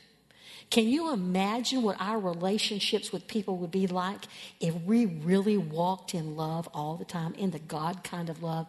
Can 0.70 0.88
you 0.88 1.12
imagine 1.12 1.82
what 1.82 1.96
our 2.00 2.18
relationships 2.18 3.12
with 3.12 3.26
people 3.26 3.58
would 3.58 3.70
be 3.70 3.86
like 3.86 4.24
if 4.58 4.74
we 4.74 5.04
really 5.04 5.58
walked 5.58 6.14
in 6.14 6.34
love 6.34 6.66
all 6.72 6.96
the 6.96 7.04
time, 7.04 7.34
in 7.34 7.50
the 7.50 7.58
God 7.58 8.02
kind 8.02 8.30
of 8.30 8.42
love? 8.42 8.66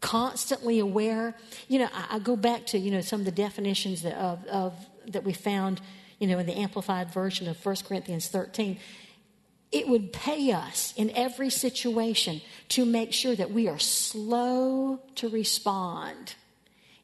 Constantly 0.00 0.80
aware. 0.80 1.34
You 1.68 1.80
know, 1.80 1.88
I, 1.94 2.16
I 2.16 2.18
go 2.18 2.34
back 2.34 2.66
to, 2.66 2.78
you 2.78 2.90
know, 2.90 3.02
some 3.02 3.20
of 3.20 3.24
the 3.24 3.30
definitions 3.30 4.02
that, 4.02 4.14
of, 4.14 4.44
of, 4.46 4.74
that 5.06 5.22
we 5.22 5.32
found, 5.32 5.80
you 6.18 6.26
know, 6.26 6.40
in 6.40 6.46
the 6.46 6.56
Amplified 6.56 7.12
version 7.12 7.46
of 7.46 7.64
1 7.64 7.76
Corinthians 7.86 8.26
13 8.26 8.78
it 9.70 9.88
would 9.88 10.12
pay 10.12 10.52
us 10.52 10.94
in 10.96 11.10
every 11.10 11.50
situation 11.50 12.40
to 12.70 12.84
make 12.84 13.12
sure 13.12 13.34
that 13.34 13.50
we 13.50 13.68
are 13.68 13.78
slow 13.78 15.00
to 15.16 15.28
respond 15.28 16.34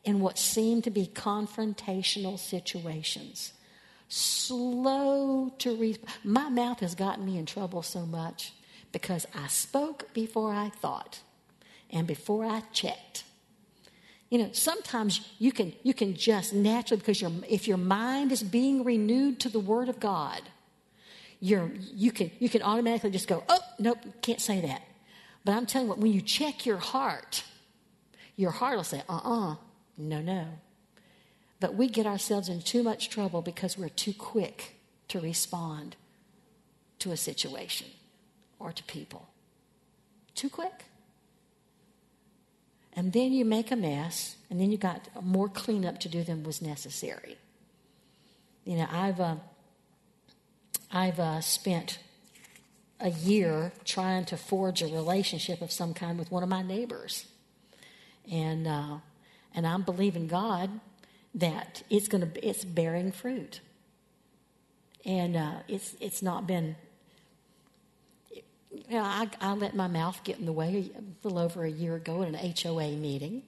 in 0.02 0.20
what 0.20 0.38
seem 0.38 0.82
to 0.82 0.90
be 0.90 1.06
confrontational 1.06 2.38
situations 2.38 3.52
slow 4.14 5.52
to 5.58 5.76
read. 5.76 5.98
My 6.22 6.48
mouth 6.48 6.80
has 6.80 6.94
gotten 6.94 7.24
me 7.24 7.38
in 7.38 7.46
trouble 7.46 7.82
so 7.82 8.06
much 8.06 8.52
because 8.92 9.26
I 9.34 9.48
spoke 9.48 10.12
before 10.14 10.52
I 10.52 10.68
thought 10.68 11.20
and 11.90 12.06
before 12.06 12.44
I 12.44 12.62
checked. 12.72 13.24
You 14.30 14.38
know, 14.38 14.50
sometimes 14.52 15.20
you 15.38 15.52
can 15.52 15.74
you 15.82 15.94
can 15.94 16.14
just 16.14 16.52
naturally 16.54 17.00
because 17.00 17.20
your 17.20 17.32
if 17.48 17.68
your 17.68 17.76
mind 17.76 18.32
is 18.32 18.42
being 18.42 18.84
renewed 18.84 19.40
to 19.40 19.48
the 19.48 19.60
Word 19.60 19.88
of 19.88 20.00
God, 20.00 20.42
you're 21.44 21.70
you 21.92 22.10
can 22.10 22.30
you 22.38 22.48
can 22.48 22.62
automatically 22.62 23.10
just 23.10 23.28
go, 23.28 23.44
oh 23.50 23.58
nope, 23.78 23.98
can't 24.22 24.40
say 24.40 24.62
that. 24.62 24.80
But 25.44 25.52
I'm 25.52 25.66
telling 25.66 25.88
you 25.88 25.90
what, 25.90 25.98
when 25.98 26.10
you 26.10 26.22
check 26.22 26.64
your 26.64 26.78
heart, 26.78 27.44
your 28.34 28.50
heart 28.50 28.78
will 28.78 28.84
say, 28.84 29.02
uh-uh, 29.10 29.56
no, 29.98 30.22
no. 30.22 30.46
But 31.60 31.74
we 31.74 31.88
get 31.88 32.06
ourselves 32.06 32.48
in 32.48 32.62
too 32.62 32.82
much 32.82 33.10
trouble 33.10 33.42
because 33.42 33.76
we're 33.76 33.90
too 33.90 34.14
quick 34.14 34.76
to 35.08 35.20
respond 35.20 35.96
to 37.00 37.12
a 37.12 37.16
situation 37.16 37.88
or 38.58 38.72
to 38.72 38.82
people. 38.84 39.28
Too 40.34 40.48
quick. 40.48 40.86
And 42.96 43.12
then 43.12 43.34
you 43.34 43.44
make 43.44 43.70
a 43.70 43.76
mess, 43.76 44.36
and 44.48 44.58
then 44.58 44.72
you 44.72 44.78
got 44.78 45.08
more 45.22 45.50
cleanup 45.50 46.00
to 46.00 46.08
do 46.08 46.22
than 46.22 46.42
was 46.42 46.62
necessary. 46.62 47.36
You 48.64 48.78
know, 48.78 48.86
I've 48.90 49.20
uh, 49.20 49.36
I've 50.94 51.18
uh, 51.18 51.40
spent 51.40 51.98
a 53.00 53.10
year 53.10 53.72
trying 53.84 54.26
to 54.26 54.36
forge 54.36 54.80
a 54.80 54.86
relationship 54.86 55.60
of 55.60 55.72
some 55.72 55.92
kind 55.92 56.16
with 56.16 56.30
one 56.30 56.44
of 56.44 56.48
my 56.48 56.62
neighbors, 56.62 57.26
and 58.30 58.68
uh, 58.68 58.98
and 59.56 59.66
I'm 59.66 59.82
believing 59.82 60.28
God 60.28 60.70
that 61.34 61.82
it's 61.90 62.06
going 62.06 62.30
to 62.30 62.48
it's 62.48 62.64
bearing 62.64 63.10
fruit, 63.10 63.60
and 65.04 65.36
uh, 65.36 65.54
it's 65.66 65.96
it's 66.00 66.22
not 66.22 66.46
been. 66.46 66.76
You 68.70 68.96
know, 68.98 69.02
I, 69.02 69.28
I 69.40 69.54
let 69.54 69.74
my 69.74 69.88
mouth 69.88 70.20
get 70.22 70.38
in 70.38 70.46
the 70.46 70.52
way 70.52 70.92
a 70.96 71.26
little 71.26 71.40
over 71.40 71.64
a 71.64 71.70
year 71.70 71.96
ago 71.96 72.22
at 72.22 72.28
an 72.28 72.34
HOA 72.34 72.92
meeting, 72.92 73.42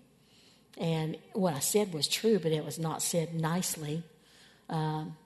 and 0.76 1.16
what 1.32 1.54
I 1.54 1.60
said 1.60 1.94
was 1.94 2.08
true, 2.08 2.40
but 2.40 2.50
it 2.50 2.64
was 2.64 2.76
not 2.76 3.02
said 3.02 3.34
nicely. 3.34 4.02
Um, 4.68 5.16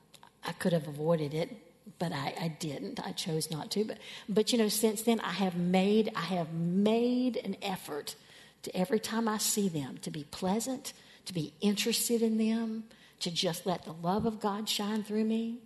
I 0.45 0.51
could 0.51 0.73
have 0.73 0.87
avoided 0.87 1.33
it, 1.33 1.55
but 2.01 2.11
I, 2.11 2.33
I, 2.41 2.47
didn't. 2.47 2.99
I 3.05 3.11
chose 3.11 3.51
not 3.51 3.69
to. 3.71 3.83
But 3.85 3.99
but 4.27 4.51
you 4.51 4.57
know, 4.57 4.69
since 4.69 5.03
then 5.03 5.19
I 5.19 5.33
have 5.33 5.55
made 5.55 6.11
I 6.15 6.21
have 6.21 6.51
made 6.51 7.37
an 7.37 7.57
effort 7.61 8.15
to 8.63 8.75
every 8.75 8.99
time 8.99 9.27
I 9.27 9.37
see 9.37 9.69
them 9.69 9.99
to 10.01 10.09
be 10.09 10.23
pleasant, 10.23 10.93
to 11.25 11.33
be 11.33 11.53
interested 11.61 12.23
in 12.23 12.39
them, 12.39 12.85
to 13.19 13.29
just 13.29 13.67
let 13.67 13.85
the 13.85 13.93
love 13.93 14.25
of 14.25 14.39
God 14.39 14.67
shine 14.67 15.03
through 15.03 15.25
me. 15.25 15.59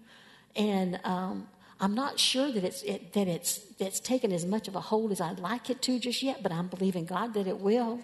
And 0.58 1.00
um, 1.06 1.48
I'm 1.80 1.96
not 1.96 2.20
sure 2.20 2.52
that 2.52 2.66
it's 2.66 2.84
it, 2.84 3.14
that 3.14 3.30
it's 3.30 3.60
that's 3.80 4.02
taken 4.02 4.34
as 4.34 4.46
much 4.46 4.68
of 4.68 4.76
a 4.76 4.82
hold 4.82 5.14
as 5.14 5.22
I'd 5.22 5.40
like 5.40 5.70
it 5.70 5.82
to 5.84 6.00
just 6.00 6.22
yet, 6.22 6.44
but 6.44 6.52
I'm 6.52 6.68
believing 6.68 7.06
God 7.06 7.34
that 7.36 7.48
it 7.48 7.62
will. 7.62 8.02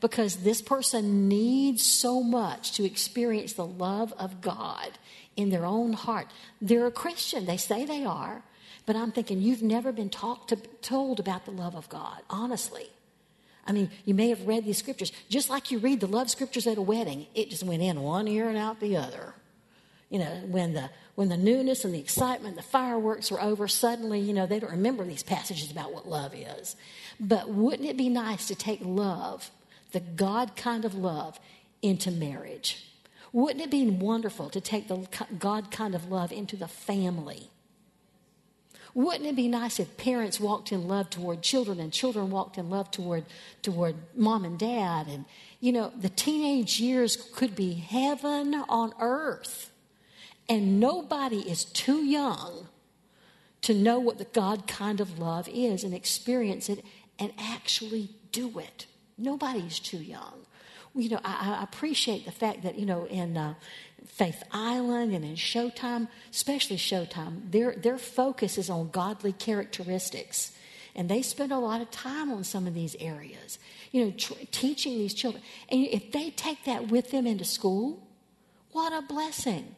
Because 0.00 0.36
this 0.36 0.62
person 0.62 1.28
needs 1.28 1.82
so 1.82 2.22
much 2.22 2.72
to 2.76 2.84
experience 2.86 3.52
the 3.52 3.66
love 3.66 4.14
of 4.16 4.40
God 4.40 4.90
in 5.38 5.50
their 5.50 5.64
own 5.64 5.94
heart. 5.94 6.26
They're 6.60 6.86
a 6.86 6.90
Christian, 6.90 7.46
they 7.46 7.56
say 7.56 7.86
they 7.86 8.04
are, 8.04 8.42
but 8.84 8.96
I'm 8.96 9.12
thinking 9.12 9.40
you've 9.40 9.62
never 9.62 9.92
been 9.92 10.10
talked 10.10 10.48
to, 10.48 10.56
told 10.82 11.20
about 11.20 11.44
the 11.44 11.52
love 11.52 11.76
of 11.76 11.88
God, 11.88 12.20
honestly. 12.28 12.88
I 13.64 13.72
mean, 13.72 13.90
you 14.04 14.14
may 14.14 14.30
have 14.30 14.46
read 14.46 14.64
these 14.64 14.78
scriptures, 14.78 15.12
just 15.28 15.48
like 15.48 15.70
you 15.70 15.78
read 15.78 16.00
the 16.00 16.06
love 16.06 16.28
scriptures 16.28 16.66
at 16.66 16.76
a 16.76 16.82
wedding. 16.82 17.26
It 17.34 17.50
just 17.50 17.62
went 17.62 17.82
in 17.82 18.02
one 18.02 18.26
ear 18.26 18.48
and 18.48 18.58
out 18.58 18.80
the 18.80 18.96
other. 18.96 19.34
You 20.10 20.18
know, 20.20 20.42
when 20.46 20.72
the 20.72 20.90
when 21.16 21.28
the 21.28 21.36
newness 21.36 21.84
and 21.84 21.92
the 21.92 21.98
excitement, 21.98 22.56
the 22.56 22.62
fireworks 22.62 23.30
were 23.30 23.42
over, 23.42 23.68
suddenly, 23.68 24.20
you 24.20 24.32
know, 24.32 24.46
they 24.46 24.58
don't 24.58 24.70
remember 24.70 25.04
these 25.04 25.22
passages 25.22 25.70
about 25.70 25.92
what 25.92 26.08
love 26.08 26.32
is. 26.34 26.76
But 27.20 27.50
wouldn't 27.50 27.88
it 27.88 27.96
be 27.96 28.08
nice 28.08 28.48
to 28.48 28.54
take 28.54 28.80
love, 28.82 29.50
the 29.92 30.00
God 30.00 30.56
kind 30.56 30.84
of 30.84 30.94
love, 30.94 31.38
into 31.82 32.10
marriage? 32.10 32.87
Wouldn't 33.32 33.62
it 33.62 33.70
be 33.70 33.88
wonderful 33.88 34.48
to 34.50 34.60
take 34.60 34.88
the 34.88 35.06
God 35.38 35.70
kind 35.70 35.94
of 35.94 36.10
love 36.10 36.32
into 36.32 36.56
the 36.56 36.68
family? 36.68 37.50
Wouldn't 38.94 39.26
it 39.26 39.36
be 39.36 39.48
nice 39.48 39.78
if 39.78 39.96
parents 39.96 40.40
walked 40.40 40.72
in 40.72 40.88
love 40.88 41.10
toward 41.10 41.42
children 41.42 41.78
and 41.78 41.92
children 41.92 42.30
walked 42.30 42.58
in 42.58 42.70
love 42.70 42.90
toward, 42.90 43.24
toward 43.62 43.96
mom 44.16 44.44
and 44.44 44.58
dad? 44.58 45.06
And, 45.06 45.24
you 45.60 45.72
know, 45.72 45.92
the 45.96 46.08
teenage 46.08 46.80
years 46.80 47.16
could 47.16 47.54
be 47.54 47.74
heaven 47.74 48.54
on 48.68 48.92
earth. 49.00 49.70
And 50.48 50.80
nobody 50.80 51.48
is 51.48 51.64
too 51.64 52.04
young 52.04 52.68
to 53.62 53.74
know 53.74 53.98
what 53.98 54.18
the 54.18 54.24
God 54.24 54.66
kind 54.66 55.00
of 55.00 55.18
love 55.18 55.48
is 55.52 55.84
and 55.84 55.92
experience 55.92 56.68
it 56.68 56.84
and 57.18 57.32
actually 57.38 58.08
do 58.32 58.58
it. 58.58 58.86
Nobody's 59.18 59.78
too 59.78 59.98
young. 59.98 60.46
You 60.98 61.10
know, 61.10 61.20
I, 61.24 61.58
I 61.60 61.62
appreciate 61.62 62.24
the 62.24 62.32
fact 62.32 62.64
that, 62.64 62.78
you 62.78 62.84
know, 62.84 63.06
in, 63.06 63.36
uh, 63.36 63.54
Faith 64.04 64.42
Island 64.50 65.14
and 65.14 65.24
in 65.24 65.36
Showtime, 65.36 66.08
especially 66.32 66.76
Showtime, 66.76 67.52
their, 67.52 67.72
their 67.76 67.98
focus 67.98 68.58
is 68.58 68.68
on 68.68 68.90
godly 68.90 69.32
characteristics. 69.32 70.52
And 70.96 71.08
they 71.08 71.22
spend 71.22 71.52
a 71.52 71.58
lot 71.58 71.80
of 71.80 71.90
time 71.92 72.32
on 72.32 72.42
some 72.42 72.66
of 72.66 72.74
these 72.74 72.96
areas, 72.98 73.60
you 73.92 74.04
know, 74.04 74.10
tr- 74.10 74.34
teaching 74.50 74.98
these 74.98 75.14
children. 75.14 75.42
And 75.68 75.86
if 75.86 76.10
they 76.10 76.30
take 76.30 76.64
that 76.64 76.88
with 76.88 77.12
them 77.12 77.28
into 77.28 77.44
school, 77.44 78.04
what 78.72 78.92
a 78.92 79.06
blessing. 79.06 79.76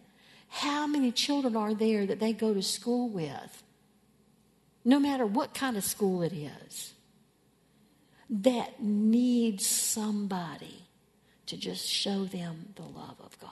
How 0.48 0.86
many 0.86 1.12
children 1.12 1.54
are 1.54 1.74
there 1.74 2.06
that 2.06 2.18
they 2.18 2.32
go 2.32 2.54
to 2.54 2.62
school 2.62 3.10
with? 3.10 3.62
No 4.86 4.98
matter 4.98 5.26
what 5.26 5.52
kind 5.52 5.76
of 5.76 5.84
school 5.84 6.22
it 6.22 6.32
is, 6.32 6.94
that 8.30 8.82
needs 8.82 9.66
somebody 9.66 10.79
to 11.50 11.56
just 11.56 11.88
show 11.88 12.24
them 12.24 12.68
the 12.76 12.82
love 12.82 13.16
of 13.20 13.38
God. 13.40 13.50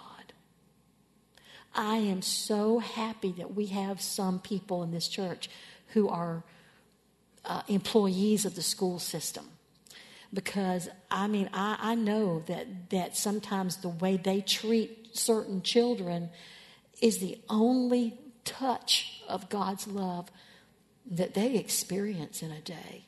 I 1.74 1.96
am 1.96 2.22
so 2.22 2.78
happy 2.78 3.32
that 3.38 3.54
we 3.54 3.66
have 3.66 4.00
some 4.00 4.38
people 4.38 4.84
in 4.84 4.92
this 4.92 5.08
church 5.08 5.50
who 5.88 6.08
are 6.08 6.44
uh, 7.44 7.62
employees 7.66 8.44
of 8.44 8.54
the 8.54 8.62
school 8.62 9.00
system. 9.00 9.46
Because, 10.32 10.88
I 11.10 11.26
mean, 11.26 11.50
I, 11.52 11.76
I 11.80 11.94
know 11.96 12.44
that, 12.46 12.90
that 12.90 13.16
sometimes 13.16 13.78
the 13.78 13.88
way 13.88 14.16
they 14.16 14.42
treat 14.42 15.08
certain 15.12 15.62
children 15.62 16.30
is 17.00 17.18
the 17.18 17.38
only 17.48 18.18
touch 18.44 19.22
of 19.28 19.48
God's 19.48 19.88
love 19.88 20.30
that 21.10 21.34
they 21.34 21.56
experience 21.56 22.42
in 22.42 22.52
a 22.52 22.60
day. 22.60 23.06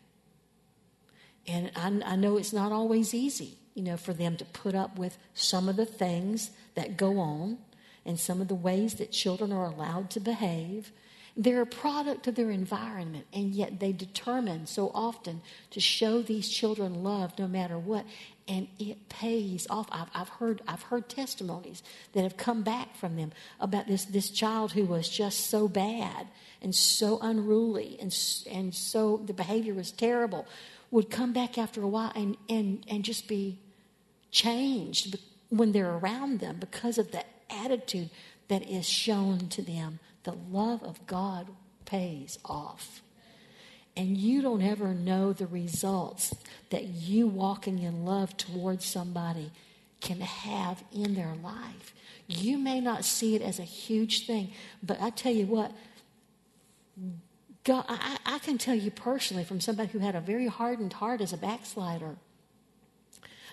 And 1.46 1.70
I, 1.76 2.12
I, 2.12 2.16
know 2.16 2.38
it's 2.38 2.52
not 2.52 2.72
always 2.72 3.12
easy, 3.14 3.58
you 3.80 3.86
know, 3.86 3.96
for 3.96 4.12
them 4.12 4.36
to 4.36 4.44
put 4.44 4.74
up 4.74 4.98
with 4.98 5.16
some 5.32 5.66
of 5.66 5.76
the 5.76 5.86
things 5.86 6.50
that 6.74 6.98
go 6.98 7.18
on 7.18 7.56
and 8.04 8.20
some 8.20 8.42
of 8.42 8.48
the 8.48 8.54
ways 8.54 8.96
that 8.96 9.10
children 9.10 9.50
are 9.52 9.64
allowed 9.64 10.10
to 10.10 10.20
behave. 10.20 10.92
They're 11.34 11.62
a 11.62 11.66
product 11.66 12.26
of 12.26 12.34
their 12.34 12.50
environment, 12.50 13.24
and 13.32 13.54
yet 13.54 13.80
they 13.80 13.92
determine 13.92 14.66
so 14.66 14.90
often 14.94 15.40
to 15.70 15.80
show 15.80 16.20
these 16.20 16.50
children 16.50 17.02
love 17.02 17.38
no 17.38 17.48
matter 17.48 17.78
what, 17.78 18.04
and 18.46 18.68
it 18.78 19.08
pays 19.08 19.66
off. 19.70 19.88
I've, 19.90 20.10
I've, 20.14 20.28
heard 20.28 20.60
I've 20.68 20.82
heard 20.82 21.08
testimonies 21.08 21.82
that 22.12 22.20
have 22.20 22.36
come 22.36 22.62
back 22.62 22.94
from 22.96 23.16
them 23.16 23.32
about 23.60 23.86
this 23.86 24.04
this 24.04 24.28
child 24.28 24.72
who 24.72 24.84
was 24.84 25.08
just 25.08 25.48
so 25.48 25.68
bad 25.68 26.26
and 26.60 26.74
so 26.74 27.18
unruly 27.22 27.96
and 27.98 28.14
and 28.50 28.74
so 28.74 29.22
the 29.24 29.32
behavior 29.32 29.72
was 29.72 29.90
terrible, 29.90 30.46
would 30.90 31.08
come 31.08 31.32
back 31.32 31.56
after 31.56 31.80
a 31.80 31.88
while 31.88 32.12
and 32.14 32.36
and 32.50 32.84
and 32.86 33.04
just 33.04 33.26
be 33.26 33.58
changed 34.30 35.18
when 35.48 35.72
they're 35.72 35.96
around 35.96 36.40
them 36.40 36.56
because 36.58 36.98
of 36.98 37.10
the 37.12 37.24
attitude 37.50 38.10
that 38.48 38.68
is 38.68 38.88
shown 38.88 39.48
to 39.48 39.62
them. 39.62 39.98
The 40.24 40.36
love 40.50 40.82
of 40.82 41.06
God 41.06 41.48
pays 41.84 42.38
off. 42.44 43.02
And 43.96 44.16
you 44.16 44.40
don't 44.40 44.62
ever 44.62 44.94
know 44.94 45.32
the 45.32 45.46
results 45.46 46.34
that 46.70 46.84
you 46.84 47.26
walking 47.26 47.80
in 47.80 48.04
love 48.04 48.36
towards 48.36 48.84
somebody 48.84 49.50
can 50.00 50.20
have 50.20 50.82
in 50.92 51.14
their 51.14 51.34
life. 51.42 51.94
You 52.28 52.58
may 52.58 52.80
not 52.80 53.04
see 53.04 53.34
it 53.34 53.42
as 53.42 53.58
a 53.58 53.64
huge 53.64 54.26
thing, 54.26 54.52
but 54.82 55.00
I 55.00 55.10
tell 55.10 55.32
you 55.32 55.46
what, 55.46 55.72
God, 57.64 57.84
I, 57.88 58.18
I 58.24 58.38
can 58.38 58.56
tell 58.56 58.74
you 58.74 58.90
personally 58.90 59.44
from 59.44 59.60
somebody 59.60 59.90
who 59.90 59.98
had 59.98 60.14
a 60.14 60.20
very 60.20 60.46
hardened 60.46 60.94
heart 60.94 61.20
as 61.20 61.32
a 61.32 61.36
backslider 61.36 62.16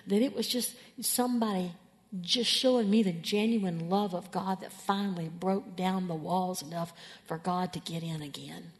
that 0.08 0.22
it 0.22 0.34
was 0.34 0.48
just 0.48 0.74
somebody 1.00 1.72
just 2.20 2.50
showing 2.50 2.88
me 2.88 3.02
the 3.02 3.12
genuine 3.12 3.90
love 3.90 4.14
of 4.14 4.30
God 4.30 4.60
that 4.60 4.72
finally 4.72 5.28
broke 5.28 5.76
down 5.76 6.08
the 6.08 6.14
walls 6.14 6.62
enough 6.62 6.92
for 7.26 7.38
God 7.38 7.72
to 7.74 7.80
get 7.80 8.02
in 8.02 8.22
again. 8.22 8.72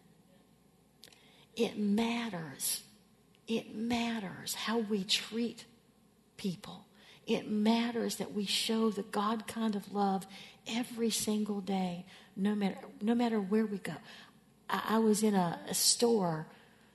It 1.56 1.78
matters. 1.78 2.82
It 3.46 3.74
matters 3.74 4.54
how 4.54 4.78
we 4.78 5.04
treat 5.04 5.64
people. 6.36 6.86
It 7.26 7.50
matters 7.50 8.16
that 8.16 8.32
we 8.32 8.46
show 8.46 8.90
the 8.90 9.02
God 9.02 9.46
kind 9.46 9.76
of 9.76 9.92
love 9.92 10.26
every 10.66 11.10
single 11.10 11.60
day, 11.60 12.06
no 12.36 12.54
matter, 12.54 12.78
no 13.02 13.14
matter 13.14 13.40
where 13.40 13.66
we 13.66 13.78
go. 13.78 13.94
I, 14.70 14.82
I 14.90 14.98
was 14.98 15.22
in 15.22 15.34
a, 15.34 15.60
a, 15.68 15.74
store 15.74 16.46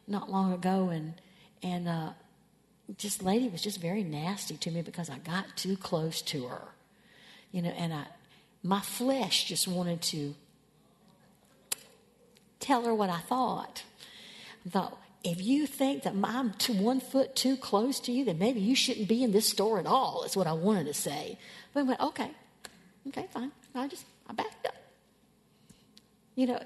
not 0.08 0.32
long 0.32 0.54
ago, 0.54 0.90
and, 0.90 1.14
and 1.62 1.88
uh, 1.88 2.10
this 3.00 3.22
lady 3.22 3.50
was 3.50 3.62
just 3.62 3.80
very 3.80 4.04
nasty 4.04 4.58
to 4.58 4.72
me 4.72 4.82
because 4.82 5.10
I 5.10 5.18
got 5.20 5.56
too 5.56 5.78
close 5.78 6.22
to 6.24 6.48
her. 6.48 6.62
You 7.52 7.62
know, 7.62 7.70
and 7.70 7.94
I, 7.94 8.06
my 8.62 8.82
flesh 8.82 9.46
just 9.46 9.68
wanted 9.68 10.02
to 10.04 10.36
tell 12.60 12.84
her 12.86 12.94
what 12.94 13.10
I 13.10 13.20
thought. 13.20 13.84
I 14.66 14.70
thought, 14.70 14.98
if 15.24 15.42
you 15.42 15.68
think 15.68 16.04
that 16.04 16.14
I'm 16.24 16.54
one 16.82 17.00
foot 17.00 17.36
too 17.36 17.56
close 17.56 18.00
to 18.02 18.12
you, 18.12 18.26
then 18.26 18.38
maybe 18.38 18.60
you 18.60 18.76
shouldn't 18.76 19.08
be 19.08 19.24
in 19.24 19.32
this 19.32 19.48
store 19.48 19.80
at 19.80 19.86
all, 19.86 20.24
is 20.24 20.36
what 20.36 20.48
I 20.48 20.54
wanted 20.54 20.88
to 20.88 20.94
say. 20.94 21.38
But 21.74 21.82
I 21.82 21.84
went, 21.84 22.00
okay, 22.02 22.32
okay, 23.08 23.28
fine. 23.32 23.52
I 23.74 23.88
just, 23.88 24.06
I 24.30 24.34
backed 24.34 24.66
up. 24.66 24.76
You 26.36 26.48
know, 26.48 26.60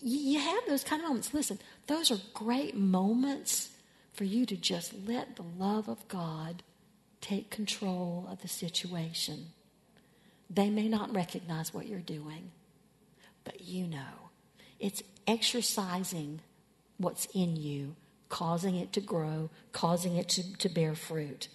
you 0.00 0.38
have 0.38 0.62
those 0.66 0.84
kind 0.84 1.02
of 1.02 1.08
moments. 1.08 1.34
Listen, 1.34 1.58
those 1.86 2.10
are 2.10 2.18
great 2.32 2.76
moments 2.76 3.70
for 4.14 4.24
you 4.24 4.46
to 4.46 4.56
just 4.56 4.94
let 5.06 5.36
the 5.36 5.42
love 5.42 5.88
of 5.88 6.06
God 6.08 6.62
take 7.20 7.50
control 7.50 8.26
of 8.30 8.40
the 8.42 8.48
situation. 8.48 9.48
They 10.48 10.70
may 10.70 10.88
not 10.88 11.14
recognize 11.14 11.74
what 11.74 11.88
you're 11.88 11.98
doing, 11.98 12.52
but 13.42 13.60
you 13.60 13.86
know. 13.86 14.30
It's 14.78 15.02
exercising 15.26 16.40
what's 16.98 17.26
in 17.34 17.56
you, 17.56 17.96
causing 18.28 18.76
it 18.76 18.92
to 18.92 19.00
grow, 19.00 19.50
causing 19.72 20.16
it 20.16 20.28
to, 20.30 20.56
to 20.58 20.68
bear 20.68 20.94
fruit. 20.94 21.48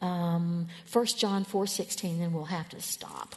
Um, 0.00 0.68
1 0.92 1.06
John 1.06 1.44
4 1.44 1.66
16, 1.66 2.18
then 2.18 2.32
we'll 2.32 2.44
have 2.46 2.68
to 2.70 2.80
stop. 2.80 3.36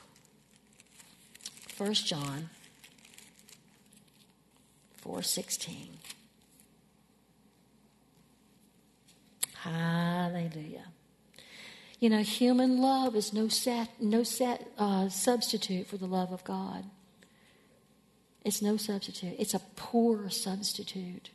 1 1.77 1.93
John 1.93 2.49
4 4.97 5.21
16. 5.21 5.89
Hallelujah. 9.65 10.85
You 11.99 12.11
know, 12.11 12.21
human 12.21 12.79
love 12.81 13.15
is 13.15 13.33
no 13.33 13.49
no 13.99 14.23
uh, 14.77 15.09
substitute 15.09 15.87
for 15.87 15.97
the 15.97 16.05
love 16.05 16.31
of 16.31 16.43
God. 16.43 16.83
It's 18.43 18.61
no 18.61 18.77
substitute. 18.77 19.35
It's 19.39 19.55
a 19.55 19.61
poor 19.75 20.29
substitute 20.29 21.31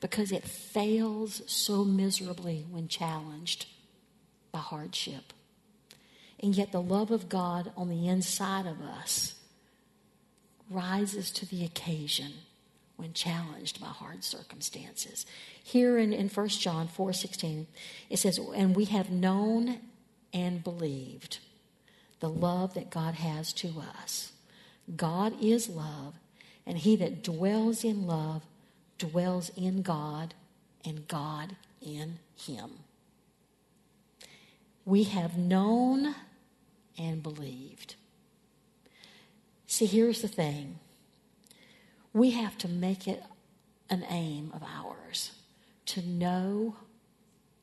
because 0.00 0.32
it 0.32 0.42
fails 0.42 1.42
so 1.46 1.84
miserably 1.84 2.66
when 2.68 2.88
challenged 2.88 3.66
by 4.50 4.58
hardship. 4.58 5.32
And 6.42 6.56
yet, 6.56 6.72
the 6.72 6.82
love 6.82 7.12
of 7.12 7.28
God 7.28 7.70
on 7.76 7.88
the 7.88 8.08
inside 8.08 8.66
of 8.66 8.80
us 8.80 9.34
rises 10.68 11.30
to 11.32 11.46
the 11.46 11.64
occasion 11.64 12.32
when 13.00 13.12
challenged 13.12 13.80
by 13.80 13.86
hard 13.86 14.22
circumstances. 14.22 15.26
Here 15.62 15.98
in, 15.98 16.12
in 16.12 16.28
1 16.28 16.48
John 16.48 16.86
4 16.88 17.12
16, 17.12 17.66
it 18.10 18.18
says, 18.18 18.38
And 18.54 18.76
we 18.76 18.84
have 18.86 19.10
known 19.10 19.78
and 20.32 20.62
believed 20.62 21.38
the 22.20 22.28
love 22.28 22.74
that 22.74 22.90
God 22.90 23.14
has 23.14 23.52
to 23.54 23.82
us. 24.00 24.32
God 24.96 25.34
is 25.42 25.68
love, 25.68 26.14
and 26.66 26.78
he 26.78 26.96
that 26.96 27.22
dwells 27.22 27.84
in 27.84 28.06
love 28.06 28.42
dwells 29.00 29.50
in 29.56 29.80
God, 29.82 30.34
and 30.84 31.08
God 31.08 31.56
in 31.80 32.18
him. 32.36 32.70
We 34.84 35.04
have 35.04 35.38
known 35.38 36.14
and 36.98 37.22
believed. 37.22 37.94
See, 39.66 39.86
here's 39.86 40.20
the 40.20 40.28
thing 40.28 40.79
we 42.12 42.30
have 42.32 42.58
to 42.58 42.68
make 42.68 43.06
it 43.06 43.22
an 43.88 44.04
aim 44.08 44.52
of 44.54 44.62
ours 44.62 45.32
to 45.86 46.06
know 46.06 46.76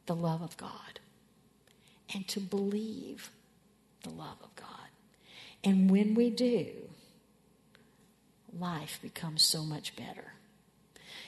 the 0.05 0.15
love 0.15 0.41
of 0.41 0.57
God 0.57 0.99
and 2.13 2.27
to 2.27 2.39
believe 2.39 3.31
the 4.03 4.09
love 4.09 4.37
of 4.43 4.55
God. 4.55 4.67
And 5.63 5.89
when 5.89 6.13
we 6.15 6.29
do, 6.29 6.67
life 8.57 8.99
becomes 9.01 9.41
so 9.41 9.63
much 9.63 9.95
better. 9.95 10.33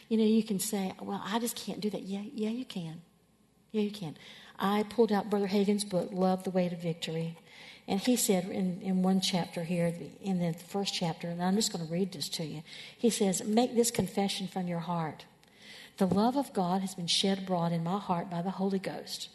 You 0.07 0.17
know, 0.17 0.23
you 0.23 0.43
can 0.43 0.59
say, 0.59 0.93
well, 1.01 1.21
I 1.25 1.39
just 1.39 1.55
can't 1.55 1.79
do 1.79 1.89
that. 1.89 2.03
Yeah, 2.03 2.23
yeah, 2.33 2.49
you 2.49 2.65
can. 2.65 3.01
Yeah, 3.71 3.81
you 3.81 3.91
can. 3.91 4.17
I 4.57 4.83
pulled 4.83 5.11
out 5.11 5.29
Brother 5.29 5.47
Hagin's 5.47 5.85
book, 5.85 6.09
Love 6.11 6.43
the 6.43 6.49
Way 6.49 6.69
to 6.69 6.75
Victory. 6.75 7.37
And 7.89 7.99
he 7.99 8.17
said 8.17 8.45
in, 8.45 8.79
in 8.83 9.01
one 9.01 9.19
chapter 9.19 9.63
here, 9.63 9.91
in 10.21 10.37
the 10.37 10.53
first 10.53 10.93
chapter, 10.93 11.27
and 11.27 11.41
I'm 11.41 11.55
just 11.55 11.73
going 11.73 11.83
to 11.85 11.91
read 11.91 12.11
this 12.11 12.29
to 12.29 12.45
you. 12.45 12.61
He 12.95 13.09
says, 13.09 13.43
Make 13.43 13.75
this 13.75 13.89
confession 13.89 14.47
from 14.47 14.67
your 14.67 14.79
heart. 14.79 15.25
The 15.97 16.05
love 16.05 16.37
of 16.37 16.53
God 16.53 16.81
has 16.81 16.93
been 16.93 17.07
shed 17.07 17.39
abroad 17.39 17.71
in 17.71 17.83
my 17.83 17.97
heart 17.97 18.29
by 18.29 18.43
the 18.43 18.51
Holy 18.51 18.77
Ghost. 18.77 19.29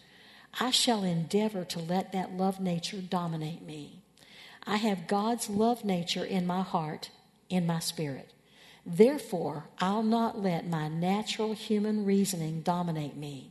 I 0.60 0.70
shall 0.70 1.02
endeavor 1.02 1.64
to 1.64 1.80
let 1.80 2.12
that 2.12 2.36
love 2.36 2.60
nature 2.60 2.98
dominate 2.98 3.60
me. 3.60 3.98
I 4.64 4.76
have 4.76 5.08
God's 5.08 5.50
love 5.50 5.84
nature 5.84 6.24
in 6.24 6.46
my 6.46 6.62
heart, 6.62 7.10
in 7.50 7.66
my 7.66 7.80
spirit. 7.80 8.32
Therefore, 8.86 9.64
I'll 9.80 10.04
not 10.04 10.38
let 10.38 10.64
my 10.64 10.86
natural 10.86 11.54
human 11.54 12.04
reasoning 12.04 12.60
dominate 12.60 13.16
me. 13.16 13.50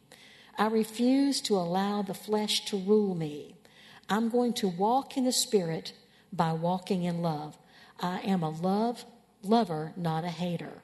I 0.57 0.67
refuse 0.67 1.41
to 1.41 1.57
allow 1.57 2.03
the 2.03 2.13
flesh 2.13 2.63
to 2.65 2.77
rule 2.77 3.15
me. 3.15 3.55
I'm 4.13 4.29
going 4.29 4.53
to 4.53 4.67
walk 4.67 5.17
in 5.17 5.25
the 5.25 5.31
Spirit 5.31 5.91
by 6.31 6.53
walking 6.53 7.03
in 7.03 7.23
love. 7.23 7.57
I 7.99 8.19
am 8.19 8.43
a 8.43 8.49
love 8.51 9.05
lover, 9.41 9.91
not 9.97 10.23
a 10.23 10.29
hater. 10.29 10.83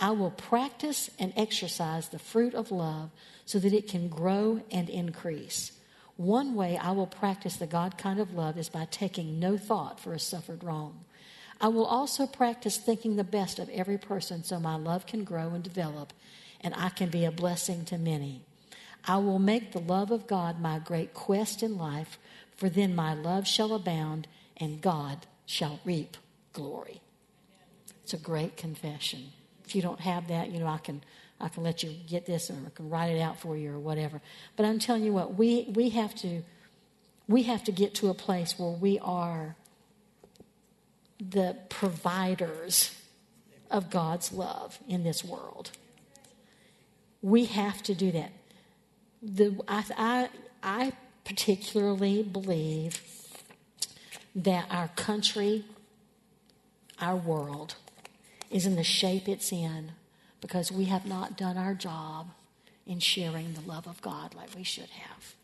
I 0.00 0.10
will 0.10 0.32
practice 0.32 1.08
and 1.16 1.32
exercise 1.36 2.08
the 2.08 2.18
fruit 2.18 2.54
of 2.54 2.72
love 2.72 3.10
so 3.44 3.60
that 3.60 3.72
it 3.72 3.86
can 3.86 4.08
grow 4.08 4.62
and 4.72 4.90
increase. 4.90 5.78
One 6.16 6.56
way 6.56 6.76
I 6.76 6.90
will 6.90 7.06
practice 7.06 7.54
the 7.54 7.68
God 7.68 7.96
kind 7.96 8.18
of 8.18 8.34
love 8.34 8.58
is 8.58 8.68
by 8.68 8.88
taking 8.90 9.38
no 9.38 9.56
thought 9.56 10.00
for 10.00 10.12
a 10.12 10.18
suffered 10.18 10.64
wrong. 10.64 11.04
I 11.60 11.68
will 11.68 11.86
also 11.86 12.26
practice 12.26 12.78
thinking 12.78 13.14
the 13.14 13.22
best 13.22 13.60
of 13.60 13.68
every 13.68 13.96
person 13.96 14.42
so 14.42 14.58
my 14.58 14.74
love 14.74 15.06
can 15.06 15.22
grow 15.22 15.50
and 15.50 15.62
develop 15.62 16.12
and 16.60 16.74
I 16.74 16.88
can 16.88 17.10
be 17.10 17.24
a 17.24 17.30
blessing 17.30 17.84
to 17.84 17.96
many. 17.96 18.42
I 19.04 19.18
will 19.18 19.38
make 19.38 19.70
the 19.70 19.78
love 19.78 20.10
of 20.10 20.26
God 20.26 20.60
my 20.60 20.80
great 20.80 21.14
quest 21.14 21.62
in 21.62 21.78
life 21.78 22.18
for 22.56 22.68
then 22.68 22.94
my 22.94 23.14
love 23.14 23.46
shall 23.46 23.74
abound 23.74 24.26
and 24.56 24.80
God 24.80 25.26
shall 25.44 25.80
reap 25.84 26.16
glory. 26.52 27.00
It's 28.02 28.14
a 28.14 28.18
great 28.18 28.56
confession. 28.56 29.32
If 29.64 29.74
you 29.74 29.82
don't 29.82 30.00
have 30.00 30.28
that, 30.28 30.50
you 30.50 30.60
know, 30.60 30.68
I 30.68 30.78
can 30.78 31.02
I 31.38 31.48
can 31.48 31.62
let 31.62 31.82
you 31.82 31.92
get 32.06 32.24
this 32.24 32.50
or 32.50 32.54
I 32.54 32.70
can 32.74 32.88
write 32.88 33.14
it 33.14 33.20
out 33.20 33.38
for 33.38 33.56
you 33.56 33.72
or 33.72 33.78
whatever. 33.78 34.22
But 34.56 34.64
I'm 34.64 34.78
telling 34.78 35.04
you 35.04 35.12
what, 35.12 35.34
we, 35.34 35.70
we 35.74 35.90
have 35.90 36.14
to 36.16 36.42
we 37.28 37.42
have 37.42 37.64
to 37.64 37.72
get 37.72 37.94
to 37.96 38.08
a 38.08 38.14
place 38.14 38.58
where 38.58 38.70
we 38.70 38.98
are 39.00 39.56
the 41.18 41.56
providers 41.68 42.94
of 43.70 43.90
God's 43.90 44.32
love 44.32 44.78
in 44.88 45.02
this 45.02 45.24
world. 45.24 45.72
We 47.22 47.46
have 47.46 47.82
to 47.84 47.94
do 47.94 48.12
that. 48.12 48.30
The, 49.22 49.58
I, 49.66 49.84
I, 49.98 50.28
I 50.62 50.92
particularly 51.26 52.22
believe 52.22 53.02
that 54.34 54.66
our 54.70 54.88
country, 54.88 55.64
our 57.00 57.16
world, 57.16 57.74
is 58.50 58.64
in 58.64 58.76
the 58.76 58.84
shape 58.84 59.28
it's 59.28 59.52
in 59.52 59.92
because 60.40 60.70
we 60.70 60.84
have 60.84 61.04
not 61.04 61.36
done 61.36 61.58
our 61.58 61.74
job 61.74 62.28
in 62.86 63.00
sharing 63.00 63.54
the 63.54 63.60
love 63.60 63.88
of 63.88 64.00
God 64.00 64.34
like 64.34 64.54
we 64.54 64.62
should 64.62 64.88
have. 64.88 65.34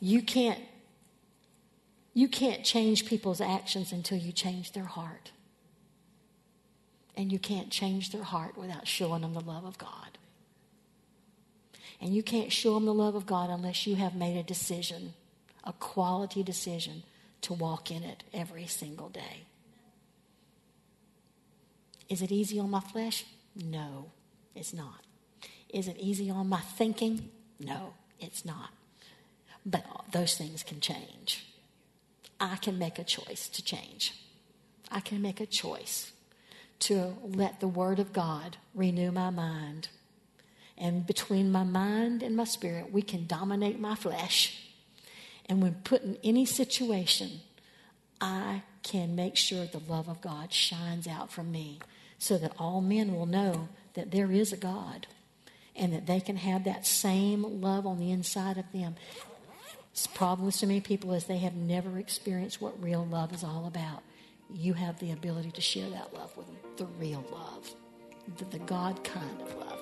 You 0.00 0.20
can't 0.20 0.60
you 2.14 2.28
can't 2.28 2.62
change 2.62 3.06
people's 3.06 3.40
actions 3.40 3.90
until 3.90 4.18
you 4.18 4.32
change 4.32 4.72
their 4.72 4.84
heart. 4.84 5.30
And 7.16 7.32
you 7.32 7.38
can't 7.38 7.70
change 7.70 8.10
their 8.10 8.22
heart 8.22 8.58
without 8.58 8.86
showing 8.86 9.22
them 9.22 9.32
the 9.32 9.40
love 9.40 9.64
of 9.64 9.78
God. 9.78 10.18
And 12.02 12.12
you 12.12 12.24
can't 12.24 12.50
show 12.50 12.74
them 12.74 12.84
the 12.84 12.92
love 12.92 13.14
of 13.14 13.26
God 13.26 13.48
unless 13.48 13.86
you 13.86 13.94
have 13.94 14.16
made 14.16 14.36
a 14.36 14.42
decision, 14.42 15.14
a 15.62 15.72
quality 15.72 16.42
decision, 16.42 17.04
to 17.42 17.54
walk 17.54 17.92
in 17.92 18.02
it 18.02 18.24
every 18.34 18.66
single 18.66 19.08
day. 19.08 19.44
Is 22.08 22.20
it 22.20 22.32
easy 22.32 22.58
on 22.58 22.70
my 22.70 22.80
flesh? 22.80 23.24
No, 23.54 24.10
it's 24.56 24.74
not. 24.74 25.04
Is 25.68 25.86
it 25.86 25.96
easy 25.96 26.28
on 26.28 26.48
my 26.48 26.60
thinking? 26.60 27.30
No, 27.60 27.94
it's 28.18 28.44
not. 28.44 28.70
But 29.64 29.84
those 30.10 30.36
things 30.36 30.64
can 30.64 30.80
change. 30.80 31.46
I 32.40 32.56
can 32.56 32.80
make 32.80 32.98
a 32.98 33.04
choice 33.04 33.48
to 33.48 33.62
change. 33.62 34.12
I 34.90 34.98
can 34.98 35.22
make 35.22 35.40
a 35.40 35.46
choice 35.46 36.10
to 36.80 37.14
let 37.22 37.60
the 37.60 37.68
Word 37.68 38.00
of 38.00 38.12
God 38.12 38.56
renew 38.74 39.12
my 39.12 39.30
mind. 39.30 39.88
And 40.78 41.06
between 41.06 41.52
my 41.52 41.64
mind 41.64 42.22
and 42.22 42.36
my 42.36 42.44
spirit, 42.44 42.92
we 42.92 43.02
can 43.02 43.26
dominate 43.26 43.78
my 43.78 43.94
flesh. 43.94 44.58
And 45.46 45.62
when 45.62 45.74
put 45.84 46.02
in 46.02 46.16
any 46.24 46.44
situation, 46.46 47.40
I 48.20 48.62
can 48.82 49.14
make 49.14 49.36
sure 49.36 49.66
the 49.66 49.82
love 49.88 50.08
of 50.08 50.20
God 50.20 50.52
shines 50.52 51.06
out 51.06 51.30
from 51.30 51.52
me 51.52 51.80
so 52.18 52.38
that 52.38 52.52
all 52.58 52.80
men 52.80 53.14
will 53.14 53.26
know 53.26 53.68
that 53.94 54.10
there 54.10 54.30
is 54.30 54.52
a 54.52 54.56
God 54.56 55.06
and 55.74 55.92
that 55.92 56.06
they 56.06 56.20
can 56.20 56.36
have 56.36 56.64
that 56.64 56.86
same 56.86 57.60
love 57.60 57.86
on 57.86 57.98
the 57.98 58.10
inside 58.10 58.58
of 58.58 58.70
them. 58.72 58.94
The 59.94 60.08
problem 60.14 60.46
with 60.46 60.54
so 60.54 60.66
many 60.66 60.80
people 60.80 61.12
is 61.12 61.24
they 61.24 61.38
have 61.38 61.54
never 61.54 61.98
experienced 61.98 62.60
what 62.60 62.82
real 62.82 63.04
love 63.04 63.32
is 63.32 63.44
all 63.44 63.66
about. 63.66 64.02
You 64.52 64.74
have 64.74 64.98
the 64.98 65.12
ability 65.12 65.50
to 65.52 65.60
share 65.60 65.88
that 65.90 66.14
love 66.14 66.36
with 66.36 66.46
them, 66.46 66.56
the 66.76 66.86
real 66.86 67.24
love, 67.30 67.74
the, 68.38 68.44
the 68.44 68.58
God 68.60 69.02
kind 69.04 69.40
of 69.40 69.54
love. 69.56 69.81